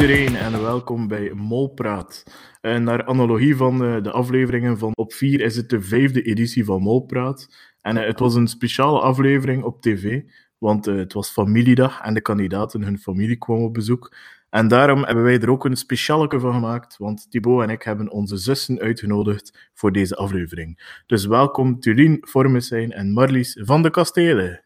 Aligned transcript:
Iedereen 0.00 0.36
en 0.36 0.62
welkom 0.62 1.08
bij 1.08 1.32
Molpraat. 1.34 2.24
En 2.60 2.82
naar 2.82 3.04
analogie 3.04 3.56
van 3.56 3.84
eh, 3.84 4.02
de 4.02 4.10
afleveringen 4.10 4.78
van 4.78 4.92
op 4.94 5.12
4 5.12 5.40
is 5.40 5.56
het 5.56 5.68
de 5.68 5.80
vijfde 5.80 6.22
editie 6.22 6.64
van 6.64 6.82
Molpraat. 6.82 7.48
En 7.80 7.96
eh, 7.96 8.06
het 8.06 8.18
was 8.18 8.34
een 8.34 8.48
speciale 8.48 9.00
aflevering 9.00 9.62
op 9.62 9.82
tv, 9.82 10.22
want 10.58 10.86
eh, 10.86 10.94
het 10.94 11.12
was 11.12 11.30
familiedag 11.30 12.00
en 12.00 12.14
de 12.14 12.20
kandidaten, 12.20 12.82
hun 12.82 12.98
familie 12.98 13.36
kwam 13.36 13.62
op 13.62 13.74
bezoek. 13.74 14.16
En 14.50 14.68
daarom 14.68 15.04
hebben 15.04 15.24
wij 15.24 15.40
er 15.40 15.50
ook 15.50 15.64
een 15.64 15.76
specialeke 15.76 16.40
van 16.40 16.52
gemaakt, 16.52 16.96
want 16.96 17.30
Thibaut 17.30 17.62
en 17.62 17.70
ik 17.70 17.82
hebben 17.82 18.10
onze 18.10 18.36
zussen 18.36 18.78
uitgenodigd 18.78 19.70
voor 19.74 19.92
deze 19.92 20.16
aflevering. 20.16 21.02
Dus 21.06 21.26
welkom 21.26 21.80
Tulien 21.80 22.24
Formesijn 22.28 22.92
en 22.92 23.12
Marlies 23.12 23.60
van 23.62 23.82
de 23.82 23.90
Kastelen. 23.90 24.64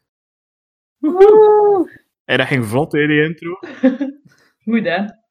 Woehoe! 0.99 2.03
En 2.25 2.39
dat 2.39 2.47
ging 2.47 2.67
vlot, 2.67 2.93
hè, 2.93 3.07
die 3.07 3.23
intro. 3.23 3.59
Goed, 4.65 4.85
hè? 4.85 5.23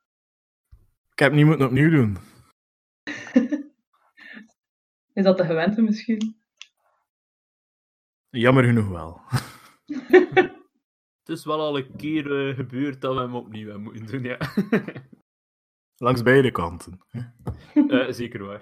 Ik 1.14 1.20
heb 1.20 1.28
het 1.28 1.38
niet 1.38 1.46
moeten 1.46 1.66
opnieuw 1.66 1.90
doen. 1.90 2.18
Is 5.14 5.24
dat 5.24 5.38
de 5.38 5.46
gewente 5.46 5.82
misschien? 5.82 6.42
Jammer 8.30 8.64
genoeg 8.64 8.88
wel. 8.90 9.22
Het 11.24 11.30
is 11.38 11.46
wel 11.46 11.60
al 11.60 11.78
een 11.78 11.96
keer 11.96 12.48
eh, 12.50 12.56
gebeurd 12.56 13.02
dat 13.02 13.14
we 13.16 13.20
hem 13.22 13.36
opnieuw 13.36 13.64
hebben 13.64 13.84
moeten 13.84 14.06
doen, 14.06 14.24
ja. 14.24 14.38
Langs 16.06 16.22
beide 16.22 16.52
kanten. 16.52 17.00
Eh, 17.74 18.10
zeker 18.10 18.46
waar. 18.46 18.62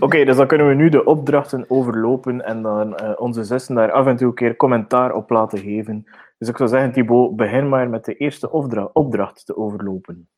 Oké, 0.00 0.24
dus 0.24 0.36
dan 0.36 0.46
kunnen 0.46 0.68
we 0.68 0.74
nu 0.74 0.88
de 0.88 1.04
opdrachten 1.04 1.70
overlopen 1.70 2.44
en 2.44 2.62
dan 2.62 2.96
eh, 2.96 3.20
onze 3.20 3.44
zussen 3.44 3.74
daar 3.74 3.92
af 3.92 4.06
en 4.06 4.16
toe 4.16 4.28
een 4.28 4.34
keer 4.34 4.56
commentaar 4.56 5.14
op 5.14 5.30
laten 5.30 5.58
geven. 5.58 6.04
Dus 6.38 6.48
ik 6.48 6.56
zou 6.56 6.68
zeggen, 6.68 6.92
Thibaut, 6.92 7.36
begin 7.36 7.68
maar 7.68 7.88
met 7.88 8.04
de 8.04 8.14
eerste 8.16 8.50
opdra- 8.50 8.90
opdracht 8.92 9.46
te 9.46 9.56
overlopen. 9.56 10.28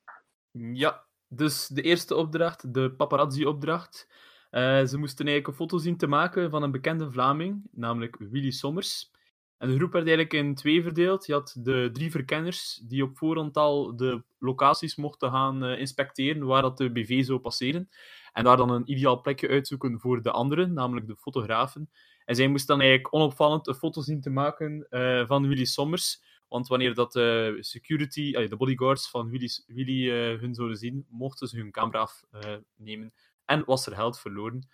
Ja, 0.50 1.04
dus 1.28 1.66
de 1.66 1.82
eerste 1.82 2.14
opdracht, 2.14 2.74
de 2.74 2.92
paparazzi-opdracht. 2.92 4.08
Eh, 4.50 4.84
ze 4.84 4.98
moesten 4.98 5.26
eigenlijk 5.26 5.46
een 5.46 5.66
foto 5.66 5.78
zien 5.78 5.96
te 5.96 6.06
maken 6.06 6.50
van 6.50 6.62
een 6.62 6.70
bekende 6.70 7.10
Vlaming, 7.10 7.62
namelijk 7.70 8.16
Willy 8.18 8.50
Sommers. 8.50 9.12
En 9.58 9.68
de 9.68 9.76
groep 9.76 9.92
werd 9.92 10.06
eigenlijk 10.06 10.46
in 10.46 10.54
twee 10.54 10.82
verdeeld. 10.82 11.26
Je 11.26 11.32
had 11.32 11.56
de 11.58 11.90
drie 11.92 12.10
verkenners 12.10 12.82
die 12.88 13.02
op 13.02 13.18
voorhand 13.18 13.56
al 13.56 13.96
de 13.96 14.22
locaties 14.38 14.96
mochten 14.96 15.30
gaan 15.30 15.64
eh, 15.64 15.78
inspecteren 15.78 16.46
waar 16.46 16.62
dat 16.62 16.76
de 16.76 16.92
BV 16.92 17.24
zou 17.24 17.38
passeren. 17.38 17.88
En 18.32 18.44
daar 18.44 18.56
dan 18.56 18.70
een 18.70 18.90
ideaal 18.90 19.20
plekje 19.20 19.48
uitzoeken 19.48 20.00
voor 20.00 20.22
de 20.22 20.30
anderen, 20.30 20.72
namelijk 20.72 21.06
de 21.06 21.16
fotografen. 21.16 21.90
En 22.24 22.34
zij 22.34 22.48
moesten 22.48 22.76
dan 22.76 22.84
eigenlijk 22.84 23.14
onopvallend 23.14 23.66
een 23.66 23.74
foto 23.74 24.00
zien 24.00 24.20
te 24.20 24.30
maken 24.30 24.86
eh, 24.90 25.26
van 25.26 25.48
Willy 25.48 25.64
Sommers. 25.64 26.22
Want 26.54 26.68
wanneer 26.68 26.94
dat 26.94 27.12
de 27.12 27.56
security, 27.60 28.32
de 28.32 28.56
bodyguards 28.56 29.10
van 29.10 29.30
Willy, 29.30 29.48
Willy 29.66 30.10
eh, 30.10 30.40
hun 30.40 30.54
zouden 30.54 30.76
zien, 30.76 31.06
mochten 31.08 31.48
ze 31.48 31.56
hun 31.56 31.70
camera 31.70 31.98
afnemen. 31.98 33.12
en 33.44 33.64
was 33.64 33.86
er 33.86 33.94
geld 33.94 34.18
verloren. 34.18 34.68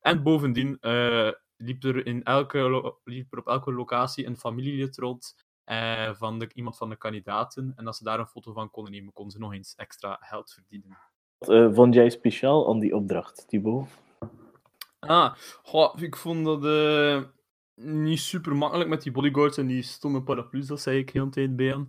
En 0.00 0.22
bovendien 0.22 0.78
eh, 0.80 1.30
liep, 1.56 1.84
er 1.84 2.06
in 2.06 2.22
elke, 2.22 2.94
liep 3.04 3.32
er 3.32 3.38
op 3.38 3.46
elke 3.46 3.72
locatie 3.72 4.26
een 4.26 4.36
familielid 4.36 4.96
rond 4.96 5.46
eh, 5.64 6.14
van 6.14 6.38
de, 6.38 6.50
iemand 6.54 6.76
van 6.76 6.88
de 6.88 6.96
kandidaten. 6.96 7.72
En 7.76 7.86
als 7.86 7.96
ze 7.96 8.04
daar 8.04 8.18
een 8.18 8.26
foto 8.26 8.52
van 8.52 8.70
konden 8.70 8.92
nemen, 8.92 9.12
konden 9.12 9.32
ze 9.32 9.38
nog 9.38 9.52
eens 9.52 9.74
extra 9.74 10.18
geld 10.20 10.52
verdienen. 10.52 10.98
Wat 11.38 11.48
eh, 11.48 11.68
vond 11.72 11.94
jij 11.94 12.10
speciaal 12.10 12.68
aan 12.68 12.78
die 12.78 12.96
opdracht, 12.96 13.48
Thibaut? 13.48 13.88
Ah, 14.98 15.34
goh, 15.62 16.02
ik 16.02 16.16
vond 16.16 16.44
dat 16.44 16.64
eh, 16.64 17.22
niet 17.74 18.20
super 18.20 18.56
makkelijk 18.56 18.88
met 18.90 19.02
die 19.02 19.12
bodyguards 19.12 19.58
en 19.58 19.66
die 19.66 19.82
stomme 19.82 20.22
paraplu's, 20.22 20.66
dat 20.66 20.80
zei 20.80 20.98
ik 20.98 21.10
heel 21.10 21.24
de 21.24 21.30
tijd 21.30 21.56
bij 21.56 21.66
hen. 21.66 21.88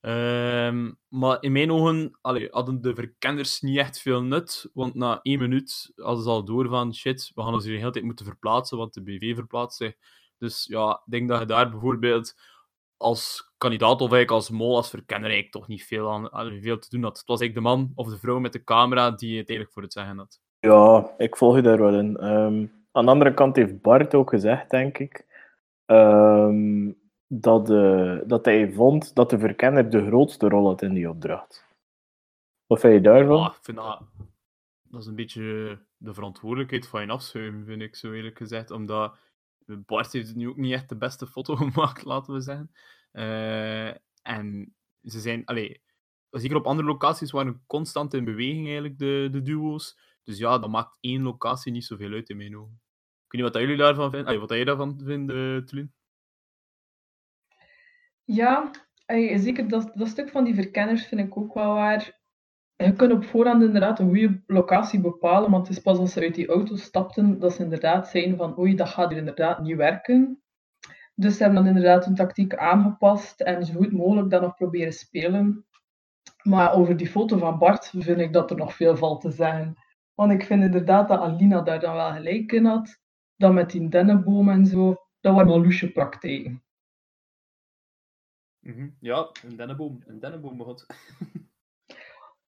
Ehm, 0.00 0.92
maar 1.08 1.36
in 1.40 1.52
mijn 1.52 1.72
ogen 1.72 2.18
allee, 2.20 2.48
hadden 2.50 2.80
de 2.80 2.94
verkenners 2.94 3.60
niet 3.60 3.78
echt 3.78 4.00
veel 4.00 4.22
nut, 4.22 4.70
want 4.72 4.94
na 4.94 5.20
één 5.22 5.38
minuut 5.38 5.92
hadden 5.94 6.24
ze 6.24 6.30
al 6.30 6.44
door 6.44 6.68
van 6.68 6.94
shit, 6.94 7.30
we 7.34 7.42
gaan 7.42 7.52
ons 7.52 7.64
hier 7.64 7.72
de 7.72 7.78
hele 7.78 7.92
tijd 7.92 8.04
moeten 8.04 8.26
verplaatsen, 8.26 8.78
want 8.78 8.94
de 8.94 9.02
BV 9.02 9.34
verplaatst 9.34 9.78
zich. 9.78 9.94
Dus 10.38 10.66
ja, 10.68 11.02
ik 11.04 11.10
denk 11.10 11.28
dat 11.28 11.40
je 11.40 11.46
daar 11.46 11.70
bijvoorbeeld 11.70 12.34
als 12.96 13.52
kandidaat 13.58 14.00
of 14.00 14.00
eigenlijk 14.00 14.30
als 14.30 14.50
mol, 14.50 14.76
als 14.76 14.90
verkenner 14.90 15.30
eigenlijk 15.30 15.54
toch 15.54 15.68
niet 15.68 15.84
veel, 15.84 16.12
aan, 16.12 16.60
veel 16.60 16.78
te 16.78 16.88
doen 16.90 17.02
had. 17.02 17.18
Het 17.18 17.26
was 17.26 17.40
eigenlijk 17.40 17.54
de 17.68 17.74
man 17.74 17.92
of 17.94 18.08
de 18.08 18.18
vrouw 18.18 18.38
met 18.38 18.52
de 18.52 18.64
camera 18.64 19.10
die 19.10 19.38
het 19.38 19.48
eigenlijk 19.48 19.72
voor 19.72 19.82
het 19.82 19.92
zeggen 19.92 20.18
had. 20.18 20.40
Ja, 20.58 21.14
ik 21.18 21.36
volg 21.36 21.56
je 21.56 21.62
daar 21.62 21.78
wel 21.78 21.94
in. 21.94 22.16
Ehm, 22.16 22.66
aan 22.92 23.04
de 23.04 23.10
andere 23.10 23.34
kant 23.34 23.56
heeft 23.56 23.80
Bart 23.80 24.14
ook 24.14 24.30
gezegd, 24.30 24.70
denk 24.70 24.98
ik, 24.98 25.26
ehm, 25.84 26.92
dat, 27.26 27.70
eh, 27.70 28.18
dat 28.26 28.44
hij 28.44 28.72
vond 28.72 29.14
dat 29.14 29.30
de 29.30 29.38
verkenner 29.38 29.90
de 29.90 30.06
grootste 30.06 30.48
rol 30.48 30.66
had 30.66 30.82
in 30.82 30.94
die 30.94 31.08
opdracht. 31.08 31.64
Wat 32.66 32.80
vind 32.80 32.94
je 32.94 33.00
daarvan? 33.00 33.38
Ja, 33.62 34.02
dat, 34.82 35.00
is 35.00 35.06
een 35.06 35.14
beetje 35.14 35.78
de 35.96 36.14
verantwoordelijkheid 36.14 36.88
van 36.88 37.00
je 37.00 37.08
afschuiven, 37.08 37.64
vind 37.64 37.82
ik 37.82 37.96
zo 37.96 38.12
eerlijk 38.12 38.36
gezegd. 38.36 38.70
Omdat 38.70 39.16
Bart 39.66 40.12
heeft 40.12 40.34
nu 40.34 40.48
ook 40.48 40.56
niet 40.56 40.72
echt 40.72 40.88
de 40.88 40.96
beste 40.96 41.26
foto 41.26 41.56
gemaakt, 41.62 42.04
laten 42.04 42.34
we 42.34 42.40
zeggen. 42.40 42.70
Eh, 43.12 43.88
en 44.22 44.74
ze 45.02 45.20
zijn, 45.20 45.44
allee, 45.44 45.82
zeker 46.30 46.56
op 46.56 46.66
andere 46.66 46.88
locaties 46.88 47.30
waren 47.30 47.62
constant 47.66 48.14
in 48.14 48.24
beweging 48.24 48.64
eigenlijk, 48.64 48.98
de, 48.98 49.28
de 49.30 49.42
duo's. 49.42 49.98
Dus 50.22 50.38
ja, 50.38 50.58
dat 50.58 50.70
maakt 50.70 50.98
één 51.00 51.22
locatie 51.22 51.72
niet 51.72 51.84
zoveel 51.84 52.12
uit 52.12 52.28
in 52.28 52.36
mijn 52.36 52.56
ogen. 52.56 52.81
Niet 53.32 53.42
wat 53.42 53.54
jullie 53.54 53.76
daarvan 53.76 54.10
vinden. 54.10 54.40
Wat 54.40 54.50
jij 54.50 54.64
daarvan 54.64 55.00
vindt, 55.04 55.32
uh, 55.32 55.58
Tulien? 55.58 55.92
Ja, 58.24 58.70
zeker 59.36 59.68
dat, 59.68 59.90
dat 59.94 60.08
stuk 60.08 60.30
van 60.30 60.44
die 60.44 60.54
verkenners 60.54 61.06
vind 61.06 61.20
ik 61.20 61.36
ook 61.36 61.54
wel 61.54 61.74
waar. 61.74 62.20
Je 62.76 62.92
kunt 62.92 63.12
op 63.12 63.24
voorhand 63.24 63.62
inderdaad 63.62 63.98
een 63.98 64.08
goede 64.08 64.42
locatie 64.46 65.00
bepalen, 65.00 65.50
want 65.50 65.66
het 65.68 65.76
is 65.76 65.82
pas 65.82 65.98
als 65.98 66.12
ze 66.12 66.20
uit 66.20 66.34
die 66.34 66.48
auto 66.48 66.76
stapten 66.76 67.38
dat 67.38 67.52
ze 67.52 67.62
inderdaad 67.62 68.08
zeiden 68.08 68.36
van 68.36 68.58
oei, 68.58 68.74
dat 68.74 68.88
gaat 68.88 69.08
hier 69.08 69.18
inderdaad 69.18 69.62
niet 69.62 69.76
werken. 69.76 70.42
Dus 71.14 71.36
ze 71.36 71.42
hebben 71.42 71.64
dan 71.64 71.74
inderdaad 71.74 72.04
hun 72.04 72.14
tactiek 72.14 72.54
aangepast 72.54 73.40
en 73.40 73.64
zo 73.64 73.74
goed 73.74 73.92
mogelijk 73.92 74.30
dan 74.30 74.42
nog 74.42 74.54
proberen 74.54 74.92
spelen. 74.92 75.66
Maar 76.42 76.74
over 76.74 76.96
die 76.96 77.08
foto 77.08 77.38
van 77.38 77.58
Bart 77.58 77.92
vind 77.98 78.20
ik 78.20 78.32
dat 78.32 78.50
er 78.50 78.56
nog 78.56 78.74
veel 78.74 78.96
valt 78.96 79.20
te 79.20 79.30
zeggen. 79.30 79.74
Want 80.14 80.32
ik 80.32 80.44
vind 80.44 80.62
inderdaad 80.62 81.08
dat 81.08 81.20
Alina 81.20 81.60
daar 81.60 81.80
dan 81.80 81.94
wel 81.94 82.12
gelijk 82.12 82.52
in 82.52 82.64
had. 82.64 83.01
Dat 83.42 83.52
met 83.52 83.70
die 83.70 83.88
dennenboom 83.88 84.48
en 84.48 84.66
zo, 84.66 84.96
dat 85.20 85.34
waren 85.34 85.48
wel 85.48 85.62
loesje 85.62 85.92
praktijken. 85.92 86.62
Mhm. 88.58 88.88
Ja, 89.00 89.30
een 89.44 89.56
dennenboom. 89.56 90.02
Een 90.06 90.18
dennenboom 90.18 90.56
begot. 90.56 90.86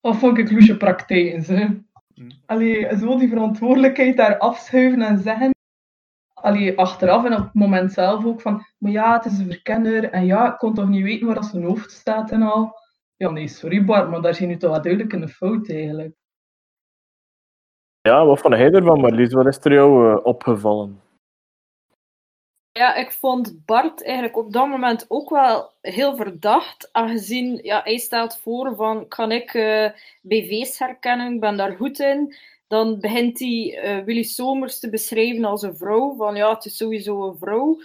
Dat 0.01 0.15
vond 0.19 0.37
ik 0.37 0.51
loesje 0.51 0.77
praktijken, 0.77 1.43
ze. 1.43 1.83
Mm. 2.15 2.31
Allee, 2.45 2.97
zo 2.97 3.17
die 3.17 3.29
verantwoordelijkheid 3.29 4.17
daar 4.17 4.37
afschuiven 4.37 5.01
en 5.01 5.17
zeggen. 5.17 5.51
Allee, 6.33 6.77
achteraf 6.77 7.25
en 7.25 7.33
op 7.33 7.43
het 7.43 7.53
moment 7.53 7.91
zelf 7.91 8.25
ook 8.25 8.41
van, 8.41 8.65
maar 8.77 8.91
ja, 8.91 9.13
het 9.13 9.25
is 9.25 9.39
een 9.39 9.51
verkenner 9.51 10.09
en 10.09 10.25
ja, 10.25 10.53
ik 10.53 10.57
kon 10.57 10.73
toch 10.73 10.87
niet 10.87 11.03
weten 11.03 11.25
waar 11.25 11.35
dat 11.35 11.45
zijn 11.45 11.63
hoofd 11.63 11.91
staat 11.91 12.31
en 12.31 12.41
al. 12.41 12.79
Ja, 13.15 13.29
nee, 13.29 13.47
sorry 13.47 13.85
Bart, 13.85 14.09
maar 14.09 14.21
daar 14.21 14.39
je 14.39 14.45
nu 14.45 14.57
toch 14.57 14.71
wel 14.71 14.81
duidelijk 14.81 15.13
een 15.13 15.29
fout 15.29 15.69
eigenlijk. 15.69 16.15
Ja, 18.05 18.25
wat 18.25 18.39
vond 18.39 18.57
jij 18.57 18.71
ervan, 18.71 18.99
Marlies? 18.99 19.33
Wat 19.33 19.45
is 19.45 19.57
er 19.61 19.73
jou 19.73 20.11
eh, 20.11 20.25
opgevallen? 20.25 21.01
Ja, 22.71 22.95
ik 22.95 23.11
vond 23.11 23.65
Bart 23.65 24.03
eigenlijk 24.03 24.37
op 24.37 24.53
dat 24.53 24.67
moment 24.67 25.05
ook 25.07 25.29
wel 25.29 25.71
heel 25.81 26.15
verdacht, 26.15 26.89
aangezien 26.91 27.59
ja, 27.63 27.81
hij 27.83 27.97
stelt 27.97 28.37
voor 28.37 28.75
van, 28.75 29.07
kan 29.07 29.31
ik 29.31 29.53
eh, 29.53 29.89
BV's 30.21 30.79
herkennen, 30.79 31.33
ik 31.33 31.39
ben 31.39 31.57
daar 31.57 31.75
goed 31.75 31.99
in. 31.99 32.35
Dan 32.67 32.99
begint 32.99 33.39
hij 33.39 33.79
eh, 33.81 34.03
Willy 34.03 34.23
Somers 34.23 34.79
te 34.79 34.89
beschrijven 34.89 35.45
als 35.45 35.61
een 35.61 35.77
vrouw, 35.77 36.15
van 36.15 36.35
ja, 36.35 36.53
het 36.53 36.65
is 36.65 36.77
sowieso 36.77 37.27
een 37.27 37.37
vrouw. 37.37 37.79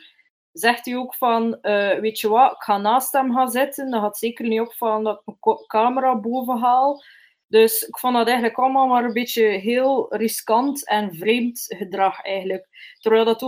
Zegt 0.53 0.85
hij 0.85 0.97
ook 0.97 1.15
van, 1.15 1.59
weet 2.01 2.21
je 2.21 2.29
wat, 2.29 2.53
ik 2.53 2.63
ga 2.63 2.79
naast 2.79 3.13
hem 3.13 3.35
gaan 3.35 3.51
zitten, 3.51 3.91
dan 3.91 4.01
gaat 4.01 4.19
zeker 4.19 4.49
niet 4.49 4.61
opvallen 4.61 5.05
dat 5.05 5.23
ik 5.25 5.35
mijn 5.45 5.67
camera 5.67 6.17
boven 6.17 6.59
haal. 6.59 7.03
Dus 7.51 7.83
ik 7.83 7.99
vond 7.99 8.15
dat 8.15 8.27
eigenlijk 8.27 8.59
allemaal 8.59 8.87
maar 8.87 9.05
een 9.05 9.13
beetje 9.13 9.43
heel 9.45 10.17
riskant 10.17 10.87
en 10.87 11.15
vreemd 11.15 11.65
gedrag 11.69 12.23
eigenlijk. 12.23 12.69
Terwijl 13.01 13.25
dat 13.25 13.43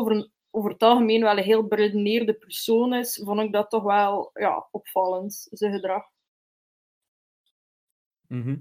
over 0.51 0.71
het 0.71 0.83
algemeen 0.83 1.23
wel 1.23 1.37
een 1.39 1.45
heel 1.45 1.67
beredeneerde 1.67 2.35
persoon 2.35 2.95
is, 2.95 3.21
vond 3.25 3.41
ik 3.41 3.53
dat 3.53 3.71
toch 3.71 3.83
wel 3.83 4.31
ja, 4.35 4.69
opvallend, 4.71 5.47
zijn 5.51 5.73
gedrag. 5.73 6.05
Mhm. 8.29 8.57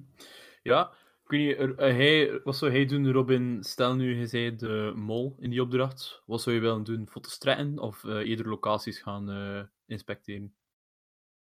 Ja, 0.64 0.92
ik 1.24 1.30
weet 1.30 1.40
niet, 1.48 1.58
er- 1.58 1.78
eh, 1.78 1.96
hij, 1.96 2.42
wat 2.44 2.56
zou 2.56 2.72
hij 2.72 2.86
doen, 2.86 3.12
Robin? 3.12 3.64
Stel 3.64 3.96
nu, 3.96 4.16
je 4.20 4.28
zei 4.28 4.56
de 4.56 4.94
mol 4.96 5.36
in 5.40 5.50
die 5.50 5.62
opdracht. 5.62 6.22
Wat 6.26 6.42
zou 6.42 6.56
je 6.56 6.62
willen 6.62 6.84
doen? 6.84 7.08
Foto's 7.10 7.38
trekken 7.38 7.80
of 7.80 8.04
eh 8.04 8.30
eerder 8.30 8.48
locaties 8.50 9.00
gaan 9.00 9.30
eh, 9.30 9.62
inspecteren? 9.86 10.56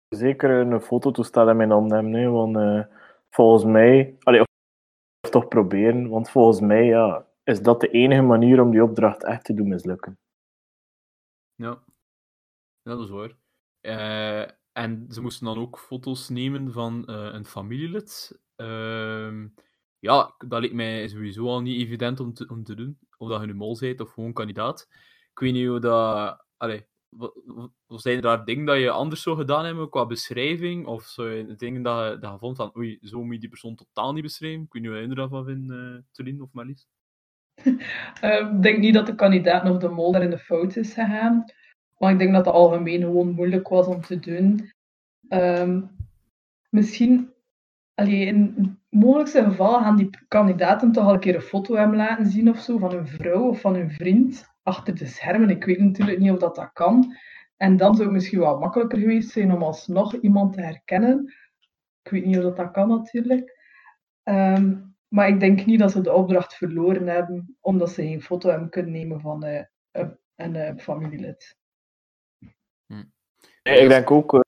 Zeker 0.08 0.50
een 0.50 0.81
fototoestel 0.81 1.49
in 1.49 1.56
mijn 1.56 1.70
hand 1.70 1.91
hebben, 1.91 2.12
hè, 2.12 2.29
want 2.29 2.56
eh, 2.56 2.85
volgens 3.31 3.65
mij, 3.65 4.17
allee, 4.23 4.41
of, 4.41 4.47
toch 5.31 5.49
proberen, 5.49 6.09
want 6.09 6.31
volgens 6.31 6.61
mij 6.61 6.85
ja, 6.85 7.27
is 7.44 7.62
dat 7.62 7.81
de 7.81 7.88
enige 7.88 8.23
manier 8.23 8.61
om 8.61 8.71
die 8.71 8.82
opdracht 8.82 9.25
echt 9.25 9.44
te 9.44 9.55
doen 9.55 9.69
mislukken. 9.69 10.19
Ja, 11.55 11.85
dat 12.82 13.00
is 13.00 13.09
waar. 13.09 13.37
Eh, 13.81 14.50
en 14.73 15.06
ze 15.09 15.21
moesten 15.21 15.47
dan 15.47 15.59
ook 15.59 15.79
foto's 15.79 16.29
nemen 16.29 16.73
van 16.73 17.06
eh, 17.06 17.32
een 17.32 17.44
familielid. 17.44 18.41
Ehm, 18.56 19.49
ja, 19.99 20.35
dat 20.38 20.61
lijkt 20.61 20.75
mij 20.75 21.09
sowieso 21.09 21.47
al 21.47 21.61
niet 21.61 21.81
evident 21.81 22.21
om 22.21 22.35
te, 22.35 22.49
om 22.49 22.65
te 22.65 22.75
doen. 22.75 22.99
Of 23.17 23.29
dat 23.29 23.41
je 23.41 23.47
nu 23.47 23.55
mol 23.55 23.79
bent 23.79 24.00
of 24.00 24.12
gewoon 24.12 24.33
kandidaat. 24.33 24.88
Ik 25.31 25.38
weet 25.38 25.53
niet 25.53 25.67
hoe 25.67 25.81
dat... 25.81 26.44
Allee, 26.56 26.87
zijn 27.87 28.17
er 28.17 28.23
daar 28.23 28.45
dingen 28.45 28.65
dat 28.65 28.79
je 28.79 28.91
anders 28.91 29.23
zou 29.23 29.37
gedaan 29.37 29.65
hebben 29.65 29.89
qua 29.89 30.07
beschrijving? 30.07 30.87
Of 30.87 31.03
zou 31.03 31.31
je 31.31 31.57
dingen 31.57 31.83
dat 31.83 32.12
je, 32.12 32.19
dat 32.19 32.33
je 32.33 32.39
vond 32.39 32.57
van, 32.57 32.77
oei, 32.77 32.99
zo 33.03 33.25
moet 33.25 33.35
je 33.35 33.41
die 33.41 33.49
persoon 33.49 33.75
totaal 33.75 34.12
niet 34.12 34.23
beschrijven? 34.23 34.69
Niet 34.71 34.87
wat 34.87 35.01
je 35.01 35.15
daarvan 35.15 35.45
vindt, 35.45 35.71
uh, 36.31 36.43
of 36.43 36.53
Marlies? 36.53 36.89
Ehm, 38.21 38.57
ik 38.57 38.62
denk 38.62 38.79
niet 38.79 38.95
dat 38.95 39.07
de 39.07 39.15
kandidaat 39.15 39.71
of 39.71 39.79
de 39.79 39.89
mol 39.89 40.12
daar 40.12 40.23
in 40.23 40.31
de 40.31 40.39
fout 40.39 40.77
is 40.77 40.93
gegaan. 40.93 41.45
Maar 41.99 42.12
ik 42.12 42.19
denk 42.19 42.33
dat 42.33 42.45
het 42.45 42.55
algemeen 42.55 43.01
gewoon 43.01 43.31
moeilijk 43.31 43.69
was 43.69 43.87
om 43.87 44.01
te 44.01 44.19
doen. 44.19 44.73
Um, 45.29 45.91
misschien, 46.71 47.33
allee, 48.00 48.26
in 48.26 48.55
het 48.56 49.00
mogelijkste 49.00 49.43
geval 49.44 49.81
gaan 49.81 49.97
die 49.97 50.11
kandidaten 50.29 50.93
toch 50.93 51.05
al 51.05 51.12
een 51.12 51.20
keer 51.20 51.35
een 51.35 51.41
foto 51.41 51.75
hebben 51.75 51.97
laten 51.97 52.26
zien 52.26 52.49
of 52.49 52.58
zo 52.58 52.79
van 52.79 52.93
hun 52.93 53.06
vrouw 53.06 53.49
of 53.49 53.61
van 53.61 53.75
hun 53.75 53.91
vriend 53.91 54.49
achter 54.62 54.94
de 54.94 55.06
schermen. 55.06 55.50
Ik 55.50 55.64
weet 55.64 55.79
natuurlijk 55.79 56.19
niet 56.19 56.31
of 56.31 56.38
dat, 56.38 56.55
dat 56.55 56.73
kan. 56.73 57.17
En 57.56 57.76
dan 57.76 57.94
zou 57.94 58.05
het 58.05 58.17
misschien 58.17 58.38
wel 58.38 58.58
makkelijker 58.58 58.99
geweest 58.99 59.31
zijn 59.31 59.52
om 59.52 59.62
alsnog 59.62 60.14
iemand 60.14 60.52
te 60.52 60.61
herkennen. 60.61 61.35
Ik 62.02 62.11
weet 62.11 62.25
niet 62.25 62.37
of 62.37 62.43
dat, 62.43 62.56
dat 62.56 62.70
kan 62.70 62.88
natuurlijk. 62.88 63.58
Um, 64.25 64.97
maar 65.08 65.29
ik 65.29 65.41
denk 65.41 65.67
niet 65.67 65.79
dat 65.79 65.91
ze 65.91 66.00
de 66.00 66.12
opdracht 66.12 66.55
verloren 66.55 67.06
hebben, 67.06 67.56
omdat 67.61 67.91
ze 67.91 68.02
geen 68.02 68.23
foto 68.23 68.50
hebben 68.50 68.70
kunnen 68.70 68.93
nemen 68.93 69.20
van 69.20 69.44
uh, 69.44 69.62
een 70.35 70.55
uh, 70.55 70.76
familielid. 70.76 71.58
Hm. 72.87 73.05
ik 73.62 73.88
denk 73.88 74.11
ook 74.11 74.44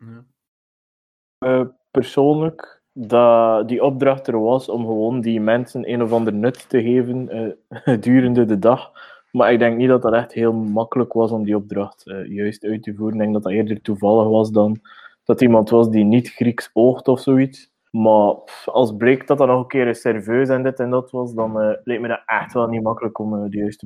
uh, 1.38 1.66
persoonlijk 1.90 2.81
dat 2.92 3.68
die 3.68 3.84
opdracht 3.84 4.26
er 4.26 4.40
was 4.40 4.68
om 4.68 4.86
gewoon 4.86 5.20
die 5.20 5.40
mensen 5.40 5.92
een 5.92 6.02
of 6.02 6.12
ander 6.12 6.34
nut 6.34 6.68
te 6.68 6.82
geven 6.82 7.28
gedurende 7.68 8.44
de 8.44 8.58
dag. 8.58 8.92
Maar 9.30 9.52
ik 9.52 9.58
denk 9.58 9.76
niet 9.76 9.88
dat 9.88 10.02
dat 10.02 10.12
echt 10.12 10.32
heel 10.32 10.52
makkelijk 10.52 11.12
was 11.12 11.30
om 11.30 11.44
die 11.44 11.56
opdracht 11.56 12.02
juist 12.28 12.64
uit 12.64 12.82
te 12.82 12.94
voeren. 12.94 13.14
Ik 13.14 13.20
denk 13.20 13.32
dat 13.32 13.42
dat 13.42 13.52
eerder 13.52 13.80
toevallig 13.80 14.28
was 14.28 14.50
dan 14.50 14.80
dat 15.24 15.40
iemand 15.40 15.70
was 15.70 15.90
die 15.90 16.04
niet 16.04 16.28
Grieks 16.28 16.70
oogt 16.72 17.08
of 17.08 17.20
zoiets. 17.20 17.70
Maar 17.90 18.34
als 18.64 18.96
bleek 18.96 19.26
dat 19.26 19.38
dat 19.38 19.46
nog 19.46 19.60
een 19.60 19.66
keer 19.66 19.86
een 19.86 19.94
serveus 19.94 20.48
en 20.48 20.62
dit 20.62 20.80
en 20.80 20.90
dat 20.90 21.10
was, 21.10 21.34
dan 21.34 21.62
uh, 21.62 21.76
leek 21.84 22.00
me 22.00 22.08
dat 22.08 22.22
echt 22.26 22.52
wel 22.52 22.66
niet 22.66 22.82
makkelijk 22.82 23.18
om 23.18 23.50
de 23.50 23.56
juiste 23.56 23.84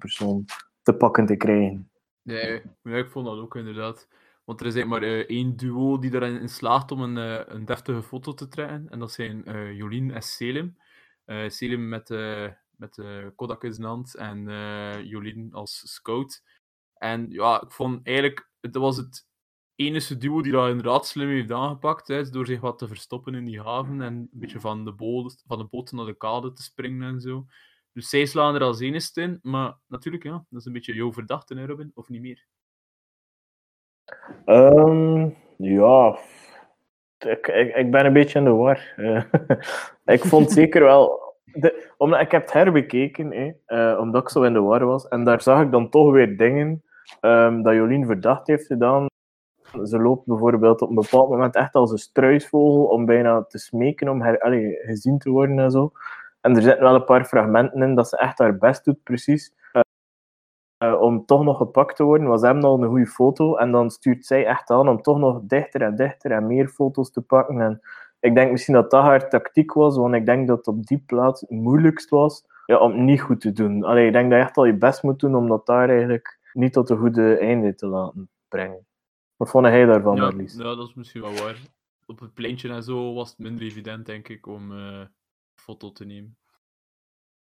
persoon 0.00 0.44
te 0.82 0.94
pakken 0.94 1.26
te 1.26 1.36
krijgen. 1.36 1.90
Nee, 2.22 2.62
ik 2.82 3.08
vond 3.10 3.26
dat 3.26 3.38
ook 3.38 3.56
inderdaad. 3.56 4.08
Want 4.44 4.60
er 4.60 4.66
is 4.66 4.84
maar 4.84 5.02
uh, 5.02 5.18
één 5.18 5.56
duo 5.56 5.98
die 5.98 6.14
erin 6.14 6.48
slaagt 6.48 6.90
om 6.90 7.00
een, 7.00 7.16
een 7.54 7.64
deftige 7.64 8.02
foto 8.02 8.34
te 8.34 8.48
trekken. 8.48 8.88
En 8.88 8.98
dat 8.98 9.12
zijn 9.12 9.42
Jolien 9.76 10.10
en 10.10 10.22
Selim. 10.22 10.76
Selim 11.46 11.88
met, 11.88 12.08
met 12.76 13.02
Kodak 13.36 13.64
in 13.64 13.74
zijn 13.74 13.86
hand 13.86 14.14
en 14.14 14.44
Jolien 15.06 15.52
als 15.52 15.92
scout. 15.94 16.42
En 16.94 17.30
ja, 17.30 17.62
ik 17.62 17.70
vond 17.70 18.06
eigenlijk, 18.06 18.50
het 18.60 18.76
was 18.76 18.96
het 18.96 19.26
enige 19.74 20.16
duo 20.16 20.42
die 20.42 20.52
dat 20.52 20.68
inderdaad 20.68 21.06
slim 21.06 21.28
heeft 21.28 21.52
aangepakt, 21.52 22.08
hè, 22.08 22.30
door 22.30 22.46
zich 22.46 22.60
wat 22.60 22.78
te 22.78 22.88
verstoppen 22.88 23.34
in 23.34 23.44
die 23.44 23.60
haven 23.60 24.02
en 24.02 24.14
een 24.14 24.28
beetje 24.32 24.60
van 24.60 24.84
de, 24.84 24.92
boot, 24.92 25.42
van 25.46 25.58
de 25.58 25.64
boot 25.64 25.92
naar 25.92 26.06
de 26.06 26.16
kade 26.16 26.52
te 26.52 26.62
springen 26.62 27.08
en 27.08 27.20
zo. 27.20 27.46
Dus 27.92 28.08
zij 28.08 28.26
slaan 28.26 28.54
er 28.54 28.62
als 28.62 28.80
enigste 28.80 29.20
in, 29.20 29.38
maar 29.42 29.78
natuurlijk, 29.86 30.24
ja, 30.24 30.46
dat 30.48 30.60
is 30.60 30.64
een 30.66 30.72
beetje 30.72 30.94
jouw 30.94 31.12
verdachte, 31.12 31.54
hè, 31.54 31.66
Robin, 31.66 31.90
of 31.94 32.08
niet 32.08 32.20
meer? 32.20 32.46
Um, 34.46 35.36
ja, 35.56 36.18
ik, 37.18 37.48
ik, 37.48 37.74
ik, 37.74 37.90
ben 37.90 38.06
een 38.06 38.12
beetje 38.12 38.38
in 38.38 38.44
de 38.44 38.50
war. 38.50 38.94
Uh, 38.96 39.22
ik 40.16 40.24
vond 40.24 40.52
zeker 40.60 40.82
wel. 40.82 41.22
De, 41.44 41.92
omdat 41.96 42.20
ik 42.20 42.30
heb 42.30 42.42
het 42.42 42.52
herbekeken, 42.52 43.56
uh, 43.66 43.98
omdat 44.00 44.22
ik 44.22 44.28
zo 44.28 44.42
in 44.42 44.52
de 44.52 44.60
war 44.60 44.84
was. 44.84 45.08
En 45.08 45.24
daar 45.24 45.42
zag 45.42 45.62
ik 45.62 45.70
dan 45.70 45.90
toch 45.90 46.12
weer 46.12 46.36
dingen 46.36 46.82
um, 47.20 47.62
dat 47.62 47.74
Jolien 47.74 48.06
verdacht 48.06 48.46
heeft 48.46 48.66
gedaan 48.66 49.06
ze 49.82 49.98
loopt 49.98 50.26
bijvoorbeeld 50.26 50.82
op 50.82 50.88
een 50.88 50.94
bepaald 50.94 51.28
moment 51.28 51.54
echt 51.54 51.74
als 51.74 51.90
een 51.90 51.98
struisvogel 51.98 52.84
om 52.84 53.06
bijna 53.06 53.42
te 53.42 53.58
smeken 53.58 54.08
om 54.08 54.22
her, 54.22 54.40
allee, 54.40 54.78
gezien 54.82 55.18
te 55.18 55.30
worden 55.30 55.58
en 55.58 55.70
zo. 55.70 55.92
En 56.40 56.56
er 56.56 56.62
zitten 56.62 56.82
wel 56.82 56.94
een 56.94 57.04
paar 57.04 57.24
fragmenten 57.24 57.82
in 57.82 57.94
dat 57.94 58.08
ze 58.08 58.18
echt 58.18 58.38
haar 58.38 58.56
best 58.56 58.84
doet, 58.84 59.02
precies. 59.02 59.52
Uh, 59.72 59.82
om 60.92 61.26
toch 61.26 61.44
nog 61.44 61.56
gepakt 61.56 61.96
te 61.96 62.04
worden, 62.04 62.26
was 62.26 62.42
hem 62.42 62.64
al 62.64 62.82
een 62.82 62.88
goede 62.88 63.06
foto. 63.06 63.56
En 63.56 63.72
dan 63.72 63.90
stuurt 63.90 64.26
zij 64.26 64.46
echt 64.46 64.70
aan 64.70 64.88
om 64.88 65.02
toch 65.02 65.18
nog 65.18 65.40
dichter 65.42 65.82
en 65.82 65.96
dichter 65.96 66.30
en 66.30 66.46
meer 66.46 66.68
foto's 66.68 67.10
te 67.10 67.20
pakken. 67.20 67.60
En 67.60 67.80
ik 68.20 68.34
denk 68.34 68.50
misschien 68.50 68.74
dat 68.74 68.90
dat 68.90 69.02
haar 69.02 69.28
tactiek 69.28 69.72
was, 69.72 69.96
want 69.96 70.14
ik 70.14 70.26
denk 70.26 70.48
dat 70.48 70.56
het 70.56 70.66
op 70.66 70.86
die 70.86 71.02
plaats 71.06 71.40
het 71.40 71.50
moeilijkst 71.50 72.10
was 72.10 72.44
ja, 72.66 72.78
om 72.78 72.90
het 72.90 73.00
niet 73.00 73.20
goed 73.20 73.40
te 73.40 73.52
doen. 73.52 73.84
Allee, 73.84 74.06
ik 74.06 74.12
denk 74.12 74.30
dat 74.30 74.38
je 74.38 74.44
echt 74.44 74.56
al 74.56 74.64
je 74.64 74.76
best 74.76 75.02
moet 75.02 75.20
doen 75.20 75.36
om 75.36 75.48
dat 75.48 75.66
daar 75.66 75.88
eigenlijk 75.88 76.38
niet 76.52 76.72
tot 76.72 76.90
een 76.90 76.98
goede 76.98 77.36
einde 77.38 77.74
te 77.74 77.86
laten 77.86 78.30
brengen. 78.48 78.86
Wat 79.36 79.50
vond 79.50 79.66
hij 79.66 79.84
daarvan, 79.84 80.16
ja, 80.16 80.22
Marlies? 80.22 80.54
Ja, 80.54 80.74
dat 80.74 80.88
is 80.88 80.94
misschien 80.94 81.20
wel 81.20 81.34
waar. 81.34 81.58
Op 82.06 82.20
het 82.20 82.34
pleintje 82.34 82.68
en 82.68 82.82
zo 82.82 83.14
was 83.14 83.30
het 83.30 83.38
minder 83.38 83.62
evident, 83.62 84.06
denk 84.06 84.28
ik, 84.28 84.46
om 84.46 84.72
uh, 84.72 85.00
foto 85.54 85.92
te 85.92 86.04
nemen. 86.04 86.36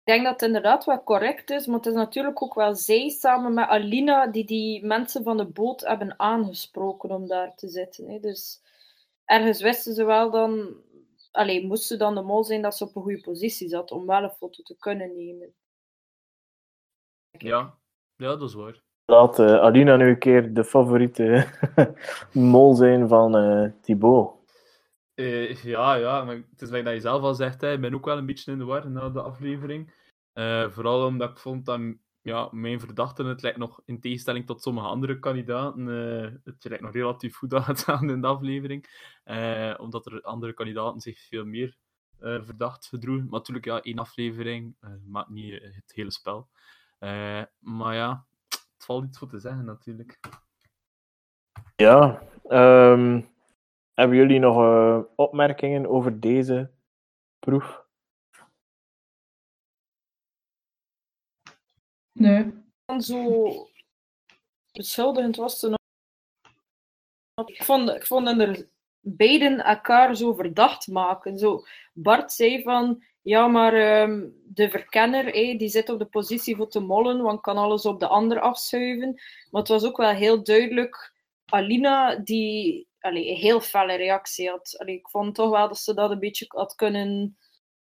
Ik 0.04 0.12
denk 0.12 0.24
dat 0.24 0.32
het 0.32 0.42
inderdaad 0.42 0.84
wel 0.84 1.02
correct 1.02 1.50
is, 1.50 1.66
maar 1.66 1.76
het 1.76 1.86
is 1.86 1.92
natuurlijk 1.92 2.42
ook 2.42 2.54
wel 2.54 2.74
zij 2.74 3.08
samen 3.08 3.54
met 3.54 3.68
Alina 3.68 4.26
die 4.26 4.44
die 4.44 4.84
mensen 4.84 5.22
van 5.22 5.36
de 5.36 5.44
boot 5.44 5.80
hebben 5.80 6.18
aangesproken 6.18 7.10
om 7.10 7.26
daar 7.26 7.54
te 7.54 7.68
zitten. 7.68 8.10
Hè. 8.10 8.18
Dus 8.20 8.62
ergens 9.24 9.62
wisten 9.62 9.94
ze 9.94 10.04
wel 10.04 10.30
dan, 10.30 10.74
alleen 11.30 11.66
moest 11.66 11.84
ze 11.84 11.96
dan 11.96 12.14
de 12.14 12.22
mol 12.22 12.44
zijn 12.44 12.62
dat 12.62 12.76
ze 12.76 12.84
op 12.84 12.96
een 12.96 13.02
goede 13.02 13.20
positie 13.20 13.68
zat 13.68 13.90
om 13.90 14.06
wel 14.06 14.22
een 14.22 14.30
foto 14.30 14.62
te 14.62 14.76
kunnen 14.78 15.16
nemen. 15.16 15.54
Ja, 17.30 17.74
ja 18.16 18.36
dat 18.36 18.48
is 18.48 18.54
waar. 18.54 18.82
Laat 19.04 19.38
uh, 19.38 19.60
Alina 19.60 19.96
nu 19.96 20.08
een 20.08 20.18
keer 20.18 20.54
de 20.54 20.64
favoriete 20.64 21.46
mol 22.32 22.74
zijn 22.74 23.08
van 23.08 23.36
uh, 23.36 23.70
Thibaut. 23.80 24.43
Uh, 25.14 25.62
ja, 25.62 25.94
ja, 25.94 26.26
het 26.26 26.62
is 26.62 26.70
like 26.70 26.84
dat 26.84 26.94
je 26.94 27.00
zelf 27.00 27.22
al 27.22 27.34
zegt, 27.34 27.60
hè, 27.60 27.72
ik 27.72 27.80
ben 27.80 27.94
ook 27.94 28.04
wel 28.04 28.18
een 28.18 28.26
beetje 28.26 28.52
in 28.52 28.58
de 28.58 28.64
war 28.64 28.90
na 28.90 29.10
de 29.10 29.22
aflevering. 29.22 29.92
vooral 30.70 31.06
omdat 31.06 31.30
ik 31.30 31.38
vond 31.38 31.64
dat 31.66 31.80
ja, 32.22 32.48
mijn 32.52 32.80
verdachten, 32.80 33.26
het 33.26 33.42
lijkt 33.42 33.58
nog 33.58 33.80
in 33.84 34.00
tegenstelling 34.00 34.46
tot 34.46 34.62
sommige 34.62 34.86
andere 34.86 35.18
kandidaten, 35.18 35.86
het 36.44 36.64
lijkt 36.64 36.84
nog 36.84 36.92
relatief 36.92 37.36
goed 37.36 37.54
aan 37.86 38.10
in 38.10 38.20
de 38.20 38.26
aflevering. 38.26 38.86
omdat 39.78 40.06
er 40.06 40.22
andere 40.22 40.52
kandidaten 40.52 41.00
zich 41.00 41.18
veel 41.18 41.44
meer 41.44 41.76
verdacht 42.18 42.86
gedroegen. 42.86 43.24
Maar 43.24 43.38
natuurlijk, 43.38 43.66
ja, 43.66 43.82
één 43.82 43.98
aflevering 43.98 44.76
maakt 45.06 45.30
niet 45.30 45.62
het 45.62 45.92
hele 45.94 46.10
spel. 46.10 46.48
maar 47.58 47.94
ja, 47.94 48.26
het 48.48 48.84
valt 48.84 49.04
iets 49.04 49.18
voor 49.18 49.28
te 49.28 49.38
zeggen, 49.38 49.64
natuurlijk. 49.64 50.20
Ja, 51.76 52.22
um, 52.48 53.33
hebben 53.94 54.16
jullie 54.16 54.38
nog 54.38 54.56
uh, 54.56 55.00
opmerkingen 55.16 55.86
over 55.86 56.20
deze 56.20 56.70
proef? 57.38 57.82
Nee. 62.12 62.52
Zo 62.98 63.68
beschuldigend 64.72 65.36
was 65.36 65.58
ze 65.58 65.68
nog. 65.68 65.78
Ik 67.46 67.64
vond, 67.64 67.90
ik 67.90 68.06
vond 68.06 68.28
er 68.28 68.68
beiden 69.00 69.64
elkaar 69.64 70.16
zo 70.16 70.34
verdacht 70.34 70.88
maken. 70.88 71.38
Zo, 71.38 71.64
Bart 71.92 72.32
zei 72.32 72.62
van, 72.62 73.04
ja, 73.22 73.46
maar 73.46 74.02
um, 74.02 74.34
de 74.44 74.70
verkenner 74.70 75.24
hey, 75.24 75.58
die 75.58 75.68
zit 75.68 75.88
op 75.88 75.98
de 75.98 76.06
positie 76.06 76.56
voor 76.56 76.68
te 76.68 76.80
mollen, 76.80 77.22
want 77.22 77.40
kan 77.40 77.56
alles 77.56 77.86
op 77.86 78.00
de 78.00 78.06
ander 78.06 78.40
afschuiven. 78.40 79.12
Maar 79.50 79.60
het 79.60 79.70
was 79.70 79.84
ook 79.84 79.96
wel 79.96 80.10
heel 80.10 80.44
duidelijk 80.44 81.12
Alina 81.44 82.16
die 82.16 82.88
allee, 83.04 83.30
een 83.30 83.36
heel 83.36 83.60
felle 83.60 83.94
reactie 83.94 84.50
had. 84.50 84.78
Allee, 84.78 84.94
ik 84.94 85.08
vond 85.08 85.34
toch 85.34 85.50
wel 85.50 85.68
dat 85.68 85.78
ze 85.78 85.94
dat 85.94 86.10
een 86.10 86.18
beetje 86.18 86.44
had 86.48 86.74
kunnen 86.74 87.38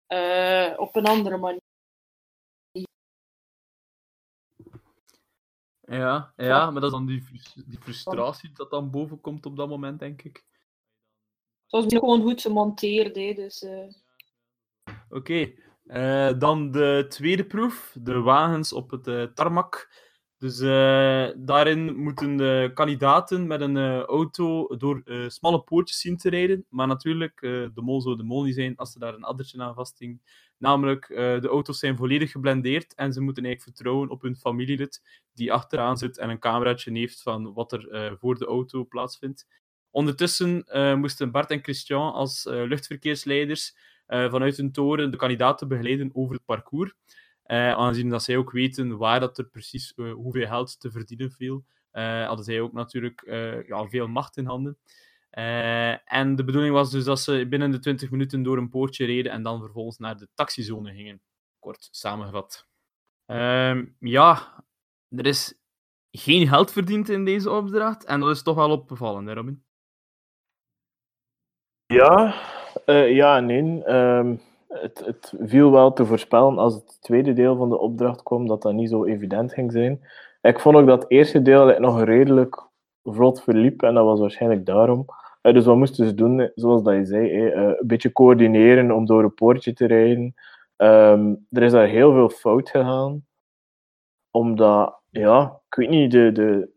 uh, 0.07 0.73
op 0.77 0.95
een 0.95 1.05
andere 1.05 1.37
manier. 1.37 1.61
Ja, 5.81 6.33
ja, 6.35 6.71
maar 6.71 6.81
dat 6.81 6.91
is 6.91 6.97
dan 6.97 7.05
die, 7.05 7.23
die 7.65 7.79
frustratie 7.79 8.51
dat 8.51 8.69
dan 8.69 8.91
boven 8.91 9.21
komt 9.21 9.45
op 9.45 9.55
dat 9.55 9.69
moment, 9.69 9.99
denk 9.99 10.21
ik. 10.21 10.45
Het 11.67 11.83
was 11.83 11.85
gewoon 11.87 12.21
goed 12.21 12.41
gemonteerd, 12.41 13.15
hè, 13.15 13.33
dus... 13.33 13.61
Uh... 13.61 13.89
Oké, 15.09 15.15
okay. 15.15 15.57
uh, 16.31 16.39
dan 16.39 16.71
de 16.71 17.05
tweede 17.09 17.45
proef, 17.45 17.95
de 17.99 18.19
wagens 18.19 18.73
op 18.73 18.91
het 18.91 19.07
uh, 19.07 19.23
tarmac. 19.23 19.91
Dus 20.43 20.59
uh, 20.59 21.27
daarin 21.35 21.95
moeten 21.95 22.37
de 22.37 22.71
kandidaten 22.73 23.47
met 23.47 23.61
een 23.61 24.01
auto 24.01 24.75
door 24.77 25.03
smalle 25.27 25.61
poortjes 25.61 25.99
zien 25.99 26.17
te 26.17 26.29
rijden. 26.29 26.65
Maar 26.69 26.87
natuurlijk, 26.87 27.39
de 27.41 27.81
mol 27.81 28.01
zou 28.01 28.17
de 28.17 28.23
mol 28.23 28.43
niet 28.43 28.55
zijn 28.55 28.75
als 28.75 28.91
ze 28.91 28.99
daar 28.99 29.13
een 29.13 29.23
addertje 29.23 29.61
aan 29.61 29.73
vasthing. 29.73 30.21
Namelijk, 30.57 31.07
de 31.07 31.47
auto's 31.47 31.79
zijn 31.79 31.97
volledig 31.97 32.31
geblendeerd 32.31 32.95
en 32.95 33.13
ze 33.13 33.21
moeten 33.21 33.45
eigenlijk 33.45 33.75
vertrouwen 33.75 34.09
op 34.09 34.21
hun 34.21 34.35
familielid 34.35 35.01
die 35.33 35.53
achteraan 35.53 35.97
zit 35.97 36.17
en 36.17 36.29
een 36.29 36.39
cameraatje 36.39 36.91
heeft 36.91 37.21
van 37.21 37.53
wat 37.53 37.71
er 37.71 38.17
voor 38.19 38.37
de 38.37 38.45
auto 38.45 38.85
plaatsvindt. 38.85 39.47
Ondertussen 39.91 40.65
moesten 40.99 41.31
Bart 41.31 41.49
en 41.49 41.63
Christian 41.63 42.13
als 42.13 42.43
luchtverkeersleiders 42.49 43.75
eh, 44.05 44.29
vanuit 44.29 44.57
een 44.57 44.71
toren 44.71 45.11
de 45.11 45.17
kandidaten 45.17 45.67
begeleiden 45.67 46.09
over 46.13 46.35
het 46.35 46.45
parcours. 46.45 46.93
Eh, 47.43 47.71
aangezien 47.71 48.09
dat 48.09 48.23
zij 48.23 48.37
ook 48.37 48.51
weten 48.51 48.97
waar 48.97 49.19
dat 49.19 49.37
er 49.37 49.45
precies 49.45 49.93
eh, 49.95 50.13
hoeveel 50.13 50.47
geld 50.47 50.79
te 50.79 50.91
verdienen 50.91 51.31
viel, 51.31 51.63
eh, 51.91 52.25
hadden 52.25 52.45
zij 52.45 52.61
ook 52.61 52.73
natuurlijk 52.73 53.21
ja, 53.67 53.87
veel 53.87 54.07
macht 54.07 54.37
in 54.37 54.45
handen. 54.45 54.77
En 56.05 56.35
de 56.35 56.43
bedoeling 56.43 56.73
was 56.73 56.91
dus 56.91 57.03
dat 57.03 57.19
ze 57.19 57.45
binnen 57.49 57.71
de 57.71 57.79
20 57.79 58.11
minuten 58.11 58.43
door 58.43 58.57
een 58.57 58.69
poortje 58.69 59.05
reden 59.05 59.31
en 59.31 59.43
dan 59.43 59.59
vervolgens 59.59 59.97
naar 59.97 60.17
de 60.17 60.27
taxizone 60.33 60.93
gingen. 60.93 61.21
Kort 61.59 61.87
samengevat. 61.91 62.67
Ehm, 63.25 63.85
ja, 63.99 64.63
er 65.09 65.25
is 65.25 65.53
geen 66.11 66.47
geld 66.47 66.71
verdiend 66.71 67.09
in 67.09 67.25
deze 67.25 67.51
opdracht 67.51 68.05
en 68.05 68.19
dat 68.19 68.29
is 68.29 68.43
toch 68.43 68.55
wel 68.55 68.71
opgevallen, 68.71 69.25
hè 69.25 69.33
Robin? 69.33 69.63
Ja, 71.85 72.35
ja 73.05 73.39
nee. 73.39 73.83
Ehm, 73.83 74.35
het, 74.81 75.05
het 75.05 75.33
viel 75.39 75.71
wel 75.71 75.93
te 75.93 76.05
voorspellen 76.05 76.57
als 76.57 76.73
het 76.73 77.01
tweede 77.01 77.33
deel 77.33 77.55
van 77.55 77.69
de 77.69 77.79
opdracht 77.79 78.23
kwam 78.23 78.47
dat 78.47 78.61
dat 78.61 78.73
niet 78.73 78.89
zo 78.89 79.05
evident 79.05 79.53
ging 79.53 79.71
zijn. 79.71 80.01
Ik 80.41 80.59
vond 80.59 80.75
ook 80.75 80.87
dat 80.87 81.01
het 81.01 81.11
eerste 81.11 81.41
deel 81.41 81.79
nog 81.79 82.03
redelijk 82.03 82.67
vlot 83.03 83.43
verliep 83.43 83.81
en 83.81 83.93
dat 83.93 84.05
was 84.05 84.19
waarschijnlijk 84.19 84.65
daarom. 84.65 85.05
Eh, 85.41 85.53
dus 85.53 85.65
wat 85.65 85.77
moesten 85.77 86.05
ze 86.05 86.13
doen? 86.13 86.51
Zoals 86.55 86.83
dat 86.83 86.95
je 86.95 87.05
zei, 87.05 87.29
eh, 87.31 87.47
eh, 87.47 87.77
een 87.79 87.87
beetje 87.87 88.11
coördineren 88.11 88.91
om 88.91 89.05
door 89.05 89.23
een 89.23 89.33
poortje 89.33 89.73
te 89.73 89.85
rijden. 89.85 90.33
Ehm, 90.75 91.35
er 91.49 91.63
is 91.63 91.71
daar 91.71 91.87
heel 91.87 92.13
veel 92.13 92.29
fout 92.29 92.69
gegaan. 92.69 93.25
Omdat, 94.31 95.01
ja, 95.09 95.61
ik 95.67 95.75
weet 95.75 95.89
niet, 95.89 96.11
de, 96.11 96.31
de, 96.31 96.71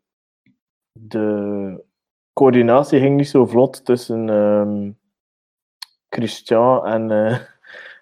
de 0.92 1.84
coördinatie 2.32 3.00
ging 3.00 3.16
niet 3.16 3.28
zo 3.28 3.46
vlot 3.46 3.84
tussen 3.84 4.30
ehm, 4.30 4.92
Christian 6.08 6.86
en, 6.86 7.10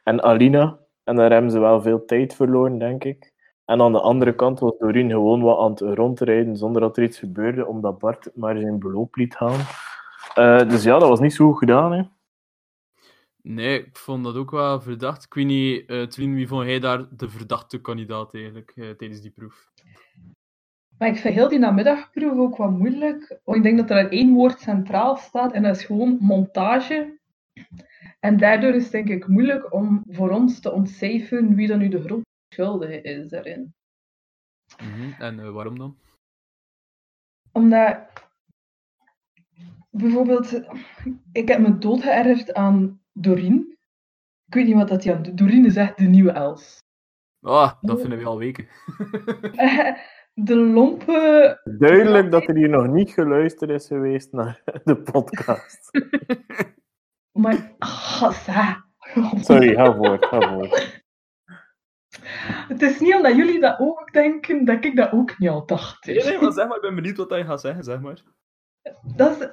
en 0.05 0.23
Alina. 0.23 0.79
En 1.05 1.17
daar 1.17 1.31
hebben 1.31 1.51
ze 1.51 1.59
wel 1.59 1.83
veel 1.83 2.05
tijd 2.05 2.35
verloren, 2.35 2.79
denk 2.79 3.05
ik. 3.05 3.33
En 3.65 3.81
aan 3.81 3.93
de 3.93 4.01
andere 4.01 4.35
kant 4.35 4.61
was 4.61 4.79
Doreen 4.79 5.11
gewoon 5.11 5.43
wat 5.43 5.59
aan 5.59 5.71
het 5.71 5.99
rondrijden 5.99 6.57
zonder 6.57 6.81
dat 6.81 6.97
er 6.97 7.03
iets 7.03 7.19
gebeurde, 7.19 7.67
omdat 7.67 7.99
Bart 7.99 8.31
maar 8.35 8.59
zijn 8.59 8.79
beloop 8.79 9.15
liet 9.15 9.37
gaan. 9.37 9.61
Eh, 10.35 10.69
dus 10.69 10.83
ja, 10.83 10.99
dat 10.99 11.09
was 11.09 11.21
niet 11.21 11.33
zo 11.33 11.47
goed 11.47 11.59
gedaan. 11.59 11.93
Hè. 11.93 12.03
Nee, 13.43 13.79
ik 13.79 13.97
vond 13.97 14.25
dat 14.25 14.37
ook 14.37 14.51
wel 14.51 14.81
verdacht. 14.81 15.25
Ik 15.25 15.35
weet 15.35 15.47
niet, 15.47 15.91
uh, 15.91 16.03
Twin, 16.03 16.35
wie 16.35 16.49
vond 16.49 16.67
jij 16.67 16.81
daar 16.81 17.07
de 17.17 17.29
verdachte 17.29 17.81
kandidaat 17.81 18.35
eigenlijk 18.35 18.73
eh, 18.77 18.91
tijdens 18.91 19.21
die 19.21 19.31
proef? 19.31 19.71
Maar 20.99 21.09
ik 21.09 21.17
vind 21.17 21.35
heel 21.35 21.49
die 21.49 21.59
namiddagproef 21.59 22.39
ook 22.39 22.57
wat 22.57 22.71
moeilijk. 22.71 23.41
Want 23.45 23.57
ik 23.57 23.63
denk 23.63 23.79
dat 23.79 23.91
er 23.91 24.11
één 24.11 24.35
woord 24.35 24.61
centraal 24.61 25.17
staat 25.17 25.53
en 25.53 25.63
dat 25.63 25.77
is 25.77 25.85
gewoon 25.85 26.17
montage. 26.21 27.19
En 28.21 28.37
daardoor 28.37 28.75
is 28.75 28.83
het 28.83 28.93
denk 28.93 29.09
ik 29.09 29.27
moeilijk 29.27 29.73
om 29.73 30.03
voor 30.09 30.31
ons 30.31 30.61
te 30.61 30.73
ontcijferen 30.73 31.55
wie 31.55 31.69
dan 31.69 31.79
nu 31.79 31.89
de 31.89 32.03
grote 32.03 32.27
schuldige 32.55 33.01
is 33.01 33.29
daarin. 33.29 33.75
Mhm, 34.83 35.23
En 35.23 35.41
eh, 35.41 35.51
waarom 35.51 35.79
dan? 35.79 35.99
Omdat, 37.53 37.99
bijvoorbeeld, 39.91 40.61
ik 41.33 41.49
heb 41.49 41.59
me 41.59 41.79
doodgeërgerd 41.79 42.55
aan 42.55 43.01
Doreen. 43.13 43.79
Ik 44.47 44.55
weet 44.55 44.67
niet 44.67 44.75
wat 44.75 44.89
dat 44.89 45.03
die 45.03 45.15
aan 45.15 45.23
doet. 45.23 45.39
Doreen 45.39 45.65
is 45.65 45.77
echt 45.77 45.97
de 45.97 46.05
nieuwe 46.05 46.31
Els. 46.31 46.79
Ah, 47.41 47.73
dat 47.81 48.01
vinden 48.01 48.19
we 48.19 48.25
al 48.25 48.39
weken. 48.39 48.69
De 50.35 50.57
lompe... 50.57 51.61
Duidelijk 51.79 52.31
dat 52.31 52.49
er 52.49 52.57
hier 52.57 52.69
nog 52.69 52.87
niet 52.87 53.11
geluisterd 53.11 53.71
is 53.71 53.87
geweest 53.87 54.33
naar 54.33 54.63
de 54.85 54.97
podcast. 54.97 55.91
Maar, 57.35 57.75
ah, 57.79 58.33
sa. 58.33 58.85
Sorry, 59.41 59.75
ga 59.75 59.95
voort, 59.95 60.25
ga 60.25 60.41
voort. 60.49 61.03
Het 62.69 62.83
is 62.83 63.01
niet 63.01 63.15
omdat 63.15 63.37
jullie 63.37 63.61
dat 63.61 63.79
ook 63.79 64.13
denken, 64.13 64.65
dat 64.65 64.85
ik 64.85 64.97
dat 64.97 65.13
ook 65.13 65.39
niet 65.39 65.49
al 65.49 65.67
dacht. 65.67 66.07
Nee, 66.07 66.25
nee, 66.25 66.39
maar 66.39 66.53
zeg 66.53 66.67
maar, 66.67 66.77
ik 66.77 66.83
ben 66.83 66.95
benieuwd 66.95 67.17
wat 67.17 67.29
je 67.29 67.45
gaat 67.45 67.61
zeggen, 67.61 67.85
zeg 67.85 68.01
maar. 68.01 68.23
Dat 69.17 69.41
is, 69.41 69.49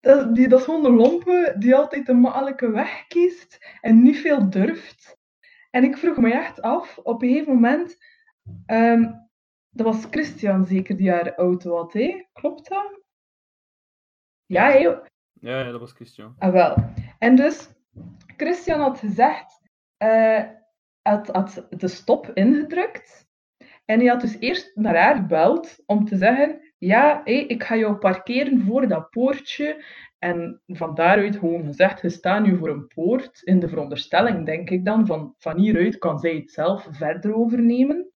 dat, 0.00 0.34
die, 0.34 0.48
dat 0.48 0.58
is 0.58 0.64
gewoon 0.64 0.82
de 0.82 0.92
lompe 0.92 1.54
die 1.58 1.74
altijd 1.74 2.06
de 2.06 2.14
makkelijke 2.14 2.70
weg 2.70 3.06
kiest 3.06 3.76
en 3.80 4.02
niet 4.02 4.18
veel 4.18 4.50
durft. 4.50 5.18
En 5.70 5.84
ik 5.84 5.96
vroeg 5.96 6.16
me 6.16 6.32
echt 6.32 6.62
af, 6.62 6.98
op 6.98 7.22
een 7.22 7.28
gegeven 7.28 7.52
moment, 7.52 7.96
ehm, 8.66 9.12
dat 9.70 9.86
was 9.86 10.06
Christian 10.10 10.66
zeker 10.66 10.96
die 10.96 11.10
haar 11.10 11.34
auto 11.34 11.76
had, 11.76 11.92
hè? 11.92 12.26
klopt 12.32 12.68
dat? 12.68 13.00
Ja? 14.46 14.68
Ja, 14.68 15.02
ja, 15.40 15.70
dat 15.70 15.80
was 15.80 15.92
Christian. 15.92 16.34
Ah, 16.38 16.52
wel. 16.52 16.74
En 17.18 17.36
dus, 17.36 17.68
Christian 18.36 18.80
had 18.80 18.98
gezegd, 18.98 19.60
eh 19.96 20.42
had, 21.06 21.66
de 21.70 21.88
stop 21.88 22.30
ingedrukt. 22.34 23.28
En 23.84 23.98
hij 23.98 24.08
had 24.08 24.20
dus 24.20 24.36
eerst 24.38 24.70
naar 24.74 24.96
haar 24.96 25.16
gebeld 25.16 25.82
om 25.86 26.04
te 26.04 26.16
zeggen, 26.16 26.60
ja, 26.78 27.24
ik 27.24 27.62
ga 27.62 27.76
jou 27.76 27.96
parkeren 27.96 28.60
voor 28.60 28.88
dat 28.88 29.10
poortje. 29.10 29.84
En 30.18 30.62
van 30.66 30.94
daaruit 30.94 31.36
gewoon 31.36 31.64
gezegd, 31.64 32.02
je 32.02 32.08
staat 32.08 32.42
nu 32.42 32.56
voor 32.56 32.68
een 32.68 32.86
poort. 32.86 33.42
In 33.42 33.58
de 33.58 33.68
veronderstelling, 33.68 34.46
denk 34.46 34.70
ik 34.70 34.84
dan, 34.84 35.06
van, 35.06 35.34
van 35.38 35.58
hieruit 35.58 35.98
kan 35.98 36.18
zij 36.18 36.34
het 36.34 36.50
zelf 36.50 36.88
verder 36.90 37.34
overnemen. 37.34 38.10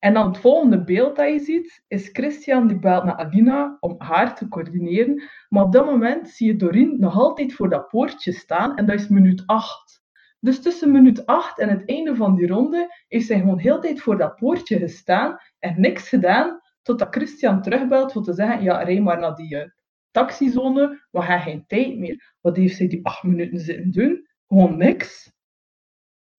En 0.00 0.14
dan 0.14 0.26
het 0.26 0.38
volgende 0.38 0.84
beeld 0.84 1.16
dat 1.16 1.28
je 1.28 1.38
ziet, 1.38 1.84
is 1.88 2.08
Christian 2.12 2.66
die 2.66 2.78
belt 2.78 3.04
naar 3.04 3.16
Alina 3.16 3.76
om 3.80 3.94
haar 3.98 4.36
te 4.36 4.48
coördineren. 4.48 5.22
Maar 5.48 5.64
op 5.64 5.72
dat 5.72 5.84
moment 5.84 6.28
zie 6.28 6.46
je 6.46 6.56
Doreen 6.56 6.96
nog 6.98 7.14
altijd 7.14 7.54
voor 7.54 7.68
dat 7.68 7.88
poortje 7.88 8.32
staan 8.32 8.76
en 8.76 8.86
dat 8.86 9.00
is 9.00 9.08
minuut 9.08 9.42
8. 9.46 10.02
Dus 10.38 10.62
tussen 10.62 10.90
minuut 10.90 11.26
8 11.26 11.58
en 11.58 11.68
het 11.68 11.88
einde 11.88 12.16
van 12.16 12.34
die 12.34 12.46
ronde 12.46 13.04
is 13.08 13.26
zij 13.26 13.38
gewoon 13.38 13.58
heel 13.58 13.80
tijd 13.80 14.00
voor 14.00 14.18
dat 14.18 14.36
poortje 14.36 14.78
gestaan 14.78 15.38
en 15.58 15.80
niks 15.80 16.08
gedaan, 16.08 16.60
totdat 16.82 17.14
Christian 17.14 17.62
terugbelt 17.62 18.16
om 18.16 18.22
te 18.22 18.32
zeggen, 18.32 18.62
ja, 18.62 18.82
rij 18.82 19.00
maar 19.00 19.18
naar 19.18 19.34
die 19.34 19.54
uh, 19.54 19.64
taxizone, 20.10 21.06
we 21.10 21.24
hebben 21.24 21.40
geen 21.40 21.66
tijd 21.66 21.98
meer. 21.98 22.34
Wat 22.40 22.56
heeft 22.56 22.76
zij 22.76 22.88
die 22.88 23.06
8 23.06 23.22
minuten 23.22 23.60
zitten 23.60 23.90
doen? 23.90 24.28
Gewoon 24.48 24.76
niks. 24.76 25.32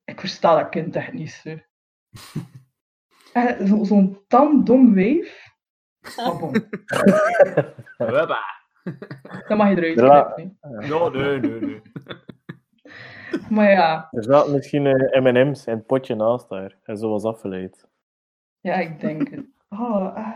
Ik 0.03 0.19
versta 0.19 0.55
dat 0.55 0.69
kind 0.69 1.31
zo. 1.43 1.55
Eh, 3.33 3.65
zo- 3.67 3.83
Zo'n 3.83 4.23
tam 4.27 4.63
dom 4.63 4.93
wijf. 4.93 5.49
Ah, 6.15 6.39
bon. 6.39 6.51
Webba. 7.97 8.39
Dat 9.47 9.57
mag 9.57 9.69
je 9.69 9.75
eruit 9.91 9.99
Ja. 10.85 11.09
nee, 11.09 11.39
nee, 11.39 11.59
nee. 11.61 11.81
Maar 13.49 13.69
ja, 13.71 14.07
Er 14.11 14.23
zat 14.23 14.49
misschien 14.49 14.85
eh, 14.85 15.21
M&M's 15.21 15.65
in 15.65 15.73
het 15.73 15.85
potje 15.85 16.15
naast 16.15 16.49
haar. 16.49 16.77
En 16.83 16.97
zo 16.97 17.09
was 17.09 17.23
afgeleid. 17.23 17.87
ja, 18.59 18.73
ik 18.75 18.99
denk 18.99 19.29
het. 19.29 19.45
Oh, 19.69 20.15
ah. 20.15 20.35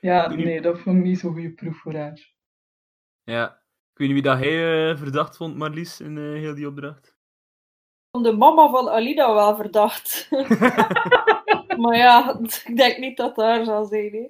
Ja, 0.00 0.26
nee, 0.28 0.60
dat 0.60 0.78
vond 0.78 0.96
ik 0.98 1.02
niet 1.04 1.18
zo'n 1.18 1.32
goede 1.32 1.50
proef 1.52 1.76
voor 1.76 1.94
haar. 1.94 2.32
Ja. 3.24 3.48
Ik 3.92 3.98
weet 3.98 4.08
niet 4.14 4.22
wie 4.22 4.30
dat 4.32 4.38
hij 4.38 4.90
eh, 4.90 4.96
verdacht 4.96 5.36
vond, 5.36 5.56
Marlies, 5.56 6.00
in 6.00 6.16
eh, 6.18 6.22
heel 6.24 6.54
die 6.54 6.66
opdracht. 6.68 7.06
Ik 7.06 7.14
vond 8.10 8.24
de 8.24 8.32
mama 8.36 8.68
van 8.70 8.88
Alida 8.88 9.34
wel 9.34 9.56
verdacht. 9.56 10.28
maar 11.76 11.96
ja, 11.96 12.38
ik 12.66 12.76
denk 12.76 12.98
niet 12.98 13.16
dat 13.16 13.36
daar 13.36 13.64
zal 13.64 13.84
zijn. 13.84 14.12
Hè. 14.12 14.28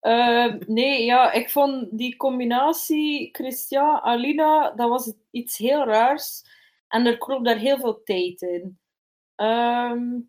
Eh, 0.00 0.54
nee, 0.66 1.04
ja, 1.04 1.32
ik 1.32 1.50
vond 1.50 1.88
die 1.90 2.16
combinatie 2.16 3.28
Christian-Alina, 3.32 4.70
dat 4.70 4.88
was 4.88 5.12
iets 5.30 5.56
heel 5.56 5.84
raars. 5.84 6.44
En 6.88 7.06
er 7.06 7.18
kroop 7.18 7.44
daar 7.44 7.56
heel 7.56 7.78
veel 7.78 8.02
tijd 8.02 8.42
in. 8.42 8.78
Ehm, 9.34 10.20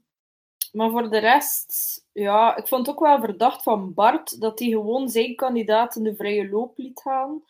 maar 0.72 0.90
voor 0.90 1.10
de 1.10 1.18
rest, 1.18 2.06
ja, 2.12 2.56
ik 2.56 2.68
vond 2.68 2.86
het 2.86 2.96
ook 2.96 3.02
wel 3.02 3.20
verdacht 3.20 3.64
van 3.64 3.94
Bart 3.94 4.42
dat 4.42 4.60
hij 4.60 4.68
gewoon 4.68 5.10
zijn 5.10 5.36
kandidaat 5.36 5.96
in 5.96 6.04
de 6.04 6.16
vrije 6.16 6.50
loop 6.50 6.78
liet 6.78 7.00
gaan. 7.00 7.44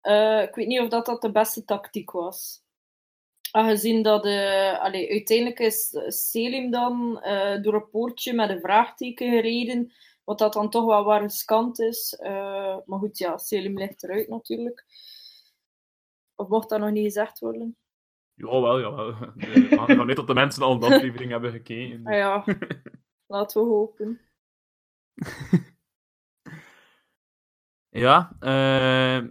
Eh, 0.00 0.42
ik 0.42 0.54
weet 0.54 0.66
niet 0.66 0.80
of 0.80 0.88
dat, 0.88 1.06
dat 1.06 1.22
de 1.22 1.30
beste 1.30 1.64
tactiek 1.64 2.10
was. 2.10 2.62
Aangezien 3.50 4.02
dat 4.02 4.24
eh, 4.24 4.80
allee, 4.80 5.10
uiteindelijk 5.10 5.58
is 5.58 5.96
Selim 6.06 6.70
dan 6.70 7.20
eh, 7.20 7.62
door 7.62 7.74
een 7.74 7.90
poortje 7.90 8.32
met 8.32 8.50
een 8.50 8.60
vraagteken 8.60 9.30
gereden, 9.30 9.92
wat 10.24 10.38
dat 10.38 10.52
dan 10.52 10.70
toch 10.70 10.84
wel 10.84 11.04
waar 11.04 11.22
riskant 11.22 11.78
is. 11.78 12.14
Eh, 12.14 12.76
maar 12.84 12.98
goed, 12.98 13.18
ja, 13.18 13.38
Selim 13.38 13.78
ligt 13.78 14.02
eruit 14.02 14.28
natuurlijk. 14.28 14.84
Of 16.34 16.48
mocht 16.48 16.68
dat 16.68 16.80
nog 16.80 16.90
niet 16.90 17.04
gezegd 17.04 17.38
worden? 17.38 17.76
Jawel, 18.34 18.80
jawel. 18.80 19.06
We 19.34 19.66
gaan 19.70 19.88
ervan 19.88 20.08
uit 20.08 20.16
dat 20.16 20.26
de 20.26 20.34
mensen 20.34 20.62
al 20.62 20.78
de 20.78 20.86
aflevering 20.86 21.30
hebben 21.30 21.52
gekeken. 21.52 22.06
Ah 22.06 22.14
ja, 22.14 22.44
laten 23.26 23.62
we 23.62 23.68
hopen. 23.68 24.20
Ja, 27.90 28.36
eh, 28.40 29.28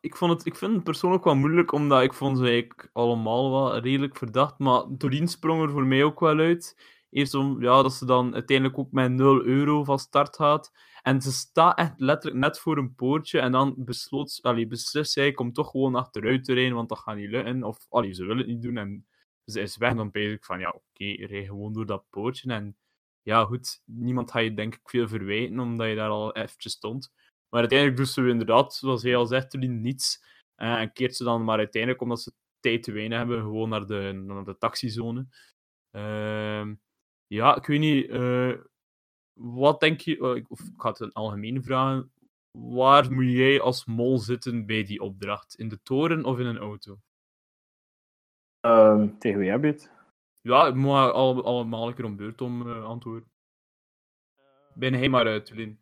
ik, 0.00 0.16
vond 0.16 0.32
het, 0.32 0.46
ik 0.46 0.56
vind 0.56 0.74
het 0.74 0.84
persoonlijk 0.84 1.24
wel 1.24 1.34
moeilijk, 1.34 1.72
omdat 1.72 2.02
ik 2.02 2.12
vond 2.12 2.38
ze 2.38 2.44
eigenlijk 2.44 2.90
allemaal 2.92 3.50
wel 3.50 3.78
redelijk 3.78 4.16
verdacht. 4.16 4.58
Maar 4.58 4.84
Doreen 4.88 5.28
sprong 5.28 5.62
er 5.62 5.70
voor 5.70 5.86
mij 5.86 6.04
ook 6.04 6.20
wel 6.20 6.38
uit. 6.38 6.76
Eerst 7.10 7.34
om, 7.34 7.62
ja, 7.62 7.82
dat 7.82 7.92
ze 7.92 8.06
dan 8.06 8.34
uiteindelijk 8.34 8.78
ook 8.78 8.92
met 8.92 9.10
0 9.10 9.44
euro 9.44 9.84
van 9.84 9.98
start 9.98 10.36
gaat. 10.36 10.72
En 11.02 11.20
ze 11.20 11.32
staat 11.32 11.78
echt 11.78 11.92
letterlijk 11.96 12.44
net 12.44 12.58
voor 12.58 12.78
een 12.78 12.94
poortje. 12.94 13.40
En 13.40 13.52
dan 13.52 13.74
besloot, 13.76 14.38
allee, 14.42 14.66
beslist 14.66 15.12
zij 15.12 15.36
om 15.36 15.52
toch 15.52 15.70
gewoon 15.70 15.94
achteruit 15.94 16.44
te 16.44 16.52
rijden, 16.52 16.74
want 16.74 16.88
dat 16.88 16.98
gaat 16.98 17.16
niet 17.16 17.30
lukken. 17.30 17.64
Of 17.64 17.86
allee, 17.88 18.12
ze 18.14 18.24
wil 18.24 18.36
het 18.36 18.46
niet 18.46 18.62
doen 18.62 18.76
en 18.76 19.06
ze 19.44 19.60
is 19.60 19.76
weg. 19.76 19.94
Dan 19.94 20.10
ben 20.10 20.32
ik 20.32 20.44
van, 20.44 20.60
ja, 20.60 20.68
oké, 20.68 20.82
okay, 20.92 21.26
rij 21.26 21.44
gewoon 21.44 21.72
door 21.72 21.86
dat 21.86 22.04
poortje. 22.10 22.52
En 22.52 22.76
ja, 23.22 23.44
goed, 23.44 23.82
niemand 23.84 24.30
gaat 24.30 24.42
je 24.42 24.54
denk 24.54 24.74
ik 24.74 24.88
veel 24.88 25.08
verwijten, 25.08 25.60
omdat 25.60 25.88
je 25.88 25.94
daar 25.94 26.08
al 26.08 26.36
eventjes 26.36 26.72
stond. 26.72 27.12
Maar 27.50 27.60
uiteindelijk 27.60 27.98
doet 27.98 28.08
ze 28.08 28.28
inderdaad, 28.28 28.74
zoals 28.74 29.02
hij 29.02 29.16
al 29.16 29.26
zegt, 29.26 29.56
niets. 29.56 30.24
Uh, 30.56 30.80
en 30.80 30.92
keert 30.92 31.16
ze 31.16 31.24
dan 31.24 31.44
maar 31.44 31.58
uiteindelijk, 31.58 32.02
omdat 32.02 32.20
ze 32.20 32.32
tijd 32.60 32.82
te 32.82 32.92
weinig 32.92 33.18
hebben, 33.18 33.40
gewoon 33.40 33.68
naar 33.68 33.86
de, 33.86 34.22
naar 34.26 34.44
de 34.44 34.58
taxizone. 34.58 35.26
Uh, 35.96 36.72
ja, 37.26 37.56
ik 37.56 37.66
weet 37.66 37.80
niet, 37.80 38.08
uh, 38.08 38.60
wat 39.40 39.80
denk 39.80 40.00
je, 40.00 40.16
uh, 40.16 40.44
of 40.48 40.60
ik 40.60 40.80
ga 40.80 40.88
het 40.88 41.00
een 41.00 41.12
algemeen 41.12 41.62
vragen, 41.62 42.12
waar 42.58 43.12
moet 43.12 43.30
jij 43.30 43.60
als 43.60 43.84
mol 43.84 44.18
zitten 44.18 44.66
bij 44.66 44.84
die 44.84 45.00
opdracht? 45.00 45.54
In 45.54 45.68
de 45.68 45.82
toren 45.82 46.24
of 46.24 46.38
in 46.38 46.46
een 46.46 46.58
auto? 46.58 46.98
Um, 48.66 49.18
tegen 49.18 49.38
wie 49.38 49.50
heb 49.50 49.62
je 49.62 49.70
het? 49.70 49.92
Ja, 50.40 50.66
ik 50.66 50.74
moet 50.74 50.94
al, 50.94 51.44
allemaal 51.44 51.88
een 51.88 51.94
keer 51.94 52.04
om 52.04 52.16
beurt 52.16 52.40
om 52.40 52.66
uh, 52.66 52.84
antwoorden. 52.84 53.30
Ben 54.74 54.94
hij 54.94 55.08
maar 55.08 55.26
uit, 55.26 55.50
Lin. 55.50 55.78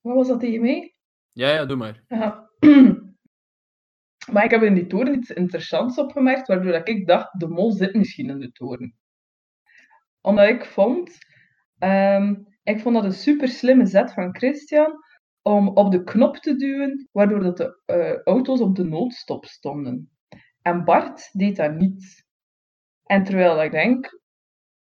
Wat 0.00 0.14
was 0.14 0.28
dat 0.28 0.40
tegen 0.40 0.60
mij? 0.60 0.94
Ja, 1.32 1.48
ja, 1.48 1.64
doe 1.64 1.76
maar. 1.76 2.04
Ja. 2.08 2.50
maar 4.32 4.44
ik 4.44 4.50
heb 4.50 4.62
in 4.62 4.74
die 4.74 4.86
toren 4.86 5.14
iets 5.14 5.30
interessants 5.30 5.98
opgemerkt, 5.98 6.46
waardoor 6.46 6.74
ik 6.74 7.06
dacht, 7.06 7.40
de 7.40 7.48
mol 7.48 7.72
zit 7.72 7.94
misschien 7.94 8.28
in 8.28 8.38
de 8.38 8.52
toren. 8.52 8.94
Omdat 10.20 10.48
ik 10.48 10.64
vond, 10.64 11.18
um, 11.78 12.46
ik 12.62 12.80
vond 12.80 12.94
dat 12.94 13.04
een 13.04 13.12
super 13.12 13.48
slimme 13.48 13.86
zet 13.86 14.12
van 14.12 14.36
Christian 14.36 15.04
om 15.42 15.68
op 15.68 15.90
de 15.90 16.04
knop 16.04 16.36
te 16.36 16.56
duwen, 16.56 17.08
waardoor 17.12 17.40
dat 17.40 17.56
de 17.56 17.82
uh, 17.86 18.22
auto's 18.34 18.60
op 18.60 18.76
de 18.76 18.84
noodstop 18.84 19.44
stonden. 19.44 20.10
En 20.62 20.84
Bart 20.84 21.30
deed 21.32 21.56
dat 21.56 21.74
niet. 21.74 22.24
En 23.04 23.24
terwijl 23.24 23.62
ik 23.62 23.70
denk, 23.70 24.20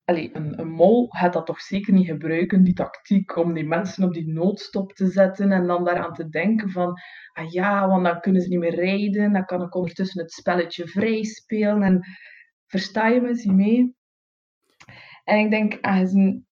allee, 0.08 0.36
een, 0.36 0.60
een 0.60 0.70
mol 0.70 1.08
gaat 1.10 1.34
dat 1.34 1.46
toch 1.46 1.62
zeker 1.62 1.94
niet 1.94 2.08
gebruiken, 2.08 2.64
die 2.64 2.74
tactiek, 2.74 3.36
om 3.36 3.54
die 3.54 3.66
mensen 3.66 4.04
op 4.04 4.14
die 4.14 4.28
noodstop 4.28 4.94
te 4.94 5.08
zetten 5.08 5.52
en 5.52 5.68
dan 5.68 5.84
daaraan 5.84 6.14
te 6.14 6.30
denken 6.30 6.70
van, 6.70 7.00
ah 7.34 7.52
ja, 7.52 7.88
want 7.88 8.04
dan 8.04 8.20
kunnen 8.20 8.42
ze 8.42 8.48
niet 8.48 8.60
meer 8.60 8.76
rijden, 8.76 9.34
dan 9.34 9.46
kan 9.46 9.62
ik 9.62 9.76
ondertussen 9.76 10.22
het 10.22 10.32
spelletje 10.32 10.88
vrij 10.88 11.24
spelen 11.24 11.82
en 11.82 12.06
versta 12.66 13.08
je 13.08 13.22
me, 13.22 13.54
mee? 13.54 13.96
En 15.24 15.40
ik 15.40 15.50
denk, 15.50 15.78
aangezien, 15.82 16.48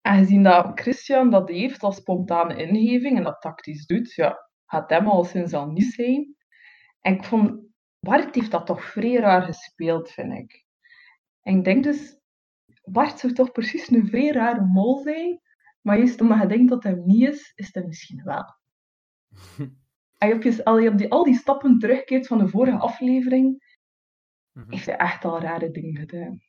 aangezien 0.00 0.42
dat 0.42 0.80
Christian 0.80 1.30
dat 1.30 1.48
heeft 1.48 1.82
als 1.82 1.96
spontane 1.96 2.56
ingeving 2.56 3.16
en 3.16 3.24
dat 3.24 3.40
tactisch 3.40 3.86
doet, 3.86 4.14
ja, 4.14 4.48
gaat 4.66 4.90
hem 4.90 5.08
al 5.08 5.24
sinds 5.24 5.52
al 5.52 5.66
niet 5.66 5.92
zijn. 5.92 6.36
En 7.00 7.14
ik 7.14 7.24
vond, 7.24 7.60
Bart 8.00 8.34
heeft 8.34 8.50
dat 8.50 8.66
toch 8.66 8.84
vrij 8.84 9.16
raar 9.16 9.42
gespeeld, 9.42 10.10
vind 10.10 10.32
ik. 10.32 10.64
En 11.42 11.56
ik 11.56 11.64
denk 11.64 11.84
dus, 11.84 12.22
Bart 12.84 13.18
zou 13.18 13.32
toch 13.32 13.52
precies 13.52 13.90
een 13.90 14.06
vrij 14.06 14.30
rare 14.30 14.64
mol 14.64 14.98
zijn, 14.98 15.40
maar 15.80 15.98
juist 15.98 16.20
omdat 16.20 16.40
je 16.40 16.46
denkt 16.46 16.70
dat 16.70 16.82
hij 16.82 16.94
niet 16.94 17.28
is, 17.28 17.52
is 17.54 17.74
hij 17.74 17.84
misschien 17.84 18.22
wel. 18.24 18.44
en 20.18 20.28
je, 20.28 20.64
als 20.64 20.82
je 20.82 20.88
op 20.88 20.98
die, 20.98 21.10
al 21.10 21.24
die 21.24 21.34
stappen 21.34 21.78
terugkeert 21.78 22.26
van 22.26 22.38
de 22.38 22.48
vorige 22.48 22.78
aflevering, 22.78 23.72
Mhm. 24.54 24.70
heeft 24.70 24.86
hij 24.86 24.96
echt 24.96 25.24
al 25.24 25.40
rare 25.40 25.70
dingen 25.70 25.96
gedaan. 25.96 26.42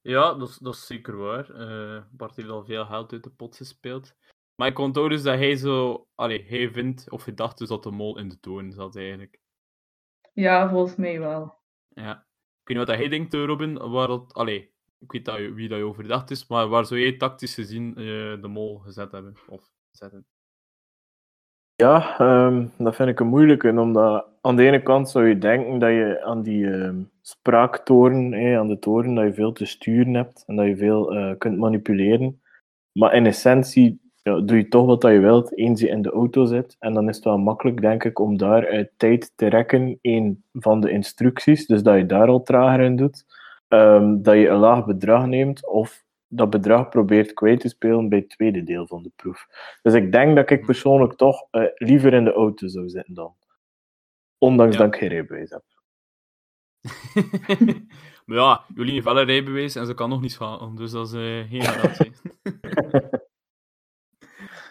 Ja, 0.00 0.34
dat 0.34 0.48
is, 0.48 0.56
dat 0.58 0.74
is 0.74 0.86
zeker 0.86 1.16
waar. 1.16 1.50
Eh 1.50 2.04
Bart 2.10 2.36
heeft 2.36 2.48
al 2.48 2.64
veel 2.64 2.86
geld 2.86 3.12
uit 3.12 3.22
de 3.22 3.30
pot 3.30 3.56
gespeeld. 3.56 4.14
Maar 4.54 4.68
ik 4.68 4.78
onthoud 4.78 5.10
dus 5.10 5.22
dat 5.22 5.38
hij 5.38 5.56
zo... 5.56 6.06
Allee, 6.14 6.44
hij 6.48 6.70
vindt, 6.70 7.10
of 7.10 7.24
hij 7.24 7.34
dacht 7.34 7.58
dus 7.58 7.68
dat 7.68 7.82
de 7.82 7.90
mol 7.90 8.18
in 8.18 8.28
de 8.28 8.40
toon 8.40 8.72
zat, 8.72 8.96
eigenlijk. 8.96 9.40
Ja, 10.32 10.68
volgens 10.68 10.96
mij 10.96 11.18
wel. 11.18 11.58
Ja. 11.88 12.26
Weet 12.70 12.78
niet 12.78 12.88
wat 12.88 12.96
hij 12.96 13.08
denkt, 13.08 13.34
eh, 13.34 13.44
Robin, 13.44 13.90
waar 13.90 14.06
dat... 14.06 14.48
Ik 14.98 15.12
weet 15.12 15.24
dat, 15.24 15.36
je- 15.36 15.52
wie 15.52 15.68
dat 15.68 15.78
je 15.78 15.84
overdacht 15.84 16.30
is, 16.30 16.46
maar 16.46 16.68
waar 16.68 16.86
zou 16.86 17.00
jij 17.00 17.16
tactisch 17.16 17.54
gezien 17.54 17.94
eh, 17.96 18.04
de 18.40 18.48
mol 18.48 18.78
gezet 18.78 19.12
hebben? 19.12 19.34
Of 19.48 19.70
zetten? 19.90 20.26
Ja, 21.74 22.18
ehm, 22.18 22.66
dat 22.78 22.96
vind 22.96 23.08
ik 23.08 23.20
een 23.20 23.26
moeilijke, 23.26 23.68
omdat 23.68 24.26
aan 24.40 24.56
de 24.56 24.66
ene 24.66 24.82
kant 24.82 25.08
zou 25.10 25.26
je 25.28 25.38
denken 25.38 25.78
dat 25.78 25.90
je 25.90 26.22
aan 26.22 26.42
die 26.42 26.70
ehm, 26.70 27.02
spraaktoren, 27.20 28.34
aan 28.58 28.68
de 28.68 28.78
toren, 28.78 29.14
dat 29.14 29.24
je 29.24 29.34
veel 29.34 29.52
te 29.52 29.64
sturen 29.66 30.14
hebt 30.14 30.44
en 30.46 30.56
dat 30.56 30.66
je 30.66 30.76
veel 30.76 31.14
eh, 31.14 31.38
kunt 31.38 31.58
manipuleren. 31.58 32.42
Maar 32.92 33.14
in 33.14 33.26
essentie 33.26 34.09
ja, 34.22 34.40
doe 34.40 34.56
je 34.56 34.68
toch 34.68 34.86
wat 34.86 35.02
je 35.02 35.18
wilt, 35.18 35.56
eens 35.58 35.80
je 35.80 35.88
in 35.88 36.02
de 36.02 36.10
auto 36.10 36.44
zit. 36.44 36.76
En 36.78 36.94
dan 36.94 37.08
is 37.08 37.16
het 37.16 37.24
wel 37.24 37.38
makkelijk, 37.38 37.80
denk 37.80 38.04
ik, 38.04 38.18
om 38.18 38.36
daar 38.36 38.64
eh, 38.64 38.84
tijd 38.96 39.32
te 39.36 39.46
rekken, 39.46 39.98
een 40.02 40.44
van 40.52 40.80
de 40.80 40.90
instructies, 40.90 41.66
dus 41.66 41.82
dat 41.82 41.96
je 41.96 42.06
daar 42.06 42.28
al 42.28 42.42
trager 42.42 42.80
in 42.80 42.96
doet. 42.96 43.24
Ehm, 43.68 44.22
dat 44.22 44.34
je 44.34 44.48
een 44.48 44.58
laag 44.58 44.86
bedrag 44.86 45.26
neemt, 45.26 45.68
of 45.68 46.04
dat 46.28 46.50
bedrag 46.50 46.88
probeert 46.88 47.32
kwijt 47.32 47.60
te 47.60 47.68
spelen 47.68 48.08
bij 48.08 48.18
het 48.18 48.28
tweede 48.28 48.62
deel 48.62 48.86
van 48.86 49.02
de 49.02 49.10
proef. 49.16 49.46
Dus 49.82 49.94
ik 49.94 50.12
denk 50.12 50.36
dat 50.36 50.50
ik 50.50 50.66
persoonlijk 50.66 51.12
toch 51.12 51.46
eh, 51.50 51.64
liever 51.74 52.12
in 52.14 52.24
de 52.24 52.32
auto 52.32 52.66
zou 52.68 52.88
zitten 52.88 53.14
dan. 53.14 53.34
Ondanks 54.38 54.76
Ja. 54.76 54.82
dat 54.82 54.94
ik 54.94 55.00
geen 55.00 55.08
rijbewijs 55.08 55.50
heb. 55.50 55.62
maar 58.26 58.36
ja, 58.36 58.64
Jolien 58.74 58.92
heeft 58.92 59.04
wel 59.04 59.20
een 59.20 59.26
rijbewijs 59.26 59.76
en 59.76 59.86
ze 59.86 59.94
kan 59.94 60.08
nog 60.08 60.20
niet 60.20 60.32
schalen, 60.32 60.74
dus 60.74 60.90
dat 60.90 61.06
is 61.06 61.12
eh, 61.12 61.50
geen 61.50 61.62
garantie. 61.62 62.12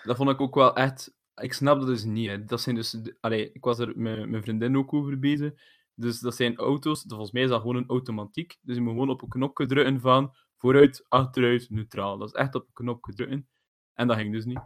dat 0.10 0.18
vond 0.18 0.30
ik 0.30 0.42
ook 0.42 0.56
wel 0.56 0.76
echt... 0.76 1.14
Ik 1.36 1.54
snap 1.54 1.80
dat 1.80 1.88
dus 1.88 2.04
niet. 2.04 2.28
Hè. 2.28 2.46
Dat 2.46 2.62
zijn 2.62 2.76
dus... 2.76 2.98
Allee, 3.20 3.52
ik 3.52 3.64
was 3.64 3.80
er 3.80 4.00
met 4.00 4.30
mijn 4.30 4.44
vriendin 4.44 4.78
ook 4.78 4.94
over 4.94 5.20
bezig. 5.20 5.54
Dus 5.96 6.20
dat 6.20 6.36
zijn 6.36 6.58
auto's, 6.58 7.04
volgens 7.08 7.32
mij 7.32 7.42
is 7.42 7.50
dat 7.50 7.62
gewoon 7.62 7.76
een 7.76 7.90
automatiek. 7.90 8.58
Dus 8.62 8.76
je 8.76 8.82
moet 8.82 8.92
gewoon 8.92 9.10
op 9.10 9.22
een 9.22 9.30
knopje 9.30 9.66
drukken 9.66 10.00
van 10.00 10.36
vooruit, 10.58 11.06
achteruit, 11.08 11.70
neutraal. 11.70 12.18
Dat 12.18 12.28
is 12.28 12.34
echt 12.34 12.56
op 12.56 12.62
een 12.62 12.74
knopje 12.74 13.14
drukken. 13.14 13.50
En 13.94 14.08
dat 14.08 14.18
ging 14.18 14.32
dus 14.34 14.46
niet. 14.46 14.58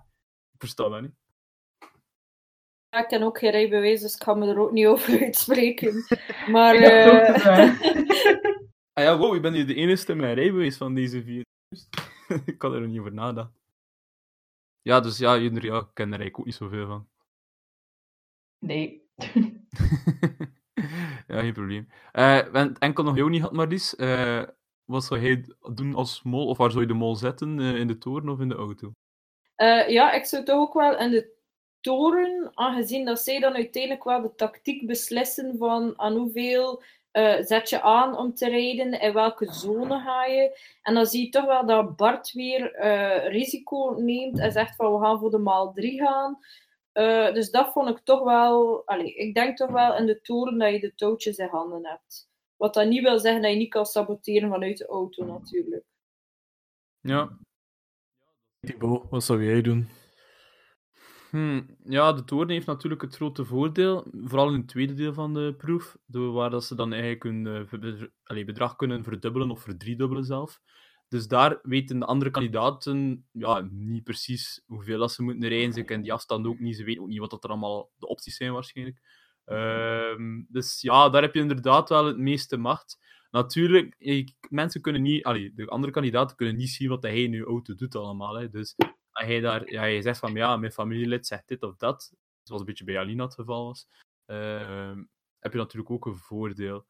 Ik 0.52 0.60
versta 0.60 0.90
dat 0.90 1.02
niet. 1.02 1.16
Ja, 2.90 3.00
ik 3.00 3.08
ken 3.08 3.24
ook 3.24 3.38
geen 3.38 3.52
rijbewijs, 3.52 4.02
dus 4.02 4.16
ik 4.16 4.24
ga 4.24 4.34
me 4.34 4.48
er 4.48 4.60
ook 4.60 4.72
niet 4.72 4.88
over 4.94 5.22
uitspreken. 5.22 6.06
Maar 6.48 6.76
eh. 6.84 7.80
Ah 8.94 9.04
ja, 9.04 9.18
wow, 9.18 9.36
ik 9.36 9.42
ben 9.42 9.54
hier 9.54 9.68
de 9.68 9.76
enige 9.76 10.16
met 10.16 10.26
een 10.26 10.34
rijbewijs 10.34 10.78
van 10.78 10.94
deze 10.94 11.24
vier. 11.24 11.44
ik 12.46 12.62
had 12.62 12.74
er 12.74 12.80
nog 12.80 12.90
niet 12.90 13.00
over 13.00 13.14
nagedacht. 13.14 13.63
Ja, 14.84 15.00
dus 15.00 15.18
ja, 15.18 15.38
jullie 15.38 15.62
ja, 15.62 15.78
ik 15.78 15.88
ken 15.94 16.06
er 16.06 16.20
eigenlijk 16.20 16.40
ook 16.40 16.46
niet 16.46 16.56
zoveel 16.56 16.88
van. 16.88 17.08
Nee. 18.60 19.10
ja, 21.28 21.40
geen 21.40 21.54
probleem. 21.54 21.88
Het 22.12 22.78
enkel 22.78 23.04
nog 23.04 23.16
jou 23.16 23.30
niet 23.30 23.40
gehad, 23.40 23.56
Marlies. 23.56 23.96
Eh, 23.96 24.44
wat 24.84 25.04
zou 25.04 25.22
jij 25.22 25.46
doen 25.74 25.96
als 25.96 26.24
mol? 26.24 26.48
Of 26.48 26.58
waar 26.58 26.72
zou 26.72 26.82
je 26.82 26.88
de 26.88 26.94
mol 26.94 27.16
zetten? 27.16 27.60
eh, 27.60 27.76
in 27.76 27.88
de 27.88 27.98
toren 27.98 28.30
of 28.30 28.40
in 28.40 28.50
de 28.50 28.56
auto? 28.56 28.92
ja, 29.88 30.12
ik 30.12 30.26
zou 30.26 30.44
toch 30.44 30.60
ook 30.60 30.74
wel 30.74 31.00
in 31.00 31.12
de 31.12 31.34
toren, 31.80 32.52
aangezien 32.54 33.06
dat 33.06 33.20
zij 33.20 33.40
dan 33.40 33.54
uiteindelijk 33.54 34.04
wel 34.04 34.22
de 34.22 34.36
tactiek 34.36 34.88
beslissen 34.88 35.58
van 35.58 36.00
aan 36.00 36.16
hoeveel 36.16 36.84
eh, 37.14 37.46
zet 37.46 37.70
je 37.70 37.82
aan 37.82 38.18
om 38.18 38.34
te 38.34 38.50
rijden, 38.50 39.02
in 39.02 39.14
welke 39.14 39.54
zone 39.54 40.00
ga 40.00 40.26
je. 40.26 40.60
En 40.82 40.94
dan 40.94 41.06
zie 41.06 41.26
je 41.26 41.30
toch 41.30 41.46
wel 41.46 41.66
dat 41.66 41.96
Bart 41.96 42.32
weer 42.32 42.74
eh, 42.74 43.32
risico 43.32 43.96
neemt 43.98 44.40
en 44.40 44.52
zegt 44.52 44.76
van 44.76 44.94
we 44.94 45.00
gaan 45.00 45.20
voor 45.20 45.32
de 45.32 45.38
maal 45.38 45.74
3 45.74 46.02
gaan. 46.02 46.40
Eh, 46.92 47.34
dus 47.34 47.52
dat 47.52 47.72
vond 47.72 47.90
ik 47.90 48.00
toch 48.04 48.24
wel... 48.24 48.82
Allee, 48.86 49.14
ik 49.14 49.34
denk 49.34 49.58
toch 49.58 49.72
wel 49.72 49.98
in 49.98 50.06
de 50.06 50.22
toren 50.22 50.58
dat 50.58 50.72
je 50.72 50.80
de 50.80 50.96
touwtjes 50.96 51.38
in 51.38 51.48
handen 51.48 51.86
hebt. 51.86 52.30
Wat 52.56 52.74
dat 52.74 52.88
niet 52.88 53.04
wil 53.04 53.20
zeggen 53.20 53.42
dat 53.42 53.52
je 53.52 53.58
niet 53.58 53.70
kan 53.70 53.86
saboteren 53.86 54.50
vanuit 54.50 54.78
de 54.78 54.88
auto 54.88 55.26
natuurlijk. 55.26 55.86
Ja. 57.00 57.38
Thibaut, 58.60 59.10
wat 59.10 59.24
zou 59.24 59.44
jij 59.46 59.62
doen? 59.62 59.90
Hmm, 61.34 61.76
ja, 61.84 62.14
de 62.14 62.24
toren 62.24 62.50
heeft 62.50 62.66
natuurlijk 62.66 63.02
het 63.02 63.16
grote 63.16 63.46
voordeel, 63.46 64.08
vooral 64.24 64.48
in 64.48 64.54
het 64.54 64.68
tweede 64.68 64.94
deel 64.94 65.14
van 65.14 65.34
de 65.34 65.54
proef, 65.58 65.98
waar 66.06 66.50
dat 66.50 66.64
ze 66.64 66.76
dan 66.76 66.94
eigenlijk 66.94 67.24
hun 67.24 67.48
eh, 68.38 68.46
bedrag 68.46 68.76
kunnen 68.76 69.04
verdubbelen 69.04 69.52
of 69.52 69.62
verdriedubbelen 69.62 70.24
zelf. 70.24 70.62
Dus 71.08 71.28
daar 71.28 71.60
weten 71.64 72.00
de 72.00 72.06
andere 72.06 72.32
kandidaten 72.32 73.28
ja, 73.32 73.68
niet 73.72 74.04
precies 74.04 74.64
hoeveel 74.66 75.00
dat 75.00 75.12
ze 75.12 75.24
moeten 75.24 75.50
rijden. 75.50 75.74
Ze 75.74 75.84
kennen 75.84 76.04
die 76.04 76.14
afstand 76.14 76.46
ook 76.46 76.60
niet, 76.60 76.76
ze 76.76 76.84
weten 76.84 77.02
ook 77.02 77.08
niet 77.08 77.20
wat 77.20 77.30
dat 77.30 77.44
er 77.44 77.50
allemaal 77.50 77.92
de 77.98 78.08
opties 78.08 78.36
zijn 78.36 78.54
waarschijnlijk. 78.54 79.00
Ehm, 79.46 80.44
dus 80.48 80.82
ja, 80.82 81.10
daar 81.10 81.22
heb 81.22 81.34
je 81.34 81.40
inderdaad 81.42 81.90
wel 81.90 82.06
het 82.06 82.18
meeste 82.18 82.58
macht. 82.58 82.98
Natuurlijk, 83.32 83.96
ik- 83.98 84.36
mensen 84.50 84.82
kunnen 84.82 85.02
niet, 85.02 85.24
de 85.24 85.66
andere 85.68 85.94
kandidaten 85.94 86.36
kunnen 86.36 86.56
niet 86.56 86.70
zien 86.70 86.90
wat 86.90 87.04
hij 87.04 87.30
je 87.30 87.46
auto 87.46 87.74
doet 87.76 87.96
allemaal. 87.96 88.36
Hè. 88.36 88.50
Dus 88.50 88.76
als 89.14 89.26
hij 89.26 89.40
daar, 89.40 89.72
ja, 89.72 89.84
je 89.84 90.02
zegt 90.02 90.20
van 90.20 90.34
ja, 90.34 90.58
mijn 90.58 90.72
familielid 90.72 91.28
zegt 91.28 91.48
dit 91.48 91.64
of 91.64 91.76
dat, 91.76 92.14
zoals 92.44 92.62
een 92.62 92.68
beetje 92.68 92.84
bij 92.84 93.00
Alina 93.00 93.24
het 93.24 93.34
geval 93.34 93.66
was, 93.66 93.88
ehm, 94.26 95.04
heb 95.40 95.52
je 95.52 95.58
natuurlijk 95.58 95.92
ook 95.92 96.06
een 96.06 96.18
voordeel. 96.18 96.86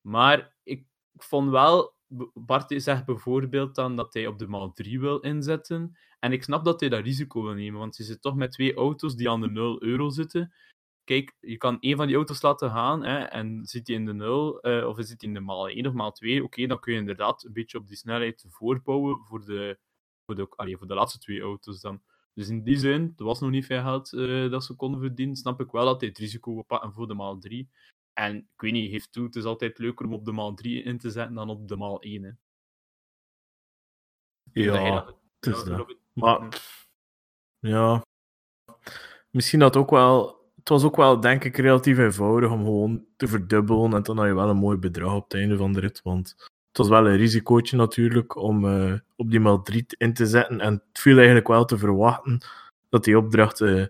Maar 0.00 0.56
ik 0.62 0.86
vond 1.14 1.50
wel, 1.50 1.94
Bart 2.34 2.82
zegt 2.82 3.04
bijvoorbeeld 3.04 3.74
dan 3.74 3.96
dat 3.96 4.14
hij 4.14 4.26
op 4.26 4.38
de 4.38 4.46
maal 4.46 4.72
3 4.72 5.00
wil 5.00 5.20
inzetten. 5.20 5.96
En 6.18 6.32
ik 6.32 6.42
snap 6.42 6.64
dat 6.64 6.80
hij 6.80 6.88
dat 6.88 7.04
risico 7.04 7.42
wil 7.42 7.54
nemen, 7.54 7.80
want 7.80 7.96
je 7.96 8.04
zit 8.04 8.22
toch 8.22 8.34
met 8.36 8.52
twee 8.52 8.74
auto's 8.74 9.16
die 9.16 9.30
aan 9.30 9.40
de 9.40 9.50
0 9.50 9.82
euro 9.82 10.08
zitten. 10.08 10.52
Kijk, 11.04 11.36
je 11.40 11.56
kan 11.56 11.80
één 11.80 11.96
van 11.96 12.06
die 12.06 12.16
auto's 12.16 12.42
laten 12.42 12.70
gaan 12.70 13.04
hè, 13.04 13.18
en 13.18 13.66
zit 13.66 13.86
hij 13.86 13.96
in 13.96 14.04
de 14.04 14.12
0 14.12 14.66
uh, 14.66 14.86
of 14.86 14.96
zit 14.96 15.20
hij 15.20 15.28
in 15.28 15.34
de 15.34 15.40
maal 15.40 15.68
1 15.68 15.86
of 15.86 15.92
maal 15.92 16.12
2, 16.12 16.44
oké, 16.44 16.66
dan 16.66 16.80
kun 16.80 16.92
je 16.92 16.98
inderdaad 16.98 17.44
een 17.44 17.52
beetje 17.52 17.78
op 17.78 17.86
die 17.86 17.96
snelheid 17.96 18.44
voorbouwen 18.48 19.24
voor 19.24 19.44
de, 19.44 19.78
voor 20.26 20.34
de, 20.34 20.48
allee, 20.56 20.76
voor 20.76 20.86
de 20.86 20.94
laatste 20.94 21.18
twee 21.18 21.40
auto's 21.40 21.80
dan. 21.80 22.02
Dus 22.34 22.48
in 22.48 22.62
die 22.62 22.78
zin, 22.78 23.12
er 23.16 23.24
was 23.24 23.40
nog 23.40 23.50
niet 23.50 23.66
veel 23.66 23.82
geld 23.82 24.12
uh, 24.12 24.50
dat 24.50 24.64
ze 24.64 24.74
konden 24.74 25.00
verdienen, 25.00 25.36
snap 25.36 25.60
ik 25.60 25.70
wel 25.70 25.84
dat 25.84 26.00
hij 26.00 26.08
het 26.08 26.18
risico 26.18 26.54
wil 26.54 26.62
pakken 26.62 26.92
voor 26.92 27.08
de 27.08 27.14
maal 27.14 27.38
3. 27.38 27.70
En 28.12 28.36
ik 28.36 28.60
weet 28.60 28.72
niet, 28.72 28.90
geef 28.90 29.06
toe, 29.06 29.24
het 29.24 29.36
is 29.36 29.44
altijd 29.44 29.78
leuker 29.78 30.06
om 30.06 30.12
op 30.12 30.24
de 30.24 30.32
maal 30.32 30.54
3 30.54 30.82
in 30.82 30.98
te 30.98 31.10
zetten 31.10 31.34
dan 31.34 31.48
op 31.48 31.68
de 31.68 31.76
maal 31.76 32.00
1. 32.00 32.22
Hè. 32.22 32.30
Ja, 34.52 35.06
het 35.40 35.54
is 35.54 35.64
dat. 35.64 35.96
Maar, 36.12 36.62
ja, 37.58 38.02
misschien 39.30 39.58
dat 39.58 39.76
ook 39.76 39.90
wel. 39.90 40.44
Het 40.56 40.68
was 40.68 40.84
ook 40.84 40.96
wel, 40.96 41.20
denk 41.20 41.44
ik, 41.44 41.56
relatief 41.56 41.98
eenvoudig 41.98 42.50
om 42.50 42.64
gewoon 42.64 43.06
te 43.16 43.28
verdubbelen. 43.28 43.94
En 43.94 44.02
dan 44.02 44.18
had 44.18 44.26
je 44.26 44.34
wel 44.34 44.48
een 44.48 44.56
mooi 44.56 44.78
bedrag 44.78 45.14
op 45.14 45.24
het 45.24 45.34
einde 45.34 45.56
van 45.56 45.72
de 45.72 45.80
rit. 45.80 46.02
Want 46.02 46.50
het 46.76 46.86
was 46.86 47.00
wel 47.00 47.10
een 47.10 47.16
risicootje 47.16 47.76
natuurlijk 47.76 48.36
om 48.36 48.64
uh, 48.64 48.94
op 49.16 49.30
die 49.30 49.62
3 49.62 49.84
in 49.98 50.14
te 50.14 50.26
zetten. 50.26 50.60
En 50.60 50.72
het 50.72 51.00
viel 51.00 51.16
eigenlijk 51.16 51.48
wel 51.48 51.64
te 51.64 51.78
verwachten 51.78 52.40
dat 52.88 53.04
die 53.04 53.18
opdracht 53.18 53.60
uh, 53.60 53.86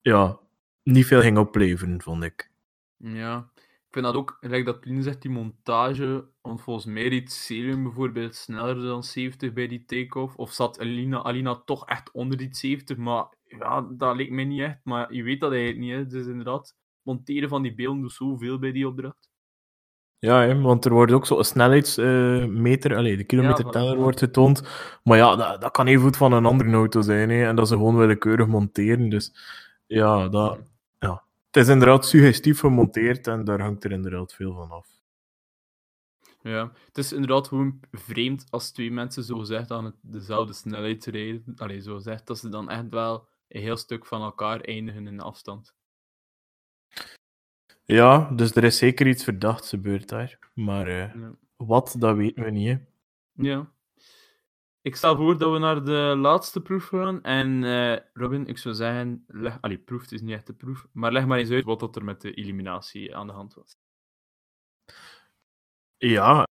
ja, 0.00 0.38
niet 0.82 1.06
veel 1.06 1.20
ging 1.20 1.38
opleveren, 1.38 2.02
vond 2.02 2.22
ik. 2.22 2.50
Ja, 2.96 3.50
ik 3.56 3.88
vind 3.90 4.04
dat 4.04 4.14
ook, 4.14 4.36
gelijk 4.40 4.64
dat 4.64 4.84
Lien 4.84 5.02
zegt, 5.02 5.22
die 5.22 5.30
montage, 5.30 6.28
want 6.40 6.62
volgens 6.62 6.86
mij 6.86 7.08
reed 7.08 7.32
Celium 7.32 7.82
bijvoorbeeld 7.82 8.34
sneller 8.34 8.82
dan 8.82 9.02
70 9.04 9.52
bij 9.52 9.66
die 9.66 9.84
take-off, 9.84 10.36
of 10.36 10.52
zat 10.52 10.80
Alina, 10.80 11.22
Alina 11.22 11.54
toch 11.54 11.86
echt 11.86 12.10
onder 12.10 12.38
die 12.38 12.54
70, 12.54 12.96
maar 12.96 13.26
ja, 13.44 13.88
dat 13.90 14.16
leek 14.16 14.30
mij 14.30 14.44
niet 14.44 14.60
echt, 14.60 14.78
maar 14.84 15.12
je 15.12 15.22
weet 15.22 15.40
dat 15.40 15.52
eigenlijk 15.52 15.80
niet, 15.80 15.92
hè. 15.92 16.06
dus 16.06 16.26
inderdaad, 16.26 16.76
monteren 17.02 17.48
van 17.48 17.62
die 17.62 17.74
beelden 17.74 18.00
doet 18.00 18.12
zoveel 18.12 18.58
bij 18.58 18.72
die 18.72 18.88
opdracht. 18.88 19.27
Ja, 20.18 20.40
hè, 20.42 20.60
want 20.60 20.84
er 20.84 20.92
wordt 20.92 21.12
ook 21.12 21.26
zo'n 21.26 21.44
snelheidsmeter, 21.44 23.06
uh, 23.06 23.16
de 23.16 23.24
kilometerteller 23.24 23.96
ja, 23.96 24.02
wordt 24.02 24.18
getoond. 24.18 24.62
Maar 25.02 25.16
ja, 25.18 25.36
dat, 25.36 25.60
dat 25.60 25.70
kan 25.70 25.86
even 25.86 26.02
goed 26.02 26.16
van 26.16 26.32
een 26.32 26.46
andere 26.46 26.72
auto 26.72 27.00
zijn. 27.00 27.30
Hè, 27.30 27.46
en 27.46 27.56
dat 27.56 27.68
ze 27.68 27.74
gewoon 27.74 27.96
willekeurig 27.96 28.46
monteren. 28.46 29.08
Dus 29.08 29.32
ja, 29.86 30.28
dat, 30.28 30.58
het 31.50 31.56
is 31.56 31.68
inderdaad 31.68 32.06
suggestief 32.06 32.60
gemonteerd 32.60 33.26
en 33.26 33.44
daar 33.44 33.60
hangt 33.60 33.84
er 33.84 33.92
inderdaad 33.92 34.34
veel 34.34 34.54
van 34.54 34.70
af. 34.70 34.88
Ja, 36.42 36.72
het 36.86 36.98
is 36.98 37.12
inderdaad 37.12 37.48
gewoon 37.48 37.80
vreemd 37.92 38.46
als 38.50 38.70
twee 38.70 38.90
mensen 38.90 39.24
zo 39.24 39.42
zegt 39.42 39.70
aan 39.70 39.84
het 39.84 39.94
dezelfde 40.00 40.52
snelheid 40.52 41.04
rijden. 41.04 41.52
Allee, 41.56 41.80
zo 41.80 41.98
zegt 41.98 42.26
dat 42.26 42.38
ze 42.38 42.48
dan 42.48 42.70
echt 42.70 42.88
wel 42.88 43.28
een 43.48 43.60
heel 43.60 43.76
stuk 43.76 44.06
van 44.06 44.22
elkaar 44.22 44.60
eindigen 44.60 45.06
in 45.06 45.20
afstand. 45.20 45.74
Ja, 47.92 48.30
dus 48.30 48.54
er 48.54 48.64
is 48.64 48.78
zeker 48.78 49.06
iets 49.06 49.24
verdachts 49.24 49.68
gebeurd 49.68 50.08
daar. 50.08 50.38
Maar 50.54 50.88
uh, 50.88 51.14
ja. 51.14 51.34
wat, 51.56 51.96
dat 51.98 52.16
weten 52.16 52.44
we 52.44 52.50
niet. 52.50 52.68
Hè. 52.68 52.78
Ja. 53.32 53.72
Ik 54.80 54.96
stel 54.96 55.16
voor 55.16 55.38
dat 55.38 55.52
we 55.52 55.58
naar 55.58 55.84
de 55.84 56.14
laatste 56.16 56.62
proef 56.62 56.84
gaan. 56.84 57.22
En 57.22 57.62
uh, 57.62 57.96
Robin, 58.12 58.46
ik 58.46 58.58
zou 58.58 58.74
zeggen, 58.74 59.24
leg... 59.26 59.58
Allee, 59.60 59.78
proef, 59.78 60.00
het 60.00 60.12
is 60.12 60.20
niet 60.20 60.34
echt 60.34 60.46
de 60.46 60.52
proef. 60.52 60.86
Maar 60.92 61.12
leg 61.12 61.26
maar 61.26 61.38
eens 61.38 61.50
uit 61.50 61.64
wat 61.64 61.96
er 61.96 62.04
met 62.04 62.20
de 62.20 62.34
eliminatie 62.34 63.16
aan 63.16 63.26
de 63.26 63.32
hand 63.32 63.54
was. 63.54 63.76
Ja. 65.96 66.46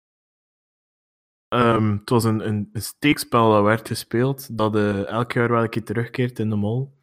Um, 1.54 1.91
het 1.91 2.10
was 2.10 2.24
een, 2.24 2.48
een, 2.48 2.69
een, 2.74 2.82
steekspel 2.82 3.52
dat 3.52 3.63
werd 3.63 3.88
gespeeld, 3.88 4.58
dat 4.58 4.76
uh, 4.76 5.08
elk 5.08 5.32
jaar 5.32 5.50
wel 5.50 5.63
een 5.63 5.69
keer 5.69 5.84
terugkeert 5.84 6.39
in 6.39 6.50
de 6.50 6.56
mol. 6.56 6.98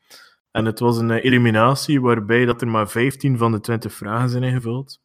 En 0.53 0.65
het 0.65 0.79
was 0.79 0.99
een 0.99 1.11
uh, 1.11 1.25
eliminatie 1.25 2.01
waarbij 2.01 2.45
dat 2.45 2.61
er 2.61 2.69
maar 2.69 2.89
15 2.89 3.39
van 3.39 3.53
de 3.53 3.61
20 3.61 3.93
vragen 3.93 4.29
zijn 4.29 4.43
ingevuld. 4.43 5.01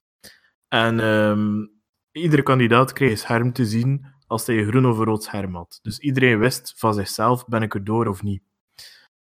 En 0.68 1.00
um, 1.00 1.72
iedere 2.12 2.44
kandidaat 2.44 2.94
kreeg 2.94 3.12
een 3.12 3.18
scherm 3.18 3.54
te 3.54 3.66
zien 3.66 4.06
als 4.28 4.46
hij 4.46 4.58
een 4.58 4.68
groen 4.68 4.86
of 4.86 4.98
rood 4.98 5.24
scherm 5.24 5.56
had. 5.56 5.80
Dus 5.82 6.00
iedereen 6.00 6.40
wist 6.40 6.74
van 6.78 6.94
zichzelf, 6.94 7.46
ben 7.46 7.62
ik 7.62 7.74
er 7.74 7.84
door 7.84 8.08
of 8.08 8.24
niet. 8.24 8.42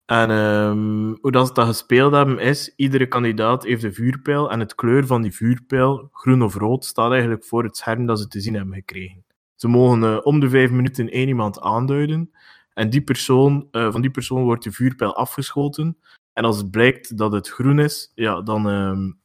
En 0.05 0.29
um, 0.29 1.17
hoe 1.21 1.31
dat 1.31 1.47
ze 1.47 1.53
dat 1.53 1.67
gespeeld 1.67 2.13
hebben, 2.13 2.39
is 2.39 2.73
iedere 2.75 3.07
kandidaat 3.07 3.63
heeft 3.63 3.83
een 3.83 3.93
vuurpijl 3.93 4.51
en 4.51 4.59
het 4.59 4.75
kleur 4.75 5.05
van 5.05 5.21
die 5.21 5.31
vuurpijl, 5.31 6.09
groen 6.11 6.41
of 6.41 6.55
rood, 6.55 6.85
staat 6.85 7.11
eigenlijk 7.11 7.45
voor 7.45 7.63
het 7.63 7.77
scherm 7.77 8.05
dat 8.05 8.19
ze 8.19 8.27
te 8.27 8.39
zien 8.39 8.53
hebben 8.53 8.73
gekregen. 8.73 9.25
Ze 9.55 9.67
mogen 9.67 10.03
uh, 10.03 10.19
om 10.23 10.39
de 10.39 10.49
vijf 10.49 10.71
minuten 10.71 11.09
één 11.09 11.27
iemand 11.27 11.59
aanduiden 11.59 12.31
en 12.73 12.89
die 12.89 13.01
persoon, 13.01 13.67
uh, 13.71 13.91
van 13.91 14.01
die 14.01 14.11
persoon 14.11 14.43
wordt 14.43 14.63
de 14.63 14.71
vuurpijl 14.71 15.15
afgeschoten. 15.15 15.97
En 16.33 16.43
als 16.45 16.57
het 16.57 16.71
blijkt 16.71 17.17
dat 17.17 17.31
het 17.31 17.49
groen 17.49 17.79
is, 17.79 18.11
ja, 18.15 18.41
dan 18.41 18.65
um, 18.65 19.19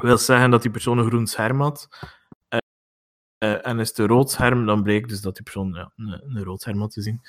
wil 0.00 0.18
zeggen 0.18 0.50
dat 0.50 0.62
die 0.62 0.70
persoon 0.70 0.98
een 0.98 1.06
groen 1.06 1.26
scherm 1.26 1.60
had. 1.60 1.88
Uh, 3.44 3.66
en 3.66 3.78
is 3.78 3.88
het 3.88 3.98
een 3.98 4.06
rood 4.06 4.30
scherm, 4.30 4.66
dan 4.66 4.82
blijkt 4.82 5.08
dus 5.08 5.20
dat 5.20 5.34
die 5.34 5.42
persoon 5.42 5.72
ja, 5.72 5.92
een, 5.96 6.44
rood 6.44 6.60
scherm 6.60 6.80
had 6.80 6.90
te 6.90 7.02
zien. 7.02 7.20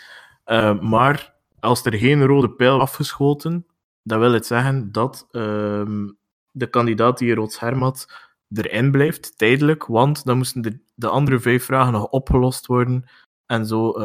Maar 0.89 1.33
als 1.59 1.85
er 1.85 1.93
geen 1.93 2.25
rode 2.25 2.49
pijl 2.49 2.79
afgeschoten, 2.79 3.65
dan 4.03 4.19
wil 4.19 4.31
het 4.31 4.45
zeggen 4.45 4.91
dat 4.91 5.27
uh, 5.31 6.07
de 6.51 6.67
kandidaat 6.69 7.17
die 7.17 7.29
een 7.29 7.35
rood 7.35 7.51
scherm 7.51 7.81
had, 7.81 8.31
erin 8.53 8.91
blijft, 8.91 9.37
tijdelijk, 9.37 9.85
want 9.85 10.25
dan 10.25 10.37
moesten 10.37 10.61
de, 10.61 10.79
de 10.95 11.07
andere 11.07 11.39
vijf 11.39 11.65
vragen 11.65 11.91
nog 11.91 12.07
opgelost 12.07 12.65
worden. 12.65 13.09
En 13.45 13.65
zo 13.65 14.01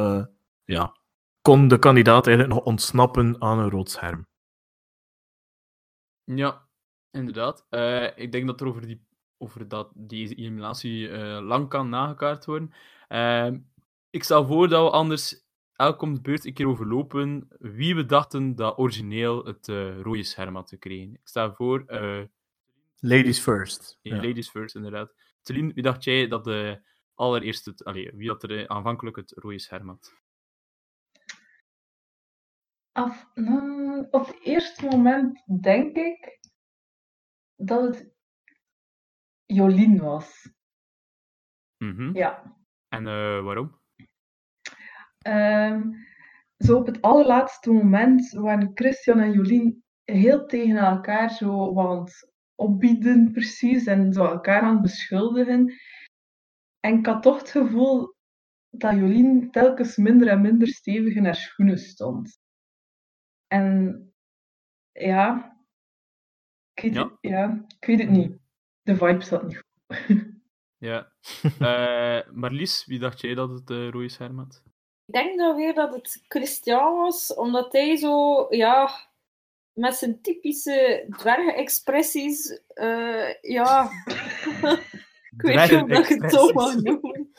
ja, 0.65 0.98
kon 1.49 1.69
de 1.69 1.79
kandidaat 1.79 2.27
eigenlijk 2.27 2.57
nog 2.57 2.65
ontsnappen 2.65 3.43
aan 3.43 3.59
een 3.59 3.71
rood 3.71 3.91
scherm. 3.91 4.27
Ja, 6.25 6.69
inderdaad. 7.11 7.67
ik 8.17 8.33
denk 8.33 8.47
dat 8.47 8.61
er 8.61 8.67
over 8.67 8.87
die 8.87 9.07
over 9.39 9.69
dat 9.69 9.93
deze 9.95 10.35
eliminatie 10.35 11.09
uh, 11.09 11.39
lang 11.41 11.69
kan 11.69 11.89
nagekaart 11.89 12.45
worden. 12.45 12.73
Uh, 13.09 13.51
ik 14.11 14.25
stel 14.25 14.47
voor 14.47 14.69
dat 14.69 14.85
we 14.85 14.91
anders 14.91 15.45
elke 15.73 16.21
beurt 16.21 16.45
een 16.45 16.53
keer 16.53 16.69
overlopen 16.69 17.49
wie 17.59 17.95
we 17.95 18.07
dachten 18.07 18.55
dat 18.55 18.79
origineel 18.79 19.45
het 19.45 19.69
uh, 19.69 20.01
rode 20.01 20.23
scherm 20.23 20.55
had 20.55 20.69
gekregen. 20.69 21.13
Ik 21.13 21.29
stel 21.29 21.55
voor... 21.55 21.85
Eh, 21.87 22.23
ladies 22.99 23.41
first. 23.41 23.99
Ja, 24.03 24.17
Ladies 24.17 24.49
first, 24.49 24.75
inderdaad. 24.75 25.15
Celine, 25.43 25.73
wie 25.73 25.83
dacht 25.83 26.05
jij 26.05 26.29
dat 26.29 26.45
de 26.45 26.81
allereerste... 27.15 27.75
Allez, 27.77 28.11
wie 28.15 28.29
had 28.29 28.43
er 28.43 28.69
aanvankelijk 28.69 29.17
het 29.17 29.33
rode 29.37 29.59
scherm 29.59 29.89
had? 29.89 30.17
Af, 32.99 33.31
nou, 33.35 34.07
op 34.11 34.27
het 34.27 34.41
eerste 34.43 34.87
moment 34.87 35.43
denk 35.63 35.97
ik 35.97 36.41
dat 37.57 37.85
het 37.85 38.13
Jolien 39.47 39.99
was. 39.99 40.53
Mm-hmm. 41.85 42.17
Ja. 42.17 42.57
En 42.89 43.03
uh, 43.03 43.43
waarom? 43.45 43.81
Um, 45.27 46.07
zo 46.57 46.77
op 46.77 46.87
het 46.87 47.03
allerlaatste 47.03 47.73
moment 47.73 48.31
waren 48.31 48.71
Christian 48.75 49.21
en 49.21 49.33
Jolien 49.33 49.85
heel 50.05 50.47
tegen 50.47 50.77
elkaar 50.77 51.31
zo 51.31 51.75
wat 51.75 52.33
opbieden 52.55 53.33
precies 53.33 53.87
en 53.87 54.13
zo 54.13 54.25
elkaar 54.25 54.63
aan 54.63 54.73
het 54.73 54.83
beschuldigen. 54.83 55.73
En 56.81 56.99
ik 56.99 57.07
had 57.07 57.23
toch 57.23 57.39
het 57.39 57.51
gevoel 57.51 58.15
dat 58.71 58.95
Jolien 58.95 59.51
telkens 59.51 59.97
minder 59.97 60.29
en 60.29 60.41
minder 60.41 60.69
stevig 60.69 61.15
in 61.15 61.25
haar 61.25 61.35
schoenen 61.35 61.79
stond. 61.79 62.47
En 63.49 64.03
ja, 64.93 65.57
ik 66.75 66.83
weet, 66.83 66.95
Ja? 66.95 67.19
ja, 67.21 67.65
ik 67.79 67.87
weet 67.87 67.99
het 67.99 68.11
niet. 68.11 68.33
De 68.83 68.97
vibe 68.97 69.23
zat 69.25 69.43
niet 69.43 69.57
goed. 69.57 70.07
Ja. 70.79 71.13
Eh 71.59 72.21
Marlies, 72.31 72.85
wie 72.87 72.99
dacht 72.99 73.21
jij 73.21 73.35
dat 73.35 73.51
het 73.51 73.71
eh, 73.71 73.89
rode 73.91 74.09
scherm 74.09 74.39
had? 74.39 74.63
Ik 75.07 75.15
denk 75.15 75.39
dan 75.39 75.57
weer 75.57 75.75
dat 75.75 75.95
het 75.95 76.25
Christian 76.29 76.97
was, 76.97 77.35
omdat 77.35 77.73
hij 77.73 77.97
zo, 77.97 78.47
ja, 78.51 78.91
met 79.73 79.95
zijn 79.95 80.21
typische 80.21 81.07
dwergenexpressies, 81.19 82.61
eh 82.69 83.35
ja, 83.41 83.91
ik 85.37 85.43
weet 85.43 85.71
niet 85.71 85.83
of 85.83 85.89
dat 85.89 86.11
ik 86.11 86.23
het 86.23 86.33
zo 86.33 86.53
mag 86.53 86.75
noemen, 86.75 87.33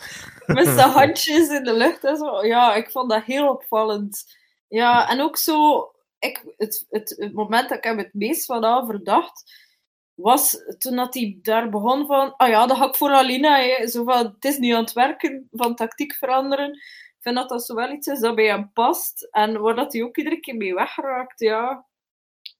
met 0.46 0.68
zijn 0.68 0.90
handjes 0.90 1.50
in 1.50 1.64
de 1.64 1.74
lucht 1.74 2.04
en 2.04 2.18
zo. 2.18 2.46
Ja, 2.46 2.76
ik 2.76 2.92
vond 2.92 3.10
dat 3.10 3.24
heel 3.24 3.50
opvallend. 3.50 4.38
Ja, 4.68 5.10
en 5.10 5.22
ook 5.22 5.38
zo, 5.38 5.84
ik, 6.20 6.54
het, 6.58 6.86
het, 6.90 7.16
het 7.18 7.34
moment 7.34 7.70
dat 7.70 7.78
ik 7.78 7.84
hem 7.84 7.98
het 7.98 8.14
meest 8.14 8.46
van 8.46 8.86
verdacht, 8.86 9.68
was 10.14 10.64
toen 10.78 10.96
dat 10.96 11.14
hij 11.14 11.38
daar 11.42 11.70
begon 11.70 12.06
van, 12.06 12.36
ah 12.36 12.50
ja, 12.50 12.66
dat 12.68 12.78
ga 12.78 12.88
ik 12.88 12.96
voor 12.96 13.10
Alina, 13.10 13.60
hè. 13.60 13.88
zo 13.88 14.04
van, 14.04 14.26
het 14.26 14.46
is 14.46 14.58
niet 14.58 14.74
aan 14.74 14.84
het 14.84 14.94
werken, 14.94 15.48
van 15.52 15.76
tactiek 15.76 16.14
veranderen. 16.14 16.74
Ik 16.74 17.26
vind 17.26 17.36
dat 17.36 17.50
dat 17.50 17.66
zo 17.66 17.76
wel 17.76 17.92
iets 17.92 18.08
is 18.08 18.20
dat 18.20 18.36
bij 18.36 18.46
hem 18.46 18.72
past, 18.74 19.28
en 19.32 19.62
waar 19.62 19.76
dat 19.76 19.94
hij 19.94 20.04
ook 20.04 20.18
iedere 20.18 20.40
keer 20.40 20.56
mee 20.56 20.74
wegraakt, 20.74 21.40
ja. 21.40 21.88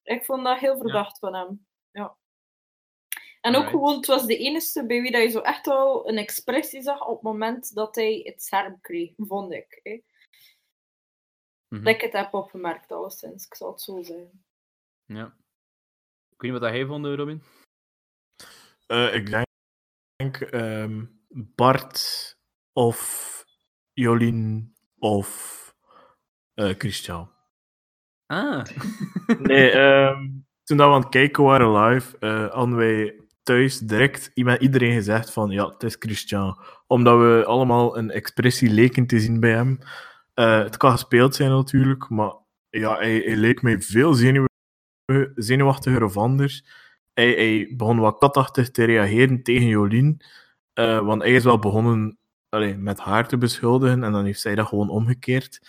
Ik 0.04 0.26
vond 0.26 0.44
dat 0.44 0.60
heel 0.60 0.78
verdacht 0.78 1.20
van 1.20 1.36
hem, 1.36 1.68
ja. 1.92 2.16
En 3.42 3.56
ook 3.56 3.70
gewoon, 3.70 3.96
het 3.96 4.06
was 4.06 4.26
de 4.26 4.38
enige 4.38 4.86
bij 4.86 5.02
wie 5.02 5.12
dat 5.12 5.22
je 5.22 5.30
zo 5.30 5.40
echt 5.40 5.66
wel 5.66 6.10
een 6.10 6.18
expressie 6.18 6.82
zag 6.82 7.08
op 7.08 7.14
het 7.14 7.22
moment 7.22 7.76
dat 7.76 7.96
hij 7.96 8.22
het 8.24 8.44
scherm 8.44 8.82
kreeg, 8.82 9.12
vond 9.18 9.54
ik. 9.54 9.80
Hè. 9.84 10.02
Mhm. 11.70 11.84
Dat 11.84 11.94
ik 11.94 12.02
het 12.02 12.14
heb 12.14 12.34
opgemerkt, 12.34 12.92
alleszins. 12.92 13.46
Ik 13.46 13.56
zal 13.56 13.72
het 13.72 13.82
zo 13.82 14.02
zeggen. 14.02 14.44
Ja. 15.06 15.26
Ik 16.30 16.42
weet 16.42 16.52
niet 16.52 16.62
wat 16.62 16.72
jij 16.72 16.86
vond, 16.86 17.06
eh, 17.06 17.16
Robin. 17.16 17.44
Eh, 18.88 19.16
ik 19.16 19.30
denk, 19.30 19.46
denk, 20.16 20.42
ehm, 20.42 21.06
Bart 21.30 22.38
of 22.74 23.46
Jolien 23.94 24.74
of 24.98 25.58
eh, 26.54 26.74
Christian. 26.78 27.32
Ah. 28.26 28.66
Nee, 29.40 29.72
ehm, 29.72 30.30
toen 30.64 30.78
dat 30.78 30.88
we 30.88 30.94
aan 30.94 31.02
het 31.02 31.10
kijken 31.10 31.44
waren 31.44 31.72
live, 31.84 32.18
eh 32.20 32.54
hadden 32.54 32.76
wij 32.76 33.20
thuis 33.44 33.80
direct 33.80 34.32
met 34.34 34.62
iedereen 34.62 34.94
gezegd 34.94 35.34
van 35.34 35.50
ja, 35.50 35.70
het 35.70 35.84
is 35.84 35.96
Christian. 36.00 36.60
Omdat 36.88 37.18
we 37.20 37.44
allemaal 37.46 37.98
een 37.98 38.12
expressie 38.12 38.70
leken 38.70 39.08
te 39.08 39.20
zien 39.20 39.40
bij 39.40 39.52
hem. 39.52 39.80
Eh, 40.40 40.60
het 40.64 40.78
kan 40.78 40.92
gespeeld 40.92 41.36
zijn 41.36 41.50
natuurlijk, 41.50 42.10
maar 42.10 42.34
ja, 42.70 42.96
hij, 42.96 43.18
hij 43.26 43.36
leek 43.36 43.62
mij 43.62 43.82
veel 43.82 44.14
zenuw, 44.14 44.46
zenuwachtiger 45.36 46.04
of 46.04 46.18
anders. 46.18 46.66
Hij, 47.14 47.32
hij 47.32 47.74
begon 47.78 48.00
wat 48.00 48.18
katachtig 48.18 48.72
te 48.72 48.84
reageren 48.84 49.44
tegen 49.44 49.68
Jolien. 49.68 50.22
eh, 50.74 51.00
want 51.00 51.22
hij 51.22 51.32
is 51.34 51.44
wel 51.44 51.60
begonnen 51.60 52.18
met 52.78 53.00
haar 53.00 53.28
te 53.28 53.38
beschuldigen 53.38 54.04
en 54.04 54.12
dan 54.12 54.26
heeft 54.26 54.42
zij 54.42 54.56
dat 54.56 54.68
gewoon 54.68 54.90
omgekeerd. 54.90 55.60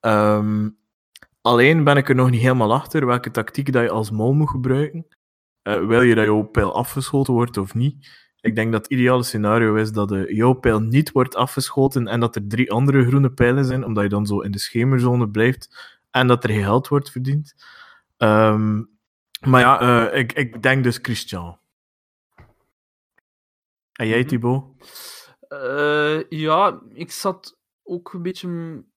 Ehm, 0.00 0.68
Alleen 1.40 1.84
ben 1.84 1.96
ik 1.96 2.08
er 2.08 2.14
nog 2.14 2.30
niet 2.30 2.40
helemaal 2.40 2.72
achter 2.72 3.06
welke 3.06 3.30
tactiek 3.30 3.72
dat 3.72 3.82
je 3.82 3.90
als 3.90 4.10
mol 4.10 4.32
moet 4.32 4.50
gebruiken. 4.50 5.06
Eh, 5.62 5.86
wil 5.86 6.02
je 6.02 6.14
dat 6.14 6.24
jouw 6.24 6.42
pijl 6.42 6.74
afgeschoten 6.74 7.32
wordt 7.32 7.56
of 7.56 7.74
niet? 7.74 8.21
Ik 8.42 8.54
denk 8.54 8.72
dat 8.72 8.82
het 8.82 8.92
ideale 8.92 9.22
scenario 9.22 9.74
is 9.74 9.92
dat 9.92 10.08
de, 10.08 10.34
jouw 10.34 10.52
pijl 10.52 10.80
niet 10.80 11.12
wordt 11.12 11.34
afgeschoten 11.34 12.08
en 12.08 12.20
dat 12.20 12.36
er 12.36 12.46
drie 12.46 12.72
andere 12.72 13.06
groene 13.06 13.30
pijlen 13.30 13.64
zijn, 13.64 13.84
omdat 13.84 14.02
je 14.02 14.08
dan 14.08 14.26
zo 14.26 14.40
in 14.40 14.50
de 14.50 14.58
schemerzone 14.58 15.28
blijft 15.28 15.98
en 16.10 16.26
dat 16.26 16.44
er 16.44 16.50
geld 16.50 16.88
wordt 16.88 17.10
verdiend. 17.10 17.54
Ehm, 18.16 18.82
maar 19.46 19.60
ja, 19.60 19.80
eh, 20.10 20.18
ik, 20.18 20.32
ik 20.32 20.62
denk 20.62 20.84
dus 20.84 20.98
Christian. 21.02 21.58
En 23.92 24.06
jij, 24.06 24.18
Mhm. 24.18 24.28
Thibaut? 24.28 24.64
Eh, 25.48 26.28
ja, 26.28 26.80
ik 26.88 27.10
zat 27.10 27.58
ook 27.82 28.12
een 28.12 28.22
beetje 28.22 28.48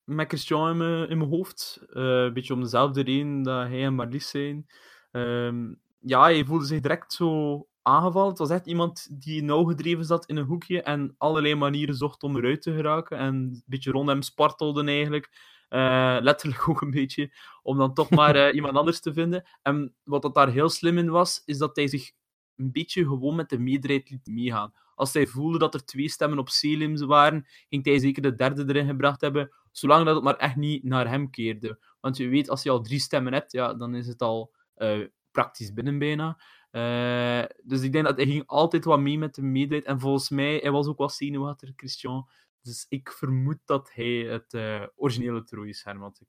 met 0.04 0.28
Christian 0.28 0.70
in 0.70 0.78
mijn, 0.78 1.10
in 1.10 1.18
mijn 1.18 1.30
hoofd. 1.30 1.86
Eh, 1.90 2.04
een 2.24 2.34
beetje 2.34 2.54
om 2.54 2.62
dezelfde 2.62 3.02
reden 3.02 3.44
dat 3.44 3.68
hij 3.68 3.84
en 3.84 3.94
Marlies 3.94 4.30
zijn. 4.30 4.68
Ehm, 5.12 5.74
ja, 6.00 6.22
hij 6.22 6.46
voelde 6.46 6.66
zich 6.66 6.82
direct 6.82 7.14
zo 7.14 7.68
aangevallen. 7.86 8.30
Het 8.30 8.38
was 8.38 8.50
echt 8.50 8.66
iemand 8.66 9.08
die 9.12 9.44
nauw 9.44 9.64
gedreven 9.64 10.06
zat 10.06 10.26
in 10.26 10.36
een 10.36 10.46
hoekje 10.46 10.82
en 10.82 11.16
allerlei 11.18 11.56
manieren 11.56 11.96
zocht 11.96 12.24
om 12.24 12.38
eruit 12.38 12.62
te 12.62 12.74
geraken. 12.74 13.18
En 13.18 13.36
een 13.36 13.64
beetje 13.66 13.92
rond 13.92 14.10
hem 14.10 14.22
spartelde 14.22 14.84
eigenlijk. 14.84 15.54
Eh, 15.70 16.18
letterlijk 16.20 16.68
ook 16.70 16.82
een 16.82 16.92
beetje, 16.92 17.32
om 17.62 17.78
dan 17.78 17.94
toch 17.94 18.10
maar 18.10 18.36
eh, 18.36 18.54
iemand 18.56 18.76
anders 18.76 19.00
te 19.00 19.14
vinden. 19.14 19.48
En 19.62 19.96
wat 20.04 20.22
dat 20.22 20.36
daar 20.36 20.50
heel 20.50 20.70
slim 20.70 20.98
in 20.98 21.10
was, 21.10 21.42
is 21.46 21.58
dat 21.58 21.76
hij 21.76 21.88
zich 21.88 22.12
een 22.56 22.72
beetje 22.72 23.04
gewoon 23.04 23.36
met 23.36 23.50
de 23.50 23.60
meerderheid 23.60 24.10
liet 24.10 24.28
meegaan. 24.28 24.74
Als 24.96 25.14
hij 25.14 25.28
voelde 25.28 25.58
dat 25.58 25.74
er 25.74 25.86
twee 25.86 26.10
stemmen 26.10 26.40
op 26.40 26.50
Selim 26.50 26.98
waren, 26.98 27.46
ging 27.70 27.86
hij 27.86 28.00
zeker 28.00 28.22
de 28.22 28.36
derde 28.36 28.66
erin 28.68 28.88
gebracht 28.88 29.22
hebben, 29.22 29.52
zolang 29.72 30.06
dat 30.06 30.16
het 30.16 30.24
maar 30.24 30.36
echt 30.36 30.56
niet 30.56 30.84
naar 30.84 31.10
hem 31.10 31.30
keerde. 31.30 31.80
Want 32.00 32.18
je 32.18 32.28
weet, 32.28 32.50
als 32.50 32.64
je 32.64 32.70
al 32.70 32.82
drie 32.82 33.00
stemmen 33.00 33.34
hebt, 33.34 33.52
ja, 33.52 33.74
dan 33.74 33.96
is 33.96 34.08
het 34.08 34.22
al 34.22 34.54
eh, 34.76 35.00
praktisch 35.32 35.74
binnen 35.74 36.00
bijna. 36.00 36.42
Eh, 36.76 37.44
dus 37.64 37.82
ik 37.82 37.92
denk 37.92 38.06
dat 38.06 38.18
hij 38.18 38.26
ging 38.26 38.44
altijd 38.46 38.86
wat 38.86 39.00
mee 39.00 39.18
met 39.18 39.36
de 39.36 39.42
meerderheid. 39.42 39.86
En 39.86 40.00
volgens 40.00 40.30
mij, 40.30 40.58
hij 40.58 40.72
was 40.72 40.88
ook 40.88 40.98
wat 40.98 41.14
zenuwachtig, 41.14 41.72
Christian. 41.76 42.28
Dus 42.62 42.86
ik 42.90 43.12
vermoed 43.12 43.58
dat 43.66 43.94
hij 43.94 44.18
het 44.18 44.54
eh, 44.54 44.84
originele 44.96 45.44
trooienscherm 45.44 46.02
had. 46.02 46.22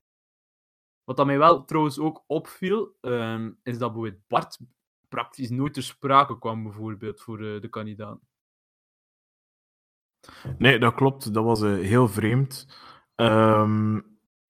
Wat 1.04 1.16
dat 1.16 1.26
mij 1.26 1.38
wel 1.38 1.64
trouwens 1.64 1.98
ook 1.98 2.24
opviel, 2.26 2.96
ehm, 3.00 3.52
is 3.62 3.78
dat 3.78 3.92
bijvoorbeeld 3.92 4.26
Bart 4.26 4.58
praktisch 5.08 5.50
nooit 5.50 5.74
ter 5.74 5.82
sprake 5.82 6.38
kwam, 6.38 6.62
bijvoorbeeld, 6.62 7.20
voor 7.20 7.44
eh, 7.44 7.60
de 7.60 7.68
kandidaat. 7.68 8.20
Nee, 10.58 10.78
dat 10.78 10.94
klopt. 10.94 11.34
Dat 11.34 11.44
was 11.44 11.60
heel 11.60 12.08
vreemd. 12.08 12.66
Ehm, 13.14 14.00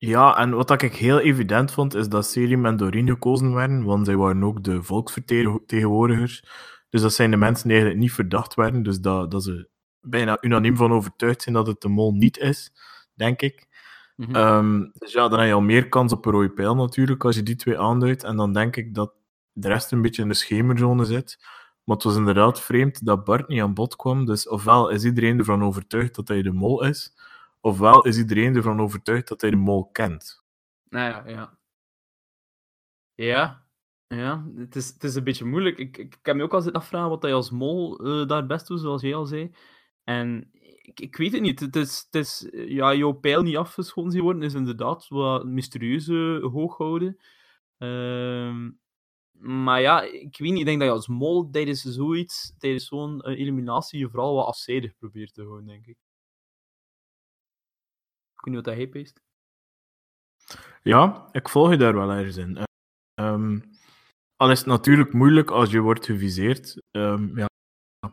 ja, 0.06 0.36
en 0.36 0.50
wat 0.50 0.82
ik 0.82 0.94
heel 0.94 1.20
evident 1.20 1.72
vond, 1.72 1.94
is 1.94 2.08
dat 2.08 2.26
Selim 2.26 2.66
en 2.66 2.76
Doreen 2.76 3.08
gekozen 3.08 3.54
werden, 3.54 3.84
want 3.84 4.06
zij 4.06 4.16
waren 4.16 4.44
ook 4.44 4.64
de 4.64 4.82
volksvertegenwoordigers. 4.82 6.44
Dus 6.90 7.00
dat 7.00 7.12
zijn 7.12 7.30
de 7.30 7.36
mensen 7.36 7.68
die 7.68 7.76
eigenlijk 7.76 8.02
niet 8.02 8.12
verdacht 8.12 8.54
werden, 8.54 8.82
dus 8.82 9.00
dat, 9.00 9.30
dat 9.30 9.42
ze 9.42 9.68
bijna 10.00 10.38
unaniem 10.40 10.76
van 10.76 10.92
overtuigd 10.92 11.42
zijn 11.42 11.54
dat 11.54 11.66
het 11.66 11.80
de 11.80 11.88
mol 11.88 12.12
niet 12.12 12.38
is, 12.38 12.72
denk 13.14 13.42
ik. 13.42 13.66
Mhm. 14.16 14.34
Ehm, 14.34 14.80
dus 14.92 15.12
ja, 15.12 15.28
dan 15.28 15.38
heb 15.38 15.48
je 15.48 15.54
al 15.54 15.60
meer 15.60 15.88
kans 15.88 16.12
op 16.12 16.26
een 16.26 16.32
rode 16.32 16.50
pijl 16.50 16.74
natuurlijk, 16.74 17.24
als 17.24 17.36
je 17.36 17.42
die 17.42 17.56
twee 17.56 17.78
aanduidt. 17.78 18.24
En 18.24 18.36
dan 18.36 18.52
denk 18.52 18.76
ik 18.76 18.94
dat 18.94 19.12
de 19.52 19.68
rest 19.68 19.92
een 19.92 20.02
beetje 20.02 20.22
in 20.22 20.28
de 20.28 20.34
schemerzone 20.34 21.04
zit. 21.04 21.38
Maar 21.84 21.96
het 21.96 22.04
was 22.04 22.16
inderdaad 22.16 22.60
vreemd 22.60 23.06
dat 23.06 23.24
Bart 23.24 23.48
niet 23.48 23.60
aan 23.60 23.74
bod 23.74 23.96
kwam. 23.96 24.24
Dus 24.24 24.48
ofwel 24.48 24.88
is 24.88 25.04
iedereen 25.04 25.38
ervan 25.38 25.62
overtuigd 25.62 26.14
dat 26.14 26.28
hij 26.28 26.42
de 26.42 26.52
mol 26.52 26.84
is, 26.84 27.15
ofwel 27.66 28.04
is 28.04 28.18
iedereen 28.18 28.56
ervan 28.56 28.80
overtuigd 28.80 29.28
dat 29.28 29.40
hij 29.40 29.50
de 29.50 29.56
mol 29.56 29.90
kent. 29.90 30.44
Nou 30.88 31.10
ja, 31.10 31.28
ja. 31.28 31.58
Ja, 33.14 33.66
ja. 34.06 34.46
Het 34.56 34.76
is, 34.76 34.88
het 34.88 35.04
is 35.04 35.14
een 35.14 35.24
beetje 35.24 35.44
moeilijk. 35.44 35.78
Ik, 35.78 35.96
ik, 35.96 36.18
heb 36.22 36.36
me 36.36 36.42
ook 36.42 36.54
al 36.54 36.60
zitten 36.60 36.80
afvragen 36.80 37.08
wat 37.08 37.22
hij 37.22 37.34
als 37.34 37.50
mol 37.50 37.98
eh, 37.98 38.26
daar 38.26 38.46
best 38.46 38.66
doet, 38.66 38.80
zoals 38.80 39.02
jij 39.02 39.14
al 39.14 39.26
zei. 39.26 39.54
En 40.04 40.50
ik, 40.82 41.00
ik 41.00 41.16
weet 41.16 41.32
het 41.32 41.42
niet. 41.42 41.60
Het 41.60 41.76
is, 41.76 42.08
het 42.10 42.14
is, 42.14 42.50
eh, 42.50 42.68
ja, 42.68 42.94
jouw 42.94 43.12
pijl 43.12 43.42
niet 43.42 43.56
afgeschoten 43.56 44.12
zien 44.12 44.22
worden 44.22 44.42
is 44.42 44.54
inderdaad 44.54 45.08
wat 45.08 45.44
mysterieuze 45.44 46.48
hoog 46.52 46.76
houden. 46.76 47.18
Ehm, 47.78 48.70
maar 49.38 49.80
ja, 49.80 50.02
ik 50.02 50.38
weet 50.38 50.50
niet. 50.50 50.58
Ik 50.58 50.66
denk 50.66 50.78
dat 50.78 50.88
je 50.88 50.94
als 50.94 51.08
mol 51.08 51.50
tijdens 51.50 51.82
zoiets, 51.82 52.54
tijdens 52.58 52.86
zo'n 52.86 53.20
eh, 53.20 53.38
eliminatie, 53.38 53.98
je 53.98 54.08
vooral 54.10 54.34
wat 54.34 54.46
afzijdig 54.46 54.96
probeert 54.96 55.34
te 55.34 55.42
houden, 55.42 55.66
denk 55.66 55.86
ik. 55.86 56.05
Weet 58.46 58.54
niet 58.54 58.64
wat 58.64 58.74
hij 58.74 58.86
peest. 58.86 59.20
Ja, 60.82 61.28
ik 61.32 61.48
volg 61.48 61.70
je 61.70 61.76
daar 61.76 61.94
wel 61.94 62.10
ergens 62.10 62.36
in. 62.36 62.58
Ehm, 63.14 63.60
al 64.36 64.50
is 64.50 64.58
het 64.58 64.66
natuurlijk 64.66 65.12
moeilijk 65.12 65.50
als 65.50 65.70
je 65.70 65.80
wordt 65.80 66.04
geviseerd. 66.04 66.82
Ehm, 66.90 67.38
ja, 67.38 67.46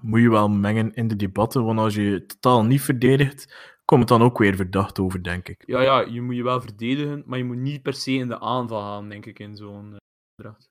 moet 0.01 0.21
je 0.21 0.29
wel 0.29 0.49
mengen 0.49 0.93
in 0.93 1.07
de 1.07 1.15
debatten, 1.15 1.65
want 1.65 1.79
als 1.79 1.95
je 1.95 2.01
je 2.01 2.25
totaal 2.25 2.63
niet 2.63 2.81
verdedigt, 2.81 3.53
komt 3.85 3.99
het 3.99 4.09
dan 4.09 4.21
ook 4.21 4.37
weer 4.37 4.55
verdacht 4.55 4.99
over, 4.99 5.23
denk 5.23 5.47
ik. 5.47 5.63
Ja, 5.65 5.81
ja, 5.81 5.99
je 5.99 6.21
moet 6.21 6.35
je 6.35 6.43
wel 6.43 6.61
verdedigen, 6.61 7.23
maar 7.25 7.37
je 7.37 7.43
moet 7.43 7.57
niet 7.57 7.81
per 7.81 7.93
se 7.93 8.11
in 8.11 8.27
de 8.27 8.39
aanval 8.39 8.81
gaan, 8.81 9.09
denk 9.09 9.25
ik, 9.25 9.39
in 9.39 9.55
zo'n 9.55 9.91
uh, 9.91 9.97
dracht. 10.35 10.69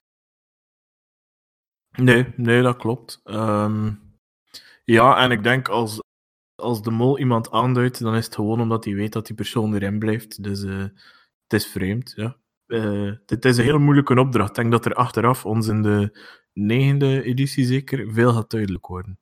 Nee, 1.97 2.33
nee, 2.37 2.63
dat 2.63 2.77
klopt. 2.77 3.21
Ehm, 3.25 3.95
ja, 4.85 5.17
en 5.17 5.31
ik 5.31 5.43
denk 5.43 5.69
als, 5.69 6.01
als 6.63 6.83
de 6.83 6.91
mol 6.91 7.19
iemand 7.19 7.51
aanduidt, 7.51 8.01
dan 8.01 8.15
is 8.15 8.25
het 8.25 8.35
gewoon 8.35 8.61
omdat 8.61 8.85
hij 8.85 8.95
weet 8.95 9.13
dat 9.13 9.27
die 9.27 9.37
persoon 9.37 9.75
erin 9.75 9.99
blijft. 9.99 10.43
Dus 10.43 10.63
eh, 10.63 10.79
het 11.43 11.53
is 11.53 11.67
vreemd, 11.67 12.13
ja. 12.17 12.37
Uh, 12.67 13.13
het 13.27 13.45
is 13.45 13.57
een 13.57 13.65
hele 13.65 13.79
moeilijke 13.79 14.21
opdracht. 14.21 14.49
Ik 14.49 14.57
denk 14.57 14.71
dat 14.71 14.85
er 14.85 14.95
achteraf 14.95 15.47
ons 15.47 15.67
in 15.67 15.83
de 15.83 16.19
negende 16.53 17.23
editie 17.23 17.65
zeker 17.65 18.13
veel 18.13 18.33
gaat 18.33 18.51
duidelijk 18.51 18.87
worden. 18.87 19.19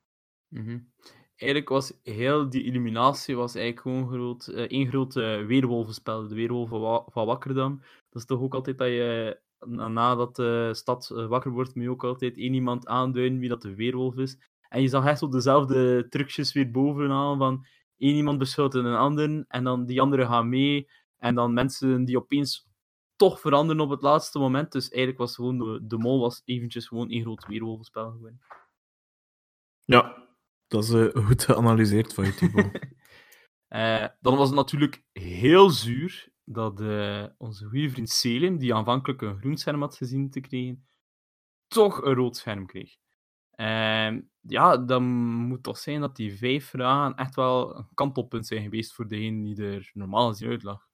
-hmm. 0.49 0.89
Eigenlijk 1.37 1.71
was 1.71 1.93
heel 2.03 2.51
die 2.51 2.65
illuminatie 2.65 3.37
was 3.37 3.55
eigenlijk 3.55 3.87
gewoon 3.87 4.09
groot, 4.09 4.49
uh, 4.49 4.61
één 4.61 4.89
groot 4.89 5.15
weerwolvenspel. 5.15 6.29
De 6.29 6.35
weerwolven 6.35 7.05
van 7.13 7.27
Wakkerdam. 7.27 7.79
Dat 8.11 8.23
is 8.23 8.25
toch 8.25 8.41
ook 8.41 8.55
altijd 8.55 8.79
dat 8.79 8.89
je 8.89 9.39
nadat 9.67 10.37
de 10.37 10.71
stad 10.75 11.09
wakker 11.09 11.51
wordt, 11.51 11.75
moet 11.75 11.85
je 11.85 11.91
ook 11.91 12.05
altijd 12.05 12.37
één 12.37 12.55
iemand 12.55 12.87
aanduiden 12.87 13.39
wie 13.39 13.49
dat 13.49 13.63
de 13.63 13.75
weerwolf 13.75 14.17
is. 14.17 14.39
En 14.71 14.83
je 14.83 14.89
zag 14.89 15.07
echt 15.07 15.19
zo 15.19 15.29
dezelfde 15.29 16.07
trucjes 16.09 16.53
weer 16.53 16.71
bovenaan 16.71 17.39
van 17.39 17.67
één 17.97 18.17
iemand 18.17 18.39
beschoten 18.39 18.85
een 18.85 18.97
ander 18.97 19.45
en 19.49 19.65
dan 19.65 19.87
die 19.87 20.01
anderen 20.01 20.27
gaan 20.27 20.49
mee. 20.49 20.89
En 21.19 21.35
dan 21.35 21.53
mensen 21.53 22.05
die 22.05 22.17
opeens 22.17 22.69
toch 23.17 23.41
veranderen 23.41 23.83
op 23.83 23.91
het 23.91 24.03
laatste 24.03 24.39
moment. 24.39 24.73
Dus 24.73 24.89
eigenlijk 24.89 25.19
was 25.19 25.35
gewoon 25.35 25.59
de, 25.59 25.81
de 25.83 25.99
mol 25.99 26.21
was 26.21 26.43
eventjes 26.45 26.87
gewoon 26.87 27.11
één 27.11 27.23
groot 27.23 27.47
weerwolvenspel 27.47 28.11
geworden. 28.11 28.41
Ja, 29.85 30.29
dat 30.67 30.85
is 30.85 30.91
uh, 30.91 31.27
goed 31.27 31.45
geanalyseerd 31.45 32.15
van 32.15 32.25
je, 32.25 32.35
Thibaut. 32.35 32.75
uh, 33.69 34.07
dan 34.27 34.37
was 34.37 34.49
het 34.49 34.57
natuurlijk 34.57 35.03
heel 35.13 35.71
zuur 35.71 36.33
dat 36.45 36.81
uh, 36.81 37.27
onze 37.39 37.67
goede 37.67 37.91
vriend 37.91 38.11
Selim, 38.11 38.59
die 38.59 38.75
aanvankelijk 38.75 39.23
een 39.23 39.39
groen 39.39 39.57
scherm 39.57 39.81
had 39.81 39.97
gezien 39.97 40.31
te 40.31 40.41
krijgen, 40.41 40.87
toch 41.67 42.03
een 42.03 42.15
rood 42.15 42.37
scherm 42.37 42.67
kreeg. 42.67 42.97
Uh, 43.61 44.21
ja, 44.41 44.77
dan 44.77 45.03
moet 45.47 45.63
toch 45.63 45.79
zijn 45.79 46.01
dat 46.01 46.17
die 46.17 46.37
vijf 46.37 46.69
vragen 46.69 47.15
echt 47.15 47.35
wel 47.35 47.77
een 47.77 47.89
kantelpunt 47.95 48.47
zijn 48.47 48.63
geweest 48.63 48.93
voor 48.93 49.09
degene 49.09 49.45
die 49.45 49.65
er 49.65 49.91
normaal 49.95 50.29
gezien 50.29 50.51
uit 50.51 50.63
lag. 50.63 50.89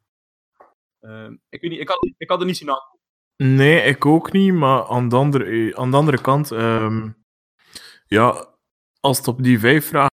Uh, 1.00 1.30
ik 1.48 1.60
weet 1.60 1.70
niet, 1.70 1.80
ik 1.80 1.88
had, 1.88 2.10
ik 2.16 2.30
had 2.30 2.40
er 2.40 2.46
niet 2.46 2.56
zien 2.56 2.70
aan. 2.70 2.94
Nee, 3.36 3.82
ik 3.82 4.06
ook 4.06 4.32
niet, 4.32 4.52
maar 4.52 4.86
aan 4.86 5.08
de 5.08 5.16
andere, 5.16 5.76
aan 5.76 5.90
de 5.90 5.96
andere 5.96 6.20
kant, 6.20 6.50
um, 6.50 7.24
Ja, 8.06 8.54
als 9.00 9.18
het 9.18 9.28
op 9.28 9.42
die 9.42 9.58
vijf 9.58 9.86
vragen 9.86 10.10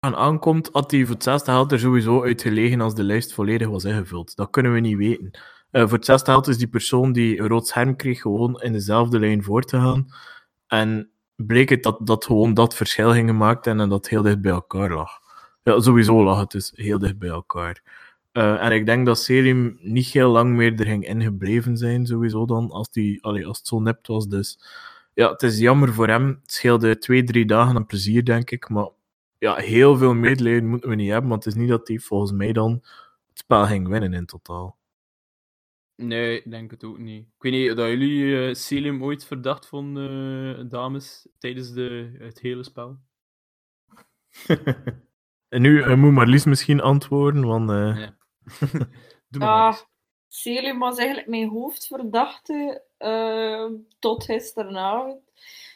aankomt, 0.00 0.68
had 0.72 0.90
hij 0.90 1.04
voor 1.04 1.14
het 1.14 1.22
zesde 1.22 1.50
geld 1.50 1.72
er 1.72 1.78
sowieso 1.78 2.22
uitgelegen 2.22 2.80
als 2.80 2.94
de 2.94 3.02
lijst 3.02 3.34
volledig 3.34 3.68
was 3.68 3.84
ingevuld. 3.84 4.36
Dat 4.36 4.50
kunnen 4.50 4.72
we 4.72 4.80
niet 4.80 4.96
weten. 4.96 5.30
Uh, 5.70 5.82
voor 5.82 5.92
het 5.92 6.04
zesde 6.04 6.30
geld 6.30 6.48
is 6.48 6.58
die 6.58 6.68
persoon 6.68 7.12
die 7.12 7.38
een 7.38 7.48
rood 7.48 7.66
scherm 7.66 7.96
kreeg 7.96 8.20
gewoon 8.20 8.60
in 8.60 8.72
dezelfde 8.72 9.18
lijn 9.18 9.42
voor 9.42 9.62
te 9.62 9.76
gaan. 9.76 10.06
En 10.66 11.11
bleek 11.46 11.68
het 11.68 11.82
dat, 11.82 11.98
dat 12.06 12.24
gewoon 12.24 12.54
dat 12.54 12.74
verschil 12.74 13.12
ging 13.12 13.28
gemaakt 13.28 13.66
en, 13.66 13.88
dat 13.88 14.08
heel 14.08 14.22
dicht 14.22 14.40
bij 14.40 14.52
elkaar 14.52 14.90
lag. 14.90 15.20
Ja, 15.62 15.80
sowieso 15.80 16.24
lag 16.24 16.40
het 16.40 16.50
dus 16.50 16.72
heel 16.74 16.98
dicht 16.98 17.18
bij 17.18 17.28
elkaar. 17.28 17.82
Uh, 18.32 18.64
en 18.64 18.72
ik 18.72 18.86
denk 18.86 19.06
dat 19.06 19.18
Selim 19.18 19.78
niet 19.80 20.06
heel 20.06 20.30
lang 20.30 20.54
meer 20.54 20.80
er 20.80 20.86
ging 20.86 21.06
ingebleven 21.06 21.76
zijn, 21.76 22.06
sowieso 22.06 22.46
dan, 22.46 22.70
als, 22.70 22.90
die, 22.90 23.24
allee, 23.24 23.46
als 23.46 23.58
het 23.58 23.66
zo 23.66 23.80
nipt 23.80 24.06
was. 24.06 24.28
Dus 24.28 24.58
ja, 25.14 25.30
het 25.30 25.42
is 25.42 25.58
jammer 25.58 25.92
voor 25.92 26.08
hem. 26.08 26.38
Het 26.42 26.52
scheelde 26.52 26.98
twee, 26.98 27.24
drie 27.24 27.46
dagen 27.46 27.76
aan 27.76 27.86
plezier, 27.86 28.24
denk 28.24 28.50
ik. 28.50 28.68
Maar 28.68 28.88
ja, 29.38 29.54
heel 29.54 29.96
veel 29.96 30.14
medelijden 30.14 30.68
moeten 30.68 30.88
we 30.88 30.94
niet 30.94 31.10
hebben, 31.10 31.30
want 31.30 31.44
het 31.44 31.54
is 31.54 31.60
niet 31.60 31.68
dat 31.68 31.88
hij 31.88 31.98
volgens 31.98 32.32
mij 32.32 32.52
dan 32.52 32.72
het 33.28 33.38
spel 33.38 33.66
ging 33.66 33.88
winnen 33.88 34.14
in 34.14 34.26
totaal. 34.26 34.76
Nee, 36.02 36.36
ik 36.36 36.50
denk 36.50 36.70
het 36.70 36.84
ook 36.84 36.98
niet. 36.98 37.26
Ik 37.26 37.42
weet 37.42 37.52
niet 37.52 37.76
dat 37.76 37.88
jullie 37.88 38.24
uh, 38.24 38.54
Selim 38.54 39.04
ooit 39.04 39.24
verdacht 39.24 39.66
vonden, 39.66 40.58
uh, 40.58 40.70
dames, 40.70 41.28
tijdens 41.38 41.72
de, 41.72 42.16
het 42.18 42.40
hele 42.40 42.64
spel. 42.64 42.98
en 45.48 45.62
nu 45.62 45.78
uh, 45.78 45.94
moet 45.94 46.12
Marlies 46.12 46.44
misschien 46.44 46.80
antwoorden, 46.80 47.46
want... 47.46 47.70
Ja. 47.70 48.16
Doe 49.28 49.40
maar 49.40 49.72
ah, 49.72 49.78
Selim 50.28 50.78
was 50.78 50.98
eigenlijk 50.98 51.28
mijn 51.28 51.48
hoofdverdachte 51.48 52.82
tot 53.98 54.24
gisteravond. 54.24 55.20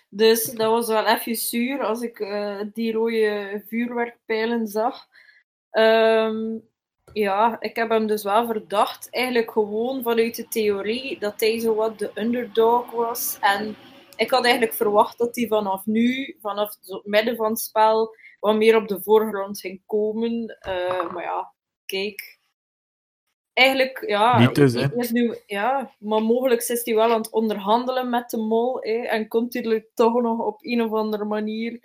Dus 0.09 0.45
dat 0.45 0.71
was 0.71 0.89
wel 0.89 1.07
even 1.07 1.35
zuur 1.35 1.83
als 1.83 2.03
ik 2.03 2.19
die 2.73 2.93
rode 2.93 3.63
vuurwerkpijlen 3.67 4.67
zag. 4.67 5.09
Um, 5.71 6.69
ja, 7.19 7.57
ik 7.61 7.77
heb 7.77 7.89
hem 7.89 8.07
dus 8.07 8.23
wel 8.23 8.47
verdacht. 8.47 9.11
Eigenlijk 9.11 9.51
gewoon 9.51 10.03
vanuit 10.03 10.37
de 10.37 10.49
theorie 10.49 11.19
dat 11.19 11.41
hij 11.41 11.59
zo 11.59 11.75
wat 11.75 11.99
de 11.99 12.11
underdog 12.15 12.91
was. 12.91 13.39
En 13.41 13.77
ik 14.17 14.31
had 14.31 14.45
eigenlijk 14.45 14.75
verwacht 14.75 15.19
dat 15.19 15.37
hij 15.37 15.47
vanaf 15.47 15.87
nu, 15.87 16.37
vanaf 16.41 16.77
het 16.81 17.07
midden 17.07 17.37
van 17.37 17.51
het 17.51 17.61
spel, 17.61 18.17
wat 18.41 18.57
meer 18.57 18.77
op 18.77 18.89
de 18.89 19.03
voorgrond 19.03 19.61
ging 19.61 19.83
komen. 19.87 20.59
Uh, 20.69 21.13
maar 21.13 21.23
ja, 21.23 21.53
kijk. 21.87 22.39
Eigenlijk, 23.53 24.05
ja. 24.07 24.39
Niet 24.39 24.55
dus, 24.55 24.73
hè? 24.73 24.97
Is 24.97 25.11
nu, 25.11 25.35
ja, 25.47 25.95
maar 25.99 26.23
mogelijk 26.23 26.63
is 26.63 26.85
hij 26.85 26.95
wel 26.95 27.11
aan 27.11 27.21
het 27.21 27.31
onderhandelen 27.31 28.11
met 28.11 28.31
de 28.31 28.39
mol. 28.39 28.81
Hè, 28.81 28.97
en 28.97 29.29
komt 29.29 29.55
hij 29.55 29.87
toch 29.95 30.23
nog 30.23 30.39
op 30.39 30.59
een 30.61 30.83
of 30.83 30.93
andere 30.93 31.25
manier 31.25 31.79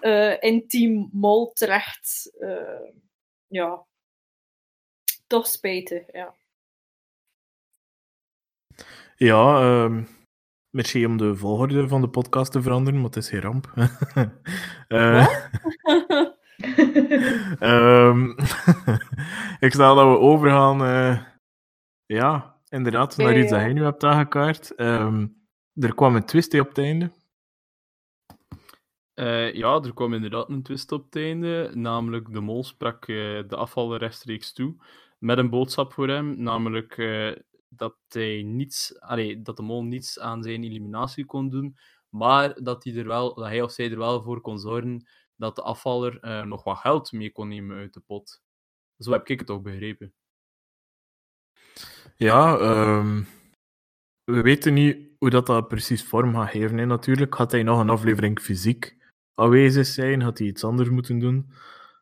uh, 0.00 0.42
in 0.42 0.68
team 0.68 1.08
mol 1.12 1.52
terecht. 1.52 2.36
Uh, 2.38 2.90
ja, 3.46 3.86
toch 5.28 5.46
spijtig, 5.46 6.12
ja. 6.12 6.34
Ja, 9.16 9.62
um, 9.84 10.08
merci 10.70 11.06
om 11.06 11.16
de 11.16 11.36
volgorde 11.36 11.88
van 11.88 12.00
de 12.00 12.08
podcast 12.08 12.52
te 12.52 12.62
veranderen, 12.62 13.00
maar 13.00 13.08
het 13.08 13.16
is 13.16 13.28
geen 13.28 13.40
ramp. 13.40 13.72
uh, 14.88 15.28
um, 17.60 18.30
ik 19.66 19.72
stel 19.72 19.94
dat 19.94 20.06
we 20.06 20.18
overgaan, 20.18 20.82
uh, 20.82 21.22
ja, 22.06 22.60
inderdaad, 22.68 23.16
naar 23.16 23.38
iets 23.38 23.50
dat 23.50 23.60
jij 23.60 23.72
nu 23.72 23.82
hebt 23.82 24.04
aangekaart. 24.04 24.80
Um, 24.80 25.46
er 25.74 25.94
kwam 25.94 26.16
een 26.16 26.24
twist 26.24 26.60
op 26.60 26.68
het 26.68 26.78
einde. 26.78 27.10
Uh, 29.14 29.52
ja, 29.52 29.80
er 29.82 29.94
kwam 29.94 30.14
inderdaad 30.14 30.48
een 30.48 30.62
twist 30.62 30.92
op 30.92 31.04
het 31.04 31.16
einde. 31.16 31.70
Namelijk, 31.74 32.32
de 32.32 32.40
mol 32.40 32.64
sprak 32.64 33.06
uh, 33.06 33.48
de 33.48 33.56
afval 33.56 33.96
rechtstreeks 33.96 34.52
toe 34.52 34.76
met 35.18 35.38
een 35.38 35.50
boodschap 35.50 35.92
voor 35.92 36.08
hem, 36.08 36.42
namelijk 36.42 36.96
uh, 36.96 37.36
dat, 37.68 37.96
hij 38.08 38.42
niets, 38.42 39.00
allee, 39.00 39.42
dat 39.42 39.56
de 39.56 39.62
mol 39.62 39.84
niets 39.84 40.18
aan 40.18 40.42
zijn 40.42 40.64
eliminatie 40.64 41.24
kon 41.24 41.48
doen, 41.48 41.76
maar 42.08 42.62
dat 42.62 42.84
hij, 42.84 42.96
er 42.96 43.06
wel, 43.06 43.34
dat 43.34 43.46
hij 43.46 43.62
of 43.62 43.72
zij 43.72 43.90
er 43.90 43.98
wel 43.98 44.22
voor 44.22 44.40
kon 44.40 44.58
zorgen 44.58 45.06
dat 45.36 45.56
de 45.56 45.62
afvaller 45.62 46.24
uh, 46.24 46.44
nog 46.44 46.64
wat 46.64 46.78
geld 46.78 47.12
mee 47.12 47.32
kon 47.32 47.48
nemen 47.48 47.76
uit 47.76 47.94
de 47.94 48.00
pot. 48.00 48.42
Zo 48.98 49.12
heb 49.12 49.28
ik 49.28 49.38
het 49.38 49.46
toch 49.46 49.62
begrepen. 49.62 50.12
Ja, 52.16 52.58
um, 52.60 53.26
we 54.24 54.42
weten 54.42 54.74
niet 54.74 54.98
hoe 55.18 55.30
dat, 55.30 55.46
dat 55.46 55.68
precies 55.68 56.04
vorm 56.04 56.34
gaat 56.34 56.50
geven. 56.50 56.78
Hè. 56.78 56.86
Natuurlijk 56.86 57.34
had 57.34 57.50
hij 57.50 57.62
nog 57.62 57.80
een 57.80 57.90
aflevering 57.90 58.40
fysiek 58.40 58.96
aanwezig 59.34 59.86
zijn, 59.86 60.20
had 60.20 60.38
hij 60.38 60.46
iets 60.46 60.64
anders 60.64 60.88
moeten 60.88 61.18
doen. 61.18 61.52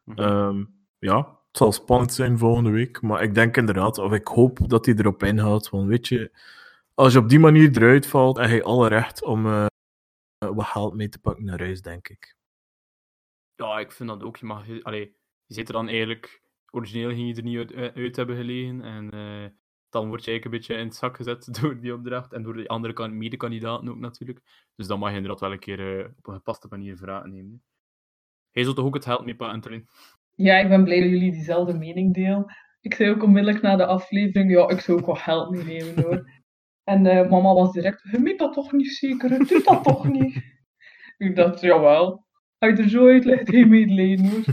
Mm 0.04 0.14
-hmm. 0.14 0.24
um, 0.24 0.86
ja, 0.98 1.35
het 1.56 1.64
zal 1.64 1.84
spannend 1.84 2.12
zijn 2.12 2.38
volgende 2.38 2.70
week, 2.70 3.02
maar 3.02 3.22
ik 3.22 3.34
denk 3.34 3.56
inderdaad, 3.56 3.98
of 3.98 4.12
ik 4.12 4.26
hoop 4.26 4.68
dat 4.68 4.86
hij 4.86 4.94
erop 4.94 5.22
inhoudt. 5.22 5.68
Want 5.68 5.88
weet 5.88 6.08
je, 6.08 6.30
als 6.94 7.12
je 7.12 7.18
op 7.18 7.28
die 7.28 7.38
manier 7.38 7.76
eruit 7.76 8.06
valt, 8.06 8.36
heb 8.36 8.50
je 8.50 8.62
alle 8.62 8.88
recht 8.88 9.24
om 9.24 9.46
uh, 9.46 9.66
wat 10.38 10.64
geld 10.64 10.94
mee 10.94 11.08
te 11.08 11.18
pakken 11.18 11.44
naar 11.44 11.58
huis, 11.58 11.82
denk 11.82 12.08
ik. 12.08 12.36
Ja, 13.54 13.78
ik 13.78 13.92
vind 13.92 14.08
dat 14.08 14.22
ook. 14.22 14.36
Je, 14.36 14.46
mag, 14.46 14.82
allee, 14.82 15.16
je 15.46 15.54
zit 15.54 15.68
er 15.68 15.74
dan 15.74 15.88
eigenlijk. 15.88 16.42
Origineel 16.70 17.10
ging 17.10 17.28
je 17.28 17.34
er 17.34 17.42
niet 17.42 17.56
uit, 17.56 17.94
uit 17.94 18.16
hebben 18.16 18.36
gelegen. 18.36 18.82
En 18.82 19.14
uh, 19.14 19.48
dan 19.88 20.08
word 20.08 20.24
je 20.24 20.30
eigenlijk 20.30 20.44
een 20.44 20.50
beetje 20.50 20.74
in 20.74 20.86
het 20.86 20.96
zak 20.96 21.16
gezet 21.16 21.48
door 21.60 21.80
die 21.80 21.94
opdracht. 21.94 22.32
En 22.32 22.42
door 22.42 22.54
de 22.54 22.68
andere 22.68 23.08
mede-kandidaten 23.08 23.88
ook 23.88 23.98
natuurlijk. 23.98 24.70
Dus 24.74 24.86
dan 24.86 24.98
mag 24.98 25.10
je 25.10 25.16
inderdaad 25.16 25.40
wel 25.40 25.52
een 25.52 25.58
keer 25.58 26.06
op 26.18 26.26
een 26.26 26.34
gepaste 26.34 26.66
manier 26.70 26.96
vragen 26.96 27.30
nemen. 27.30 27.62
Hij 28.50 28.64
zult 28.64 28.76
toch 28.76 28.86
ook 28.86 28.94
het 28.94 29.04
geld 29.04 29.24
mee 29.24 29.36
pakken, 29.36 29.88
ja, 30.36 30.58
ik 30.58 30.68
ben 30.68 30.84
blij 30.84 31.00
dat 31.00 31.10
jullie 31.10 31.32
diezelfde 31.32 31.74
mening 31.74 32.14
delen. 32.14 32.54
Ik 32.80 32.94
zei 32.94 33.10
ook 33.10 33.22
onmiddellijk 33.22 33.62
na 33.62 33.76
de 33.76 33.86
aflevering, 33.86 34.50
ja, 34.50 34.68
ik 34.68 34.80
zou 34.80 34.98
ook 34.98 35.06
wel 35.06 35.14
geld 35.14 35.50
meenemen 35.50 36.02
hoor. 36.02 36.30
En 36.84 37.04
uh, 37.04 37.30
mama 37.30 37.54
was 37.54 37.72
direct, 37.72 38.02
je 38.10 38.18
meet 38.18 38.38
dat 38.38 38.52
toch 38.52 38.72
niet 38.72 38.88
zeker, 38.88 39.32
je 39.32 39.44
doet 39.44 39.64
dat 39.64 39.84
toch 39.84 40.08
niet? 40.08 40.42
ik 41.26 41.36
dacht, 41.36 41.60
jawel, 41.60 42.26
je 42.58 42.66
er 42.66 42.88
zo 42.88 43.08
uit 43.08 43.24
legt, 43.24 43.48
geen 43.48 43.68
medelijden 43.68 44.30
hoor. 44.30 44.44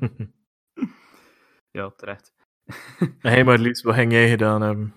ja, 1.78 1.90
terecht. 1.90 2.34
hey 3.18 3.44
Marlies, 3.44 3.82
wat 3.82 3.94
ging 3.94 4.12
jij 4.12 4.28
gedaan 4.28 4.62
hebben? 4.62 4.94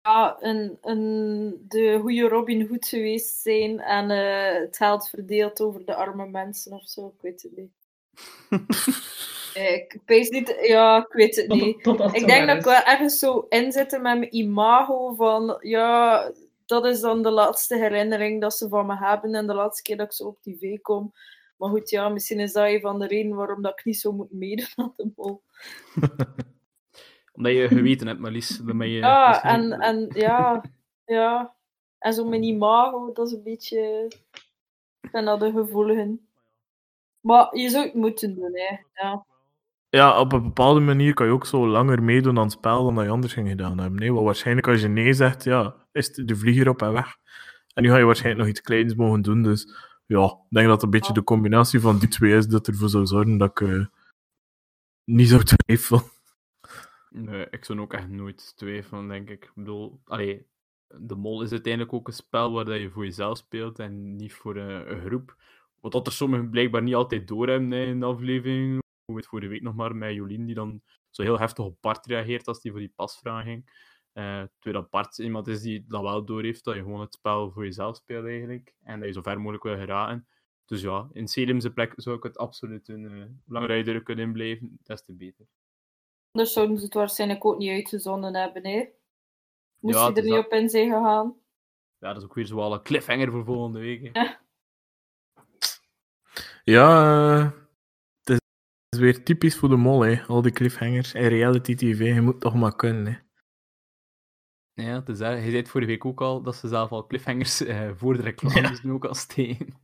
Ja, 0.00 0.36
een, 0.40 0.78
een, 0.80 1.64
de 1.68 1.98
goede 2.00 2.28
Robin 2.28 2.68
Hood 2.68 2.86
geweest 2.86 3.40
zijn 3.40 3.80
en 3.80 4.10
uh, 4.10 4.60
het 4.60 4.76
geld 4.76 5.08
verdeeld 5.08 5.60
over 5.60 5.84
de 5.84 5.94
arme 5.94 6.28
mensen 6.28 6.72
of 6.72 6.88
zo, 6.88 7.06
ik 7.06 7.22
weet 7.22 7.42
het 7.42 7.56
niet. 7.56 7.83
Ik 9.54 9.98
weet 10.06 10.30
niet, 10.30 10.56
ja, 10.60 10.98
ik 10.98 11.12
weet 11.12 11.36
het 11.36 11.48
niet. 11.48 11.86
ik 12.12 12.26
denk 12.26 12.46
dat 12.46 12.56
ik 12.56 12.64
wel 12.64 12.82
ergens 12.82 13.18
zo 13.18 13.46
inzitten 13.48 14.02
met 14.02 14.18
mijn 14.18 14.36
imago 14.36 15.14
van, 15.14 15.56
ja, 15.60 16.32
dat 16.66 16.86
is 16.86 17.00
dan 17.00 17.22
de 17.22 17.30
laatste 17.30 17.76
herinnering 17.76 18.40
dat 18.40 18.54
ze 18.54 18.68
van 18.68 18.86
me 18.86 18.96
hebben 18.96 19.34
en 19.34 19.46
de 19.46 19.54
laatste 19.54 19.82
keer 19.82 19.96
dat 19.96 20.06
ik 20.06 20.12
zo 20.12 20.24
op 20.24 20.42
tv 20.42 20.80
kom. 20.80 21.12
Maar 21.56 21.68
goed, 21.68 21.90
ja, 21.90 22.08
misschien 22.08 22.40
is 22.40 22.52
dat 22.52 22.66
een 22.66 22.80
van 22.80 22.98
de 22.98 23.06
redenen 23.06 23.36
waarom 23.36 23.62
dat 23.62 23.78
ik 23.78 23.84
niet 23.84 24.00
zo 24.00 24.12
moet 24.12 24.32
meedoen 24.32 24.66
aan 24.74 24.92
de 24.96 25.12
mol. 25.16 25.42
Omdat 27.32 27.52
je 27.52 27.68
geweten 27.68 28.06
hebt, 28.06 28.20
Marlies. 28.20 28.60
Je, 28.66 28.88
ja, 28.88 29.42
en, 29.42 29.72
en 29.72 30.10
ja, 30.14 30.64
ja. 31.04 31.54
En 31.98 32.12
zo 32.12 32.24
mijn 32.24 32.42
imago, 32.42 33.12
dat 33.12 33.26
is 33.26 33.32
een 33.32 33.42
beetje... 33.42 34.10
Ik 35.00 35.10
ben 35.10 35.24
dat 35.24 35.40
de 35.40 35.50
gevoeligen. 35.52 36.28
Maar 37.24 37.56
je 37.56 37.68
zou 37.68 37.84
het 37.84 37.94
moeten 37.94 38.34
doen, 38.34 38.50
hè. 38.52 38.76
Ja. 39.02 39.26
Ja, 39.88 40.20
op 40.20 40.32
een 40.32 40.42
bepaalde 40.42 40.80
manier 40.80 41.14
kan 41.14 41.26
je 41.26 41.32
ook 41.32 41.46
zo 41.46 41.66
langer 41.66 42.02
meedoen 42.02 42.36
aan 42.36 42.42
het 42.42 42.52
spel 42.52 42.84
dan 42.84 42.94
dat 42.94 43.04
je 43.04 43.10
anders 43.10 43.32
ging 43.32 43.48
gedaan 43.48 43.78
hebben. 43.78 44.00
Nee, 44.00 44.12
want 44.12 44.24
waarschijnlijk 44.24 44.68
als 44.68 44.80
je 44.80 44.88
nee 44.88 45.12
zegt, 45.12 45.44
ja, 45.44 45.74
is 45.92 46.08
de 46.12 46.36
vlieger 46.36 46.68
op 46.68 46.82
en 46.82 46.92
weg. 46.92 47.16
En 47.74 47.82
nu 47.82 47.88
ga 47.88 47.96
je 47.96 48.04
waarschijnlijk 48.04 48.44
nog 48.44 48.50
iets 48.50 48.60
kleins 48.60 48.94
mogen 48.94 49.22
doen. 49.22 49.42
Dus 49.42 49.74
ja, 50.06 50.24
ik 50.24 50.56
denk 50.56 50.68
dat 50.68 50.82
een 50.82 50.90
beetje 50.90 51.12
de 51.12 51.24
combinatie 51.24 51.80
van 51.80 51.98
die 51.98 52.08
twee 52.08 52.36
is 52.36 52.46
dat 52.46 52.66
ervoor 52.66 52.88
zou 52.88 53.06
zorgen 53.06 53.38
dat 53.38 53.50
ik 53.50 53.60
uh, 53.60 53.86
niet 55.04 55.28
zou 55.28 55.42
twijfelen. 55.42 56.02
Nee, 57.10 57.46
ik 57.50 57.64
zou 57.64 57.80
ook 57.80 57.92
echt 57.92 58.08
nooit 58.08 58.56
twijfelen, 58.56 59.08
denk 59.08 59.30
ik. 59.30 59.44
Ik 59.44 59.52
bedoel, 59.54 60.00
allee, 60.04 60.46
de 60.86 61.14
mol 61.14 61.42
is 61.42 61.50
uiteindelijk 61.50 61.92
ook 61.92 62.06
een 62.06 62.14
spel 62.14 62.52
waar 62.52 62.78
je 62.78 62.90
voor 62.90 63.04
jezelf 63.04 63.38
speelt 63.38 63.78
en 63.78 64.16
niet 64.16 64.32
voor 64.32 64.56
een, 64.56 64.92
een 64.92 65.00
groep. 65.06 65.36
Wat 65.84 65.92
dat 65.92 66.06
er 66.06 66.12
sommigen 66.12 66.50
blijkbaar 66.50 66.82
niet 66.82 66.94
altijd 66.94 67.28
doorhebben 67.28 67.72
in 67.72 68.00
de 68.00 68.06
aflevering. 68.06 68.78
Hoe 69.04 69.16
het 69.16 69.26
vorige 69.26 69.48
week 69.48 69.62
nog 69.62 69.74
maar 69.74 69.96
met 69.96 70.14
Jolien, 70.14 70.46
die 70.46 70.54
dan 70.54 70.82
zo 71.10 71.22
heel 71.22 71.38
heftig 71.38 71.64
op 71.64 71.76
Bart 71.80 72.06
reageert 72.06 72.48
als 72.48 72.60
die 72.60 72.70
voor 72.70 72.80
die 72.80 72.92
pasvraag 72.94 73.44
ging. 73.44 73.70
Uh, 74.12 74.42
terwijl 74.58 74.82
dat 74.82 74.90
Bart 74.90 75.18
iemand 75.18 75.46
is 75.46 75.60
die 75.60 75.84
dat 75.88 76.02
wel 76.02 76.24
door 76.24 76.42
heeft, 76.42 76.64
dat 76.64 76.74
je 76.74 76.82
gewoon 76.82 77.00
het 77.00 77.14
spel 77.14 77.50
voor 77.50 77.64
jezelf 77.64 77.96
speelt 77.96 78.24
eigenlijk. 78.26 78.74
En 78.82 78.98
dat 78.98 79.08
je 79.08 79.14
zo 79.14 79.22
ver 79.22 79.38
mogelijk 79.38 79.62
wil 79.62 79.76
geraken. 79.76 80.28
Dus 80.64 80.82
ja, 80.82 81.08
in 81.12 81.28
Selim's 81.28 81.68
plek 81.68 81.92
zou 81.96 82.16
ik 82.16 82.22
het 82.22 82.38
absoluut 82.38 82.86
doen. 82.86 83.02
Uh, 83.02 83.10
hoe 83.10 83.54
langer 83.54 83.76
je 83.76 83.84
er 83.84 84.02
kunt 84.02 84.32
blijven, 84.32 84.78
des 84.82 85.04
te 85.04 85.14
beter. 85.14 85.46
Anders 86.30 86.52
zouden 86.52 86.78
ze 86.78 86.84
het 86.84 86.94
waarschijnlijk 86.94 87.44
ook 87.44 87.58
niet 87.58 87.70
uitgezonden 87.70 88.34
hebben, 88.34 88.66
hè? 88.66 88.88
Moest 89.80 89.96
ja, 89.96 90.08
je 90.08 90.14
er 90.14 90.22
niet 90.22 90.44
op 90.44 90.52
in 90.52 90.68
zijn 90.68 90.90
gegaan? 90.90 91.36
Ja, 91.98 92.08
dat 92.08 92.16
is 92.16 92.24
ook 92.24 92.34
weer 92.34 92.46
zo'n 92.46 92.82
cliffhanger 92.82 93.30
voor 93.30 93.44
volgende 93.44 93.78
week. 93.78 94.16
Ja. 94.16 94.42
Ja, 96.64 96.88
eh, 97.40 97.50
het 98.24 98.40
is 98.88 98.98
weer 98.98 99.24
typisch 99.24 99.56
voor 99.56 99.68
de 99.68 99.76
mol, 99.76 100.00
hè. 100.00 100.22
al 100.22 100.42
die 100.42 100.52
cliffhangers 100.52 101.14
en 101.14 101.28
reality 101.28 101.74
tv. 101.74 102.14
Je 102.14 102.20
moet 102.20 102.40
toch 102.40 102.54
maar 102.54 102.76
kunnen. 102.76 103.06
Hè. 103.06 103.22
Ja, 104.82 104.94
het 104.94 105.08
is 105.08 105.18
daar. 105.18 105.36
Je 105.36 105.42
zei 105.42 105.56
het 105.56 105.68
vorige 105.68 105.90
week 105.90 106.04
ook 106.04 106.20
al 106.20 106.42
dat 106.42 106.56
ze 106.56 106.68
zelf 106.68 106.90
al 106.90 107.06
cliffhangers 107.06 107.60
eh, 107.60 107.90
voor 107.94 108.16
de 108.16 108.22
reclames 108.22 108.82
nu 108.82 108.92
ook 108.92 109.04
al 109.04 109.14
steen. 109.14 109.58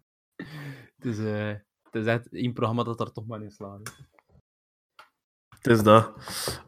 Dus 0.97 1.19
eh, 1.19 1.55
het 1.83 1.95
is 1.95 2.07
echt 2.07 2.33
één 2.33 2.53
programma 2.53 2.83
dat 2.83 3.01
er 3.01 3.13
toch 3.13 3.27
maar 3.27 3.43
in 3.43 3.51
slaagt. 3.51 4.09
Het 5.61 5.67
is 5.67 5.83
dat. 5.83 6.13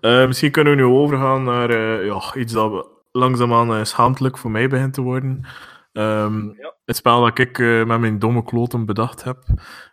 Eh, 0.01 0.27
misschien 0.27 0.51
kunnen 0.51 0.77
we 0.77 0.83
nu 0.83 0.87
overgaan 0.87 1.45
naar 1.45 1.71
eh, 1.71 2.07
ja, 2.07 2.35
iets 2.35 2.53
dat 2.53 2.71
we 2.71 2.87
langzaamaan 3.13 3.71
uh, 3.71 3.85
schaamtelijk 3.85 4.39
voor 4.39 4.51
mij 4.51 4.69
begint 4.69 4.95
te 4.95 5.01
worden. 5.01 5.45
Ehm, 5.93 6.49
Het 6.85 6.97
spel 6.97 7.21
dat 7.25 7.39
ik 7.39 7.59
eh, 7.59 7.85
met 7.85 8.01
mijn 8.01 8.19
domme 8.19 8.45
kloten 8.45 8.85
bedacht 8.87 9.25
heb. 9.25 9.45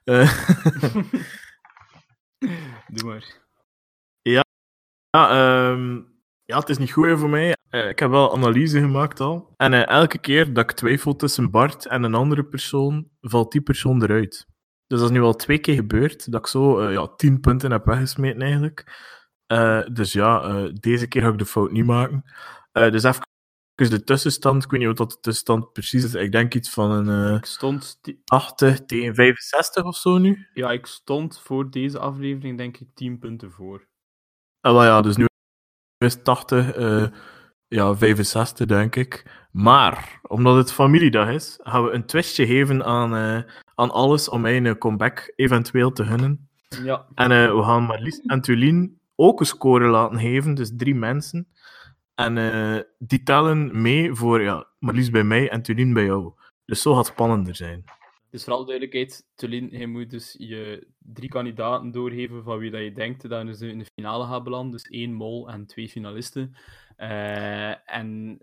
Eh, 0.04 0.32
Doe 2.93 3.06
maar. 3.06 3.38
ja, 4.22 4.43
ehm, 5.12 5.95
ja, 6.45 6.58
het 6.60 6.70
is 6.70 6.78
niet 6.78 6.91
goed 6.91 7.20
voor 7.20 7.30
mij. 7.30 7.56
Eh, 7.70 7.89
ik 7.89 8.00
heb 8.00 8.10
wel 8.10 8.36
analyse 8.36 8.80
gemaakt 8.80 9.20
al. 9.20 9.54
En 9.58 9.74
eh, 9.74 9.88
elke 9.88 10.18
keer 10.18 10.54
dat 10.54 10.64
ik 10.64 10.72
twijfel 10.78 11.16
tussen 11.16 11.52
Bart 11.52 11.86
en 11.86 12.04
een 12.04 12.16
andere 12.16 12.43
persoon, 12.45 13.10
valt 13.22 13.52
die 13.52 13.62
persoon 13.62 14.04
eruit. 14.04 14.47
Dus 14.88 15.00
dat 15.00 15.10
is 15.10 15.16
nu 15.16 15.22
al 15.22 15.36
twee 15.36 15.60
keer 15.60 15.76
gebeurd, 15.76 16.32
dat 16.32 16.39
ik 16.41 16.47
zo 16.47 16.80
eh, 16.80 16.93
ja, 16.93 17.08
tien 17.16 17.39
punten 17.39 17.72
heb 17.72 17.86
weggesmeten 17.86 18.41
eigenlijk. 18.41 19.08
Eh, 19.45 19.82
dus 19.91 20.14
ja, 20.14 20.41
eh, 20.41 20.74
deze 20.74 21.08
keer 21.08 21.22
ga 21.22 21.30
ik 21.30 21.38
de 21.38 21.45
fout 21.45 21.72
niet 21.72 21.86
maken. 21.86 22.24
Eh, 22.72 22.91
dus 22.91 23.04
even 23.04 23.22
de 23.88 24.03
tussenstand. 24.03 24.63
Ik 24.63 24.69
weet 24.71 24.80
niet 24.80 24.88
wat 24.89 24.97
dat 24.97 25.09
de 25.11 25.19
tussenstand 25.19 25.71
precies 25.73 26.03
is. 26.03 26.13
Ik 26.13 26.32
denk 26.32 26.53
iets 26.53 26.69
van 26.69 26.91
een 26.91 27.30
eh, 27.30 27.36
Ik 27.38 27.45
stond, 27.45 27.97
ti- 28.01 28.21
80 28.23 28.86
tegen 28.86 29.15
65 29.15 29.84
of 29.84 29.95
zo 29.97 30.17
nu. 30.17 30.47
ja, 30.53 30.71
ik 30.71 30.86
stond 30.86 31.39
voor 31.39 31.69
deze 31.71 31.99
aflevering 31.99 32.57
denk 32.57 32.77
ik 32.77 32.88
10 32.93 33.19
punten 33.19 33.51
voor. 33.51 33.88
Ah, 34.61 34.71
wel 34.73 34.84
ja, 34.84 35.01
dus 35.01 35.17
nu 35.17 35.25
is 35.97 36.13
het 36.13 36.23
80, 36.23 36.71
eh, 36.71 37.05
ja, 37.67 37.95
65 37.95 38.65
denk 38.65 38.95
ik. 38.95 39.25
Maar, 39.51 40.19
omdat 40.27 40.55
het 40.55 40.71
familiedag 40.71 41.30
is, 41.30 41.59
gaan 41.63 41.84
we 41.84 41.91
een 41.91 42.05
twistje 42.05 42.45
geven 42.45 42.86
aan, 42.86 43.15
eh, 43.15 43.51
aan 43.75 43.91
alles 43.91 44.30
om 44.30 44.45
een 44.45 44.77
comeback 44.77 45.34
eventueel 45.36 45.91
te 45.91 46.05
gunnen. 46.05 46.49
Ja, 46.84 47.05
En 47.15 47.32
eh, 47.32 47.55
we 47.55 47.63
gaan 47.63 47.84
Marlies 47.84 48.19
en 48.19 48.41
Tulien 48.41 48.99
ook 49.15 49.39
een 49.39 49.45
score 49.45 49.88
laten 49.88 50.19
geven, 50.19 50.53
dus 50.53 50.71
drie 50.75 50.95
mensen. 50.95 51.47
En 52.20 52.38
eh, 52.38 52.80
die 52.97 53.24
tellen 53.24 53.82
mee 53.82 54.13
voor 54.13 54.41
ja, 54.41 54.67
Marlies 54.80 55.09
bij 55.09 55.24
mij 55.24 55.49
en 55.49 55.61
Tulien 55.61 55.93
bij 55.93 56.05
jou. 56.05 56.34
Dus 56.65 56.82
zo 56.82 56.93
gaat 56.93 57.05
het 57.05 57.13
spannender 57.13 57.55
zijn. 57.55 57.84
dus 58.30 58.43
voor 58.43 58.53
alle 58.53 58.65
duidelijkheid, 58.65 59.28
Tulin, 59.36 59.70
je 59.72 59.88
moet 59.88 60.09
dus 60.09 60.36
je 60.39 60.88
drie 60.97 61.30
kandidaten 61.30 61.91
doorgeven 61.91 62.43
van 62.43 62.57
wie 62.57 62.72
dat 62.72 62.82
je 62.82 62.91
denkt 62.91 63.30
dat 63.30 63.45
dus 63.45 63.61
in 63.61 63.80
de 63.80 63.86
finale 63.95 64.26
gaat 64.26 64.43
belanden. 64.43 64.72
Dus 64.72 64.84
één 64.89 65.13
mol 65.13 65.49
en 65.49 65.65
twee 65.65 65.89
finalisten. 65.89 66.55
Eh, 66.95 67.93
en 67.95 68.39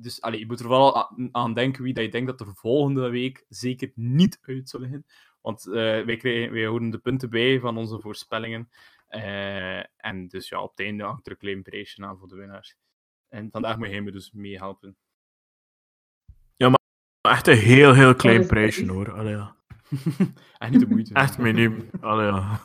dus 0.00 0.20
allee, 0.20 0.38
je 0.38 0.46
moet 0.46 0.60
er 0.60 0.72
a- 0.72 1.10
aan 1.32 1.54
denken 1.54 1.82
wie 1.82 1.94
dat 1.94 2.04
je 2.04 2.10
denkt 2.10 2.38
dat 2.38 2.40
er 2.48 2.54
volgende 2.54 3.08
week 3.10 3.44
zeker 3.48 3.92
niet 3.94 4.38
uit 4.42 4.68
zal 4.68 4.80
liggen. 4.80 5.04
Want 5.40 5.66
eh, 5.66 5.72
wij, 6.04 6.16
krijgen, 6.16 6.52
wij 6.52 6.90
de 6.90 6.98
punten 6.98 7.30
bij 7.30 7.60
van 7.60 7.76
onze 7.76 8.00
voorspellingen. 8.00 8.68
En 9.96 10.28
dus 10.28 10.48
ja, 10.48 10.62
op 10.62 10.70
het 10.70 10.86
einde 10.86 11.04
hangt 11.04 11.26
er 11.26 11.32
een 11.32 11.38
klein 11.38 11.62
prijsje 11.62 12.04
aan 12.04 12.18
voor 12.18 12.28
de 12.28 12.36
winnaar. 12.36 12.74
En 13.30 13.50
vandaag 13.50 13.78
moet 13.78 13.88
jij 13.88 14.00
me 14.00 14.10
dus 14.10 14.32
meehelpen. 14.32 14.96
Echt 17.20 17.46
een 17.46 17.56
heel, 17.56 17.94
heel 17.94 18.14
klein 18.14 18.40
is 18.40 18.46
prijsje 18.46 18.90
hoor. 18.90 19.12
Allee, 19.12 19.34
ja. 19.34 19.56
en 20.58 20.70
niet 20.70 20.80
de 20.80 20.86
moeite. 20.86 21.14
Echt 21.14 21.38
miniem. 21.38 21.90
Allee, 22.00 22.26
ja. 22.32 22.60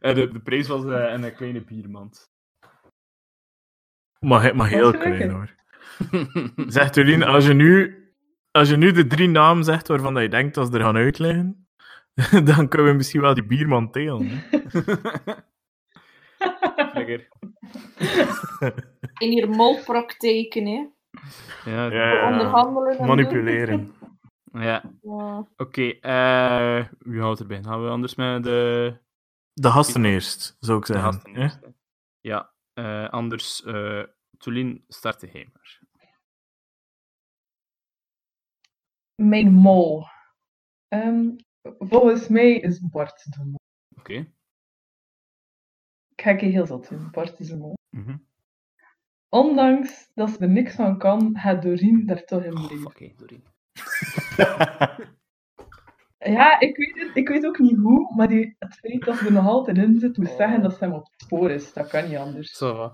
De, 0.00 0.28
de 0.32 0.40
prijs 0.44 0.66
was 0.66 0.84
eh, 0.84 1.12
een 1.12 1.34
kleine 1.34 1.64
biermand. 1.64 2.30
maar, 4.18 4.56
maar 4.56 4.68
heel 4.68 4.92
klein 4.92 5.30
hoor. 5.30 5.54
Zegt 6.66 6.92
Tulien, 6.92 7.22
als 7.22 7.46
je 7.46 7.54
nu, 7.54 8.00
als 8.50 8.68
je 8.68 8.76
nu 8.76 8.92
de 8.92 9.06
drie 9.06 9.28
namen 9.28 9.64
zegt 9.64 9.88
waarvan 9.88 10.14
dat 10.14 10.22
je 10.22 10.28
denkt 10.28 10.54
dat 10.54 10.66
ze 10.66 10.78
er 10.78 10.84
gaan 10.84 10.96
uitleggen, 10.96 11.68
dan 12.44 12.68
kunnen 12.68 12.90
we 12.90 12.96
misschien 12.96 13.20
wel 13.20 13.34
die 13.34 13.46
bierman 13.46 13.90
telen. 13.90 14.42
Lekker. 16.92 17.28
In 19.22 19.30
hier 19.30 19.48
molpraktijken, 19.50 20.66
hè. 20.66 20.86
Ja, 21.70 21.90
Ja. 21.90 22.30
Onderhandelen. 22.32 22.98
en 22.98 23.06
Manipuleren. 23.06 23.94
ja. 24.52 24.80
doen. 24.80 24.98
Ja. 25.08 25.46
oké. 25.56 25.82
eh, 26.00 26.86
wie 26.98 27.20
houdt 27.20 27.40
erbij? 27.40 27.62
Gaan 27.62 27.82
we 27.84 27.90
anders 27.90 28.14
met 28.14 28.42
de, 28.42 28.96
De 29.52 29.70
gasten 29.70 30.04
eerst, 30.04 30.56
zou 30.60 30.78
ik 30.78 30.86
de 30.86 30.92
zeggen. 30.92 31.12
gasten 31.12 31.34
hè? 31.34 31.40
eerst? 31.42 31.58
Ja, 32.20 32.52
eh, 32.72 33.08
anders, 33.08 33.62
eh 33.64 34.02
Tulin, 34.38 34.84
start 34.88 35.20
de 35.20 35.48
maar. 35.52 35.80
Mijn 39.22 39.52
mol. 39.52 40.04
Ehm, 40.88 41.30
volgens 41.78 42.28
mij 42.28 42.52
is 42.52 42.80
Bart 42.80 43.32
de 43.36 43.44
mol. 43.44 43.60
Oké. 43.98 44.32
Ik 46.16 46.22
ga 46.22 46.30
je 46.30 46.46
heel 46.46 46.66
zot 46.66 46.88
doen. 46.88 47.08
Bart 47.12 47.40
is 47.40 47.54
mol. 47.54 47.74
Mhm. 47.90 48.16
Ondanks 49.28 50.10
dat 50.14 50.30
ze 50.30 50.38
er 50.38 50.48
niks 50.48 50.74
van 50.74 50.98
kan, 50.98 51.38
gaat 51.38 51.62
Doreen 51.62 52.06
daar 52.06 52.24
toch 52.24 52.42
in 52.44 52.56
Oh, 52.56 52.66
blijven. 52.66 52.92
hey, 52.98 53.14
Doreen. 53.16 53.44
Ja, 56.18 56.60
ik 56.60 56.76
weet, 56.76 56.94
het, 57.06 57.16
ik 57.16 57.28
weet 57.28 57.46
ook 57.46 57.58
niet 57.58 57.76
hoe, 57.76 58.14
maar 58.16 58.28
die, 58.28 58.56
het 58.58 58.74
feit 58.74 59.04
dat 59.04 59.16
ze 59.16 59.26
er 59.26 59.32
nog 59.32 59.46
altijd 59.46 59.76
in 59.78 59.98
zit, 59.98 60.16
moet 60.16 60.28
Oh. 60.30 60.36
zeggen 60.36 60.62
dat 60.62 60.72
ze 60.76 60.84
hem 60.84 60.92
op 60.92 61.04
het 61.10 61.20
spoor 61.22 61.50
is. 61.50 61.72
Dat 61.72 61.88
kan 61.88 62.08
niet 62.08 62.16
anders. 62.16 62.52
Zo. 62.56 62.92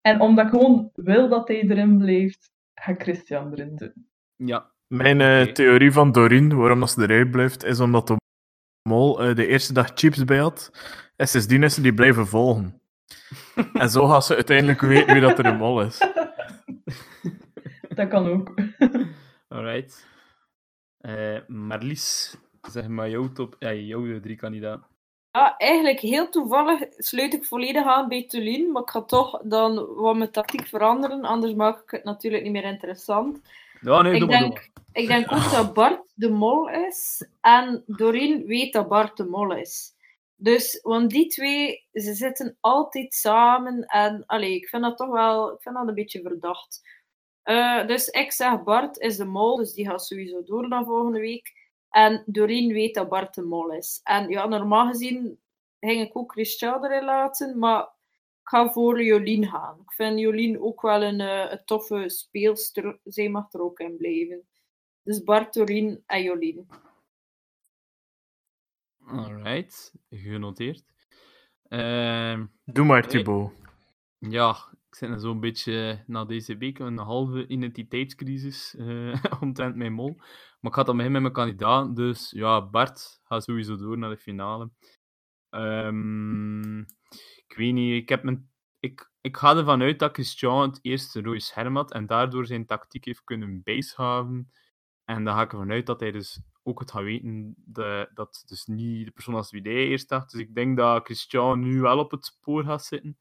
En 0.00 0.20
omdat 0.20 0.44
ik 0.44 0.50
gewoon 0.50 0.90
wil 0.94 1.28
dat 1.28 1.48
hij 1.48 1.62
erin 1.68 1.98
blijft, 1.98 2.50
ga 2.74 2.92
ik 2.92 3.02
Christian 3.02 3.52
erin 3.52 3.76
doen. 3.76 4.08
Ja. 4.36 4.70
Mijn 4.86 5.20
eh, 5.20 5.42
Oké. 5.42 5.52
theorie 5.52 5.92
van 5.92 6.12
Doreen, 6.12 6.56
waarom 6.56 6.80
dat 6.80 6.90
ze 6.90 7.02
eruit 7.02 7.30
blijft, 7.30 7.64
is 7.64 7.80
omdat 7.80 8.06
de 8.06 8.16
mol 8.88 9.22
eh, 9.22 9.34
de 9.34 9.46
eerste 9.46 9.72
dag 9.72 9.90
chips 9.94 10.24
bij 10.24 10.38
had. 10.38 10.70
En 11.16 11.28
sindsdien 11.28 11.62
is 11.62 11.74
ze 11.74 11.80
die 11.80 11.94
blijven 11.94 12.26
volgen. 12.26 12.80
en 13.72 13.90
zo 13.90 14.06
gaat 14.06 14.24
ze 14.24 14.34
uiteindelijk 14.34 14.80
weten 14.80 15.12
wie 15.12 15.22
dat 15.22 15.38
er 15.38 15.46
een 15.46 15.56
mol 15.56 15.82
is. 15.82 15.98
Dat 17.88 18.08
kan 18.08 18.26
ook. 18.26 18.54
Alright. 19.48 20.06
Eh 20.98 21.38
Marlies, 21.46 22.36
zeg 22.62 22.88
maar 22.88 23.10
jouw 23.10 23.32
top, 23.32 23.56
ja, 23.58 23.72
jouw 23.72 24.20
drie 24.20 24.36
kandidaten. 24.36 24.86
Ja, 25.32 25.56
eigenlijk 25.56 26.00
heel 26.00 26.28
toevallig 26.28 26.82
sluit 26.96 27.34
ik 27.34 27.44
volledig 27.44 27.84
aan 27.84 28.08
bij 28.08 28.26
Tulien, 28.26 28.72
maar 28.72 28.82
ik 28.82 28.90
ga 28.90 29.02
toch 29.02 29.40
dan 29.42 29.94
wat 29.94 30.16
mijn 30.16 30.30
tactiek 30.30 30.66
veranderen, 30.66 31.24
anders 31.24 31.54
maak 31.54 31.82
ik 31.82 31.90
het 31.90 32.04
natuurlijk 32.04 32.42
niet 32.42 32.52
meer 32.52 32.64
interessant. 32.64 33.40
Ja, 33.80 34.02
nee, 34.02 34.12
Ik 34.12 34.18
doe 34.18 34.28
maar, 34.28 34.38
doe 34.38 34.48
denk, 34.48 34.70
ik 34.92 35.06
denk 35.06 35.32
ook 35.32 35.50
dat 35.56 35.74
Bart 35.74 36.12
de 36.14 36.30
mol 36.30 36.70
is 36.70 37.28
en 37.40 37.82
Doreen 37.86 38.46
weet 38.46 38.72
dat 38.72 38.88
Bart 38.88 39.16
de 39.16 39.24
mol 39.24 39.56
is. 39.56 39.96
Dus, 40.40 40.80
want 40.82 41.10
die 41.10 41.26
twee, 41.26 41.86
ze 41.92 42.14
zitten 42.14 42.56
altijd 42.60 43.14
samen 43.14 43.84
en 43.84 44.22
allee, 44.26 44.54
ik 44.54 44.68
vind 44.68 44.82
dat 44.82 44.96
toch 44.96 45.10
wel, 45.10 45.52
ik 45.52 45.62
vind 45.62 45.74
dat 45.74 45.88
een 45.88 45.94
beetje 45.94 46.22
verdacht. 46.22 46.80
Eh, 47.42 47.86
dus 47.86 48.08
ik 48.08 48.32
zeg 48.32 48.62
Bart 48.62 48.98
is 48.98 49.16
de 49.16 49.24
mol, 49.24 49.56
dus 49.56 49.72
die 49.72 49.88
gaat 49.88 50.06
sowieso 50.06 50.42
door 50.44 50.68
dan 50.68 50.84
volgende 50.84 51.20
week. 51.20 51.52
En 51.90 52.22
Doreen 52.26 52.72
weet 52.72 52.94
dat 52.94 53.08
Bart 53.08 53.34
de 53.34 53.42
mol 53.42 53.72
is. 53.72 54.00
En 54.02 54.28
ja, 54.28 54.46
normaal 54.46 54.86
gezien 54.88 55.38
ging 55.80 56.00
ik 56.00 56.16
ook 56.16 56.32
Christian 56.32 56.84
erin 56.84 57.04
laten, 57.04 57.58
maar 57.58 57.88
ga 58.48 58.72
voor 58.72 59.02
Jolien 59.02 59.46
gaan. 59.46 59.80
Ik 59.80 59.92
vind 59.92 60.18
Jolien 60.18 60.60
ook 60.60 60.82
wel 60.82 61.02
een, 61.02 61.20
eh, 61.20 61.50
een 61.50 61.64
toffe 61.64 62.08
speelster. 62.08 62.98
Zij 63.04 63.28
mag 63.28 63.52
er 63.52 63.60
ook 63.60 63.78
in 63.78 63.96
blijven. 63.96 64.48
Dus 65.02 65.22
Bart, 65.22 65.54
Doreen 65.54 66.02
en 66.06 66.22
Jolien. 66.22 66.66
Alright, 69.04 69.94
genoteerd. 70.10 70.84
Ehm, 71.62 72.46
Doe 72.64 72.84
maar. 72.84 73.06
Thibaut. 73.06 73.52
ja, 74.18 74.56
ik 74.88 74.94
zit 74.94 75.08
er 75.08 75.20
zo'n 75.20 75.40
beetje 75.40 76.04
na 76.06 76.24
deze 76.24 76.56
week 76.56 76.78
een 76.78 76.98
halve 76.98 77.46
identiteitscrisis 77.46 78.74
eh 78.76 79.22
omtrent 79.42 79.76
mijn 79.76 79.92
mol. 79.92 80.14
Maar 80.60 80.70
ik 80.70 80.74
ga 80.74 80.82
dan 80.82 80.96
beginnen 80.96 81.22
met 81.22 81.32
mijn 81.32 81.46
kandidaat. 81.46 81.96
Dus 81.96 82.30
ja, 82.30 82.68
Bart 82.68 83.20
gaat 83.22 83.44
sowieso 83.44 83.76
door 83.76 83.98
naar 83.98 84.10
de 84.10 84.16
finale. 84.16 84.70
Ehm, 85.50 86.84
ik 87.48 87.56
weet 87.56 87.72
niet, 87.72 88.02
ik, 88.02 88.08
heb 88.08 88.22
mijn, 88.22 88.50
ik, 88.78 89.10
ik 89.20 89.36
ga 89.36 89.56
ervan 89.56 89.82
uit 89.82 89.98
dat 89.98 90.12
Christian 90.12 90.68
het 90.68 90.78
eerste 90.82 91.22
rode 91.22 91.40
scherm 91.40 91.76
had 91.76 91.92
en 91.92 92.06
daardoor 92.06 92.46
zijn 92.46 92.66
tactiek 92.66 93.04
heeft 93.04 93.24
kunnen 93.24 93.62
bijschaven. 93.62 94.52
En 95.04 95.24
dan 95.24 95.34
ga 95.34 95.42
ik 95.42 95.52
ervan 95.52 95.70
uit 95.70 95.86
dat 95.86 96.00
hij 96.00 96.10
dus 96.10 96.40
ook 96.62 96.80
het 96.80 96.90
gaat 96.90 97.02
weten 97.02 97.54
de, 97.56 98.10
dat 98.14 98.42
dus 98.46 98.66
niet 98.66 99.04
de 99.04 99.10
persoon 99.10 99.34
als 99.34 99.50
wie 99.50 99.62
hij 99.62 99.72
eerst 99.72 100.08
dacht. 100.08 100.30
Dus 100.30 100.40
ik 100.40 100.54
denk 100.54 100.76
dat 100.76 101.04
Christian 101.04 101.60
nu 101.60 101.80
wel 101.80 101.98
op 101.98 102.10
het 102.10 102.24
spoor 102.24 102.64
gaat 102.64 102.84
zitten. 102.84 103.18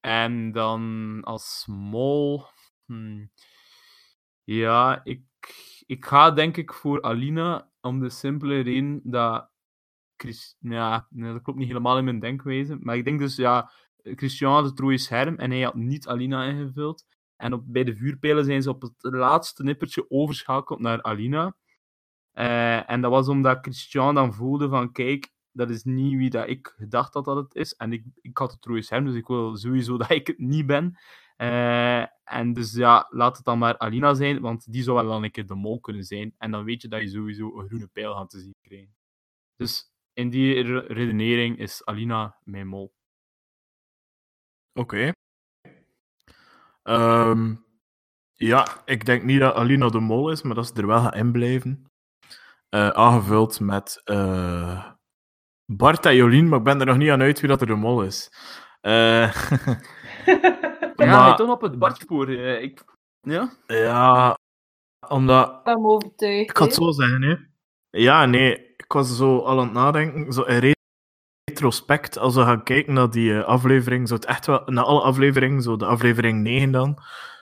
En 0.00 0.52
dan 0.52 1.20
als 1.24 1.64
mol. 1.66 2.44
hmm, 2.84 3.30
ja, 4.44 5.00
ik, 5.04 5.22
ik 5.86 6.04
ga 6.04 6.30
denk 6.30 6.56
ik 6.56 6.72
voor 6.72 7.02
Alina, 7.02 7.70
Om 7.80 8.00
de 8.00 8.10
simpele 8.10 8.60
reden 8.60 9.00
dat... 9.04 9.50
Ja, 10.58 11.08
dat 11.10 11.42
klopt 11.42 11.58
niet 11.58 11.68
helemaal 11.68 11.98
in 11.98 12.04
mijn 12.04 12.20
denkwijze. 12.20 12.76
Maar 12.80 12.96
ik 12.96 13.04
denk 13.04 13.18
dus, 13.18 13.36
ja, 13.36 13.70
Christian 14.02 14.52
had 14.52 14.64
het 14.64 14.78
rode 14.78 14.98
scherm 14.98 15.36
en 15.36 15.50
hij 15.50 15.60
had 15.60 15.74
niet 15.74 16.06
Alina 16.08 16.44
ingevuld. 16.44 17.06
En 17.36 17.52
op, 17.52 17.62
bij 17.66 17.84
de 17.84 17.96
vuurpijlen 17.96 18.44
zijn 18.44 18.62
ze 18.62 18.70
op 18.70 18.82
het 18.82 18.94
laatste 18.98 19.62
nippertje 19.62 20.10
overschakeld 20.10 20.80
naar 20.80 21.02
Alina. 21.02 21.56
Eh, 22.32 22.90
en 22.90 23.00
dat 23.00 23.10
was 23.10 23.28
omdat 23.28 23.58
Christian 23.60 24.14
dan 24.14 24.34
voelde 24.34 24.68
van, 24.68 24.92
kijk, 24.92 25.32
dat 25.52 25.70
is 25.70 25.84
niet 25.84 26.16
wie 26.16 26.30
dat 26.30 26.48
ik 26.48 26.74
gedacht 26.76 27.14
had 27.14 27.24
dat 27.24 27.36
het 27.36 27.54
is. 27.54 27.74
En 27.74 27.92
ik, 27.92 28.04
ik 28.20 28.38
had 28.38 28.52
het 28.52 28.64
rode 28.64 28.82
scherm, 28.82 29.04
dus 29.04 29.14
ik 29.14 29.26
wil 29.26 29.56
sowieso 29.56 29.96
dat 29.98 30.10
ik 30.10 30.26
het 30.26 30.38
niet 30.38 30.66
ben. 30.66 30.98
Eh, 31.36 32.00
en 32.24 32.52
dus 32.52 32.72
ja, 32.72 33.06
laat 33.10 33.36
het 33.36 33.44
dan 33.44 33.58
maar 33.58 33.78
Alina 33.78 34.14
zijn, 34.14 34.40
want 34.40 34.72
die 34.72 34.82
zou 34.82 34.96
wel 34.96 35.08
dan 35.08 35.22
een 35.22 35.30
keer 35.30 35.46
de 35.46 35.54
mol 35.54 35.80
kunnen 35.80 36.04
zijn. 36.04 36.34
En 36.38 36.50
dan 36.50 36.64
weet 36.64 36.82
je 36.82 36.88
dat 36.88 37.00
je 37.00 37.08
sowieso 37.08 37.58
een 37.58 37.66
groene 37.66 37.86
pijl 37.86 38.14
gaat 38.14 38.30
te 38.30 38.40
zien 38.40 38.56
krijgen. 38.60 38.96
Dus 39.56 39.92
in 40.18 40.30
die 40.30 40.62
re- 40.62 40.86
redenering 40.86 41.58
is 41.58 41.84
Alina 41.84 42.36
mijn 42.44 42.66
mol. 42.66 42.92
Oké. 44.78 45.12
Ehm, 46.82 47.54
ja, 48.32 48.66
ik 48.84 49.04
denk 49.04 49.22
niet 49.22 49.40
dat 49.40 49.54
Alina 49.54 49.88
de 49.88 50.00
mol 50.00 50.30
is, 50.30 50.42
maar 50.42 50.54
dat 50.54 50.66
ze 50.66 50.74
er 50.74 50.86
wel 50.86 51.00
gaat 51.00 51.14
inblijven. 51.14 51.84
Eh 52.68 52.88
aangevuld 52.88 53.60
met 53.60 54.00
eh, 54.04 54.92
Bart 55.72 56.06
en 56.06 56.14
Jolien, 56.16 56.48
maar 56.48 56.58
ik 56.58 56.64
ben 56.64 56.80
er 56.80 56.86
nog 56.86 56.96
niet 56.96 57.10
aan 57.10 57.20
uit 57.22 57.40
wie 57.40 57.48
dat 57.48 57.60
er 57.60 57.66
de 57.66 57.74
mol 57.74 58.02
is. 58.02 58.30
Eh, 58.80 59.32
Ja, 60.96 61.06
Maar- 61.06 61.36
toch 61.36 61.50
op 61.50 61.60
het 61.60 61.78
Bartspoor. 61.78 62.30
ik... 62.30 62.84
Ja? 63.20 63.52
ja, 63.66 64.38
omdat 65.08 65.56
Ik 65.58 65.64
ben 65.64 65.80
me 65.80 65.88
overtuigd. 65.88 66.50
Ik 66.50 66.56
ga 66.56 66.64
het 66.64 66.74
zo 66.74 66.90
zeggen, 66.90 67.22
hè. 67.22 67.36
Ja, 67.90 68.26
nee. 68.26 68.67
Ik 68.88 68.94
was 68.94 69.16
zo 69.16 69.38
al 69.38 69.58
aan 69.58 69.64
het 69.64 69.72
nadenken. 69.72 70.32
Zo 70.32 70.42
in 70.42 70.74
retrospect, 71.44 72.18
als 72.18 72.34
we 72.34 72.42
gaan 72.42 72.62
kijken 72.62 72.92
naar 72.92 73.10
die 73.10 73.38
eh, 73.38 73.44
aflevering, 73.44 74.08
zou 74.08 74.20
het 74.20 74.28
echt 74.28 74.46
wel... 74.46 74.62
Naar 74.66 74.84
alle 74.84 75.00
afleveringen, 75.00 75.62
zo 75.62 75.76
de 75.76 75.84
aflevering 75.84 76.42
9 76.42 76.70
dan, 76.70 76.94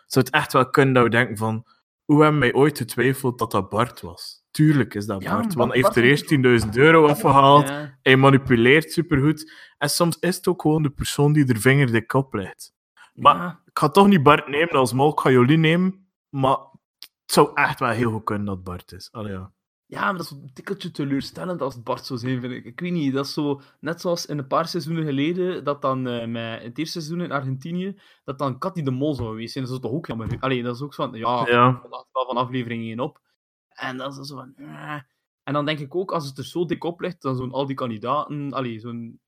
zou 0.06 0.24
het 0.24 0.30
echt 0.30 0.52
wel 0.52 0.70
kunnen 0.70 0.94
dat 0.94 1.02
we 1.02 1.10
denken 1.10 1.36
van... 1.36 1.66
Hoe 2.04 2.22
hebben 2.22 2.40
wij 2.40 2.54
ooit 2.54 2.78
getwijfeld 2.78 3.38
dat 3.38 3.50
dat 3.50 3.68
Bart 3.68 4.00
was? 4.00 4.44
Tuurlijk 4.50 4.94
is 4.94 5.06
dat 5.06 5.22
Ja, 5.22 5.34
Bart, 5.34 5.54
want 5.54 5.72
hij 5.72 5.80
heeft 5.82 5.96
er 5.96 6.04
eerst 6.04 6.64
10.000 6.66 6.70
euro 6.72 7.06
afgehaald. 7.08 7.68
Ja. 7.68 7.98
Hij 8.02 8.16
manipuleert 8.16 8.92
supergoed. 8.92 9.52
En 9.78 9.90
soms 9.90 10.18
is 10.18 10.36
het 10.36 10.46
ook 10.46 10.62
gewoon 10.62 10.82
de 10.82 10.90
persoon 10.90 11.32
die 11.32 11.46
er 11.46 11.60
vinger 11.60 11.92
dik 11.92 12.12
op 12.12 12.34
legt. 12.34 12.74
Maar 13.14 13.36
Ja. 13.36 13.62
ik 13.64 13.78
ga 13.78 13.88
toch 13.88 14.06
niet 14.06 14.22
Bart 14.22 14.48
nemen 14.48 14.70
als 14.74 14.92
mol, 14.92 15.10
ik 15.10 15.18
ga 15.18 15.30
Jolien 15.30 15.60
nemen. 15.60 16.08
Maar 16.28 16.56
het 16.96 17.32
zou 17.32 17.50
echt 17.54 17.78
wel 17.80 17.88
heel 17.88 18.10
goed 18.10 18.24
kunnen 18.24 18.46
dat 18.46 18.64
Bart 18.64 18.92
is. 18.92 19.08
Allee, 19.12 19.32
ja. 19.32 19.52
Ja, 19.88 20.00
maar 20.00 20.12
dat 20.16 20.20
is 20.24 20.30
een 20.30 20.50
tikkeltje 20.52 20.90
teleurstellend 20.90 21.60
als 21.60 21.74
het 21.74 21.84
Bart 21.84 22.06
zou 22.06 22.18
zijn, 22.18 22.40
vind 22.40 22.52
ik. 22.52 22.64
Ik 22.64 22.80
weet 22.80 22.92
niet, 22.92 23.12
dat 23.12 23.26
is 23.26 23.32
zo... 23.32 23.60
Net 23.80 24.00
zoals 24.00 24.26
in 24.26 24.38
een 24.38 24.46
paar 24.46 24.68
seizoenen 24.68 25.04
geleden, 25.04 25.64
dat 25.64 25.82
dan 25.82 26.06
eh, 26.06 26.26
met 26.26 26.62
het 26.62 26.78
eerste 26.78 27.00
seizoen 27.00 27.20
in 27.24 27.32
Argentinië, 27.32 28.00
dat 28.24 28.38
dan 28.38 28.58
Cathy 28.58 28.82
de 28.82 28.90
Mol 28.90 29.14
zou 29.14 29.28
geweest 29.28 29.52
zijn. 29.52 29.64
Dat 29.64 29.74
is 29.74 29.80
toch 29.80 29.90
ook 29.92 30.06
jammer. 30.06 30.36
Allee, 30.40 30.62
dat 30.62 30.74
is 30.74 30.82
ook 30.82 30.94
zo 30.94 31.04
van... 31.04 31.18
Ja, 31.18 31.46
Ja. 31.48 31.72
dat 31.82 31.90
lag 31.90 32.04
wel 32.12 32.26
van 32.26 32.36
aflevering 32.36 32.82
1 32.84 33.00
op. 33.00 33.20
En 33.68 33.96
dat 33.96 34.18
is 34.18 34.26
zo 34.28 34.36
van... 34.36 34.54
eh. 34.56 35.00
En 35.42 35.52
dan 35.52 35.64
denk 35.64 35.78
ik 35.78 35.94
ook, 35.94 36.12
als 36.12 36.26
het 36.28 36.38
er 36.38 36.44
zo 36.44 36.64
dik 36.64 36.84
op 36.84 37.00
ligt, 37.00 37.22
dan 37.22 37.36
zo'n 37.36 37.52
al 37.52 37.66
die 37.66 37.76
kandidaten... 37.76 38.52
Allee, 38.52 38.78
zo'n... 38.80 39.20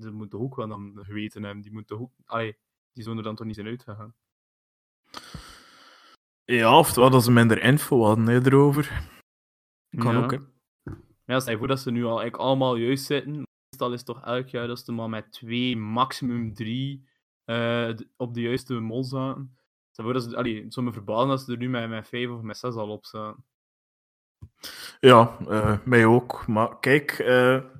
Ze 0.00 0.10
moeten 0.10 0.40
ook 0.40 0.56
wel 0.56 0.68
dan 0.68 0.98
geweten 1.02 1.42
hebben. 1.42 1.62
Die 1.62 1.72
moeten 1.72 2.00
ook... 2.00 2.10
Allee, 2.24 2.56
die 2.92 3.02
zouden 3.02 3.16
er 3.24 3.28
dan 3.28 3.36
toch 3.38 3.46
niet 3.46 3.54
zijn 3.56 3.66
uitgegaan. 3.66 4.14
Ja, 6.44 6.78
oftewel 6.78 7.10
dat 7.10 7.24
ze 7.24 7.30
minder 7.32 7.62
info 7.62 8.02
hadden 8.04 8.26
hè, 8.26 8.44
erover. 8.46 9.14
Kan 9.98 10.12
Ja. 10.16 10.22
ook, 10.24 10.30
hè. 10.30 10.38
Ja, 11.24 11.40
stel 11.40 11.52
je 11.52 11.58
voor 11.58 11.68
dat 11.68 11.80
ze 11.80 11.90
nu 11.90 12.02
al 12.04 12.20
eigenlijk 12.20 12.36
allemaal 12.42 12.76
juist 12.76 13.04
zitten. 13.04 13.32
Meestal 13.32 13.92
is 13.92 13.96
het 13.98 14.06
toch 14.06 14.24
elk 14.24 14.48
jaar 14.48 14.66
dat 14.66 14.78
ze 14.78 14.92
maar 14.92 15.08
met 15.08 15.32
twee, 15.32 15.76
maximum 15.76 16.54
drie 16.54 17.08
eh, 17.44 17.90
op 18.16 18.34
de 18.34 18.40
juiste 18.40 18.74
mol 18.80 19.04
zaten. 19.04 19.56
Stel 19.90 20.04
je 20.06 20.12
voor 20.12 20.12
dat 20.12 20.30
ze, 20.30 20.36
allee, 20.36 20.62
het 20.64 20.72
zou 20.74 20.86
me 20.86 20.92
verbazen 20.92 21.30
als 21.30 21.44
ze 21.44 21.52
er 21.52 21.58
nu 21.58 21.68
met, 21.68 21.88
met 21.88 22.08
vijf 22.08 22.30
of 22.30 22.40
met 22.42 22.56
zes 22.56 22.74
al 22.74 22.88
op 22.90 23.04
zaten. 23.06 23.44
Ja, 25.00 25.36
eh, 25.48 25.78
mij 25.84 26.04
ook. 26.06 26.46
Maar 26.46 26.78
kijk, 26.78 27.10
eh, 27.10 27.26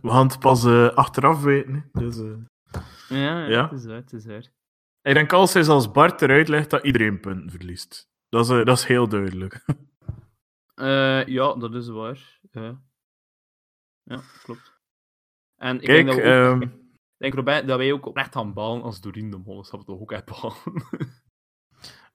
we 0.02 0.10
gaan 0.10 0.26
het 0.26 0.38
pas 0.38 0.66
achteraf 0.94 1.42
weten. 1.42 1.88
Dus, 1.92 2.18
eh, 2.18 2.32
Ja, 3.08 3.16
ja, 3.40 3.46
Ja. 3.48 3.62
het 3.68 3.78
is 3.78 3.86
waar, 3.86 3.96
het 3.96 4.12
is 4.12 4.26
waar. 4.26 4.52
ik 5.02 5.14
denk 5.14 5.32
als 5.32 5.52
hij 5.52 5.66
als 5.66 5.90
Bart 5.90 6.22
eruit 6.22 6.48
legt, 6.48 6.70
dat 6.70 6.84
iedereen 6.84 7.20
punten 7.20 7.50
verliest. 7.50 8.08
Dat 8.28 8.40
is, 8.44 8.48
dat 8.64 8.78
is 8.78 8.84
heel 8.84 9.08
duidelijk. 9.08 9.64
Eh, 10.76 11.26
ja, 11.26 11.54
dat 11.54 11.74
is 11.74 11.88
waar. 11.88 12.38
Ja, 12.50 12.80
ja 14.02 14.20
klopt. 14.42 14.74
En 15.56 15.76
ik 15.80 15.82
Kijk, 15.86 16.06
denk 16.06 16.06
dat, 16.06 16.16
ook, 16.16 16.22
ehm, 16.60 16.68
denk 17.16 17.46
dat 17.66 17.76
wij 17.78 17.92
ook 17.92 18.06
oprecht 18.06 18.32
gaan 18.34 18.52
balen 18.52 18.82
als 18.82 19.00
Doreen 19.00 19.30
de 19.30 19.38
Mol 19.38 19.60
is. 19.60 19.70
Dat 19.70 19.80
we 19.80 19.86
toch 19.86 20.00
ook 20.00 20.12
echt 20.12 20.24
balen. 20.24 20.56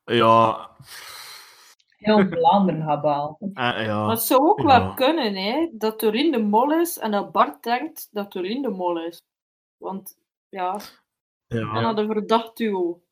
ja, 0.19 0.69
Heel 1.97 2.27
Vlaanderen 2.27 2.83
gaat 2.83 3.01
balen. 3.01 3.35
eh, 3.39 3.53
Maar 3.53 3.83
ja. 3.83 4.09
het 4.09 4.21
zou 4.21 4.41
ook 4.41 4.59
Ja. 4.59 4.65
wel 4.65 4.93
kunnen, 4.93 5.35
hè, 5.35 5.69
dat 5.73 5.99
Doreen 5.99 6.31
de 6.31 6.39
mol 6.39 6.79
is 6.79 6.97
en 6.99 7.11
dat 7.11 7.31
Bart 7.31 7.63
denkt 7.63 8.07
dat 8.11 8.31
Doreen 8.31 8.61
de 8.61 8.69
mol 8.69 9.05
is. 9.05 9.23
Want, 9.77 10.17
ja, 10.49 10.79
en 11.47 11.59
ja. 11.59 11.81
dat 11.81 11.97
een 11.97 12.11
verdacht 12.11 12.57
duo. 12.57 13.03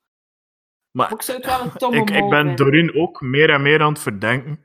Maar 0.92 1.08
Maar 1.10 1.12
ik 1.12 1.22
zou 1.22 1.38
het 1.38 1.48
wel 1.48 1.62
een 1.62 1.72
tomme 1.72 1.98
ik, 2.02 2.10
ik 2.10 2.30
ben. 2.30 2.56
Doreen 2.56 2.96
ook 2.96 3.22
meer 3.22 3.50
en 3.50 3.62
meer 3.62 3.82
aan 3.82 3.94
het 3.94 4.02
verdenken. 4.02 4.64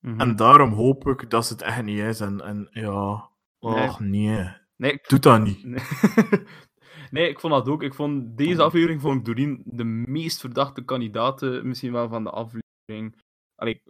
Mhm. 0.00 0.20
En 0.20 0.36
daarom 0.36 0.72
hoop 0.72 1.06
ik 1.06 1.30
dat 1.30 1.48
het 1.48 1.62
echt 1.62 1.82
niet 1.82 1.98
is. 1.98 2.20
En, 2.20 2.40
en 2.40 2.68
ja, 2.70 3.30
och 3.58 4.00
nee. 4.00 4.56
Nee, 4.76 4.92
ik 4.92 5.08
Doe 5.08 5.18
dat 5.18 5.40
niet. 5.40 5.64
Nee. 5.64 5.82
nee, 7.10 7.28
ik 7.28 7.40
vond 7.40 7.52
dat 7.52 7.68
ook. 7.68 7.82
Ik 7.82 7.94
vond 7.94 8.36
deze 8.36 8.62
aflevering 8.62 9.00
vond 9.00 9.18
ik 9.18 9.24
Doreen 9.24 9.62
de 9.64 9.84
meest 9.84 10.40
verdachte 10.40 10.84
kandidaten 10.84 11.68
misschien 11.68 11.92
wel 11.92 12.08
van 12.08 12.24
de 12.24 12.30
aflevering. 12.30 13.22
Allee, 13.54 13.82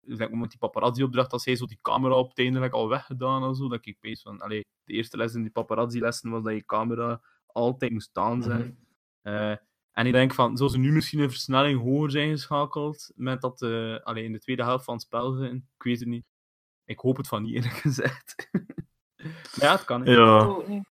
denk 0.00 0.30
met 0.30 0.50
die 0.50 0.58
paparazzi-opdracht, 0.58 1.32
als 1.32 1.44
hij 1.44 1.56
zo 1.56 1.66
die 1.66 1.78
camera 1.82 2.14
op 2.14 2.28
het 2.28 2.38
eindelijk 2.38 2.72
al 2.72 2.88
weggedaan 2.88 3.44
en 3.44 3.54
zo, 3.54 3.68
dat 3.68 3.86
ik 3.86 4.00
pees 4.00 4.22
van, 4.22 4.40
allee, 4.40 4.60
de 4.84 4.92
eerste 4.92 5.16
les 5.16 5.34
in 5.34 5.42
die 5.42 5.50
paparazzi-lessen 5.50 6.30
was 6.30 6.42
dat 6.42 6.52
je 6.52 6.64
camera 6.64 7.20
altijd 7.46 7.92
moest 7.92 8.16
aanzetten. 8.16 8.78
Eh, 9.22 9.56
en 9.98 10.06
ik 10.06 10.12
denk 10.12 10.34
van, 10.34 10.56
zou 10.56 10.70
ze 10.70 10.78
nu 10.78 10.92
misschien 10.92 11.20
een 11.20 11.30
versnelling 11.30 11.80
hoger 11.80 12.10
zijn 12.10 12.30
geschakeld 12.30 13.12
met 13.14 13.40
dat 13.40 13.62
eh 13.62 13.96
allee, 14.02 14.24
in 14.24 14.32
de 14.32 14.38
tweede 14.38 14.62
helft 14.64 14.84
van 14.84 14.94
het 14.94 15.02
spel 15.02 15.32
zijn? 15.32 15.56
Ik 15.56 15.82
weet 15.82 15.98
het 16.00 16.08
niet. 16.08 16.24
Ik 16.84 16.98
hoop 16.98 17.16
het 17.16 17.28
van 17.28 17.42
niet, 17.42 17.54
eerlijk 17.56 17.74
gezegd. 17.74 18.48
maar 18.52 19.34
ja, 19.54 19.72
het 19.72 19.84
kan. 19.84 20.06
hè. 20.06 20.12
Ja. 20.12 20.38
Ook 20.38 20.68
niet. 20.68 20.88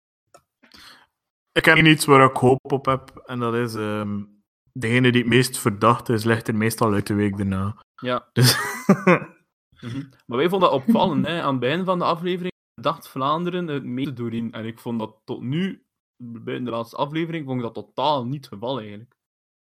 Ik 1.53 1.65
heb 1.65 1.79
iets 1.79 2.05
waar 2.05 2.31
ik 2.31 2.37
hoop 2.37 2.73
op 2.73 2.87
heb. 2.87 3.23
En 3.25 3.39
dat 3.39 3.55
is... 3.55 3.75
ehm, 3.75 4.25
degene 4.73 5.13
die 5.13 5.21
het 5.21 5.31
meest 5.31 5.59
verdacht 5.59 6.09
is, 6.09 6.25
ligt 6.25 6.49
er 6.49 6.57
meestal 6.57 6.93
uit 6.93 7.07
de 7.07 7.15
week 7.15 7.37
daarna. 7.37 7.83
Ja. 7.95 8.29
Dus... 8.33 8.57
Mhm. 9.81 10.03
Maar 10.27 10.39
wij 10.39 10.49
vonden 10.49 10.71
dat 10.71 10.83
opvallend. 10.83 11.27
Hè. 11.27 11.43
Aan 11.43 11.51
het 11.51 11.61
begin 11.61 11.85
van 11.85 11.99
de 11.99 12.05
aflevering 12.05 12.53
dacht 12.75 13.09
Vlaanderen 13.09 13.67
het 13.67 13.85
meeste 13.85 14.13
doorheen. 14.13 14.53
En 14.53 14.65
ik 14.65 14.79
vond 14.79 14.99
dat 14.99 15.21
tot 15.25 15.43
nu, 15.43 15.87
bij 16.19 16.59
de 16.59 16.71
laatste 16.71 16.97
aflevering, 16.97 17.45
vond 17.45 17.57
ik 17.57 17.75
dat 17.75 17.75
totaal 17.75 18.25
niet 18.27 18.45
het 18.45 18.55
geval 18.55 18.79
eigenlijk. 18.79 19.15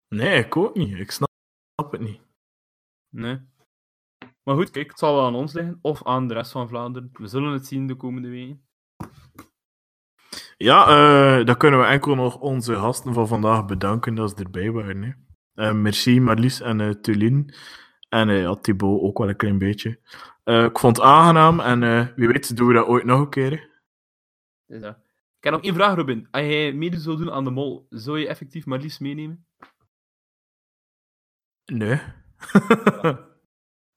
nee, 0.09 0.45
ik 0.45 0.57
ook 0.57 0.77
niet. 0.77 0.99
Ik 0.99 1.11
snap 1.11 1.31
het 1.91 2.01
niet. 2.01 2.21
Nee. 3.09 3.41
Maar 4.43 4.55
goed, 4.55 4.71
kijk, 4.71 4.89
het 4.91 4.99
zal 4.99 5.15
wel 5.15 5.27
aan 5.27 5.35
ons 5.35 5.53
liggen. 5.53 5.79
Of 5.83 6.05
aan 6.05 6.29
de 6.29 6.35
rest 6.35 6.51
van 6.53 6.69
Vlaanderen. 6.69 7.11
We 7.13 7.27
zullen 7.27 7.53
het 7.53 7.67
zien 7.67 7.87
de 7.87 7.95
komende 7.95 8.29
weken. 8.29 8.69
Ja, 10.57 10.87
eh, 10.87 11.47
dan 11.47 11.57
kunnen 11.57 11.81
we 11.81 11.87
enkel 11.87 12.15
nog 12.15 12.39
onze 12.39 12.75
gasten 12.75 13.15
van 13.15 13.29
vandaag 13.29 13.65
bedanken 13.67 14.15
dat 14.15 14.31
ze 14.31 14.45
erbij 14.45 14.71
waren. 14.71 15.03
Hè. 15.03 15.13
Eh, 15.55 15.75
merci 15.75 16.21
Marlies 16.21 16.61
en 16.61 16.81
eh 16.81 16.91
Tulien. 16.91 17.55
En 18.09 18.29
eh, 18.29 18.41
ja, 18.41 18.55
Thibaut 18.57 19.01
ook 19.01 19.19
wel 19.19 19.29
een 19.29 19.37
klein 19.37 19.59
beetje. 19.59 19.91
Ik 20.45 20.79
vond 20.79 20.97
het 20.97 21.07
aangenaam 21.07 21.61
en 21.61 22.13
wie 22.17 22.29
weet 22.29 22.57
doen 22.57 22.67
we 22.67 22.75
dat 22.75 22.87
ooit 22.87 23.05
nog 23.05 23.21
een 23.21 23.29
keer. 23.31 23.51
hè. 24.67 24.77
Ja. 24.77 25.03
Ik 25.41 25.47
heb 25.47 25.55
nog 25.55 25.63
één 25.65 25.75
vraag, 25.75 25.95
Robin. 25.95 26.29
Als 26.31 26.43
jij 26.43 26.73
mede 26.73 26.99
zou 26.99 27.17
doen 27.17 27.31
aan 27.31 27.45
de 27.45 27.51
mol, 27.51 27.87
zou 27.89 28.19
je 28.19 28.29
effectief 28.29 28.67
Marlies 28.67 28.99
meenemen? 28.99 29.47
Nee. 31.65 32.01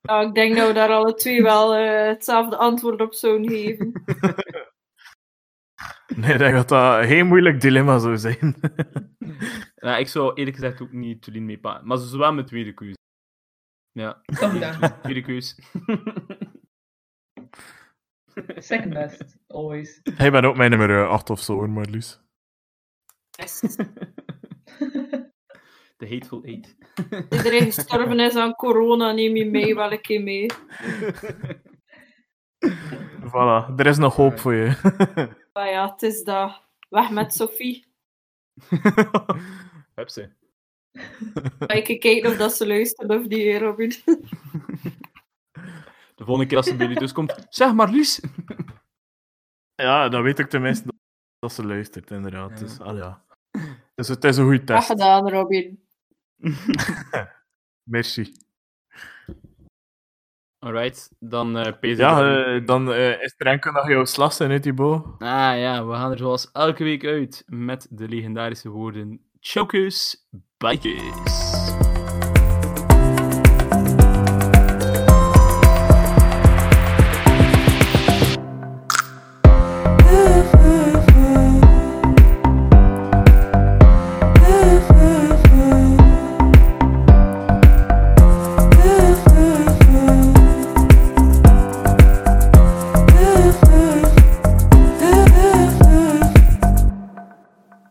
Ja, 0.02 0.22
ik 0.22 0.34
denk 0.34 0.56
dat 0.56 0.68
we 0.68 0.74
daar 0.74 0.90
alle 0.90 1.14
twee 1.14 1.42
wel 1.42 1.76
eh, 1.76 2.08
hetzelfde 2.08 2.58
antwoord 2.58 3.02
op 3.02 3.14
zouden 3.14 3.50
geven. 3.50 3.92
nee, 6.16 6.32
ik 6.32 6.38
denk 6.38 6.56
dat 6.56 6.70
dat 6.70 7.00
een 7.00 7.08
heel 7.08 7.26
moeilijk 7.26 7.62
dilemma 7.62 8.00
zou 8.00 8.18
zijn. 8.18 8.56
Ja, 9.76 9.98
ik 9.98 10.08
zou 10.08 10.34
eerlijk 10.34 10.56
gezegd 10.56 10.82
ook 10.82 10.92
niet 10.92 11.22
Tulien 11.22 11.46
meepakken. 11.46 11.88
Maar 11.88 11.98
ze 11.98 12.06
is 12.06 12.16
wel 12.16 12.34
mijn 12.34 12.46
tweede 12.46 12.74
keuze. 12.74 12.98
Ja, 13.92 14.22
Toch 14.22 14.60
dan. 14.60 15.02
tweede 15.02 15.22
keuze. 15.22 15.56
Second 18.56 18.94
best, 18.94 19.38
always. 19.48 20.00
Hij 20.04 20.32
bent 20.32 20.46
ook 20.46 20.58
mijn 20.58 20.70
nummer 20.70 21.08
8 21.08 21.30
of 21.30 21.40
zo, 21.40 21.68
Marlies. 21.68 22.20
Yes. 23.36 23.60
The 25.98 26.08
Hateful 26.10 26.44
Eight. 26.44 26.76
Iedereen 27.30 27.72
gestorven 27.72 28.20
is 28.20 28.36
aan 28.36 28.54
corona, 28.54 29.12
neem 29.12 29.36
je 29.36 29.46
mee 29.46 29.76
wel 29.76 29.92
een 29.92 30.02
keer 30.02 30.22
mee. 30.22 30.52
Voilà, 33.34 33.74
er 33.78 33.86
is 33.86 33.98
nog 33.98 34.16
hoop 34.16 34.40
voor 34.40 34.54
je. 34.54 34.76
Maar 35.54 35.70
ja, 35.76 35.92
het 35.92 36.02
is 36.02 36.24
dat. 36.24 36.62
Weg 36.90 37.10
met 37.10 37.34
Sophie. 37.34 37.86
Heb 39.96 40.10
ze. 40.10 40.30
Ik 41.68 42.00
kijken 42.00 42.32
of 42.32 42.38
dat 42.38 42.54
ze 42.54 42.68
luistert 42.68 43.10
of 43.10 43.28
hè, 43.28 43.58
Robin. 43.58 43.94
De 46.24 46.30
volgende 46.30 46.50
keer 46.50 46.58
als 46.58 46.68
ze 46.68 46.76
bij 46.76 46.86
jullie 46.86 47.02
dus 47.02 47.12
komt, 47.12 47.46
zeg 47.50 47.74
maar 47.74 47.90
Lies. 47.90 48.22
ja, 49.76 50.10
dan 50.10 50.22
weet 50.24 50.40
ik 50.40 50.50
tenminste 50.50 50.86
dat- 50.86 50.96
dat 51.40 51.54
ze 51.54 51.66
luistert, 51.66 52.12
inderdaad. 52.12 52.50
Ja. 52.50 52.56
Dus, 52.56 52.80
ah, 52.80 52.98
ja. 52.98 53.26
dus 53.96 54.08
het 54.08 54.24
is 54.24 54.38
een 54.38 54.44
goede 54.44 54.62
Graag 54.66 54.78
test. 54.78 54.90
gedaan, 54.92 55.30
Robin. 55.30 55.84
Merci. 57.90 58.32
Alright, 60.60 61.12
dan 61.20 61.58
eh 61.58 61.74
ik 61.82 61.98
Ja, 61.98 62.46
eh, 62.56 62.66
dan 62.66 62.94
eh, 62.94 63.22
is 63.22 63.34
er 63.38 63.48
enkel 63.48 63.72
nog 63.72 63.88
jouw 63.88 64.06
slas 64.06 64.40
in, 64.40 64.50
hè, 64.52 64.60
Thibaut? 64.60 65.06
Ah 65.06 65.58
ja, 65.58 65.86
we 65.86 65.94
gaan 65.94 66.12
er 66.12 66.18
zoals 66.18 66.52
elke 66.52 66.84
week 66.84 67.06
uit 67.06 67.44
met 67.48 67.88
de 67.90 68.08
legendarische 68.08 68.70
woorden 68.70 69.30
Chokers, 69.40 70.28
Bikers. 70.58 71.73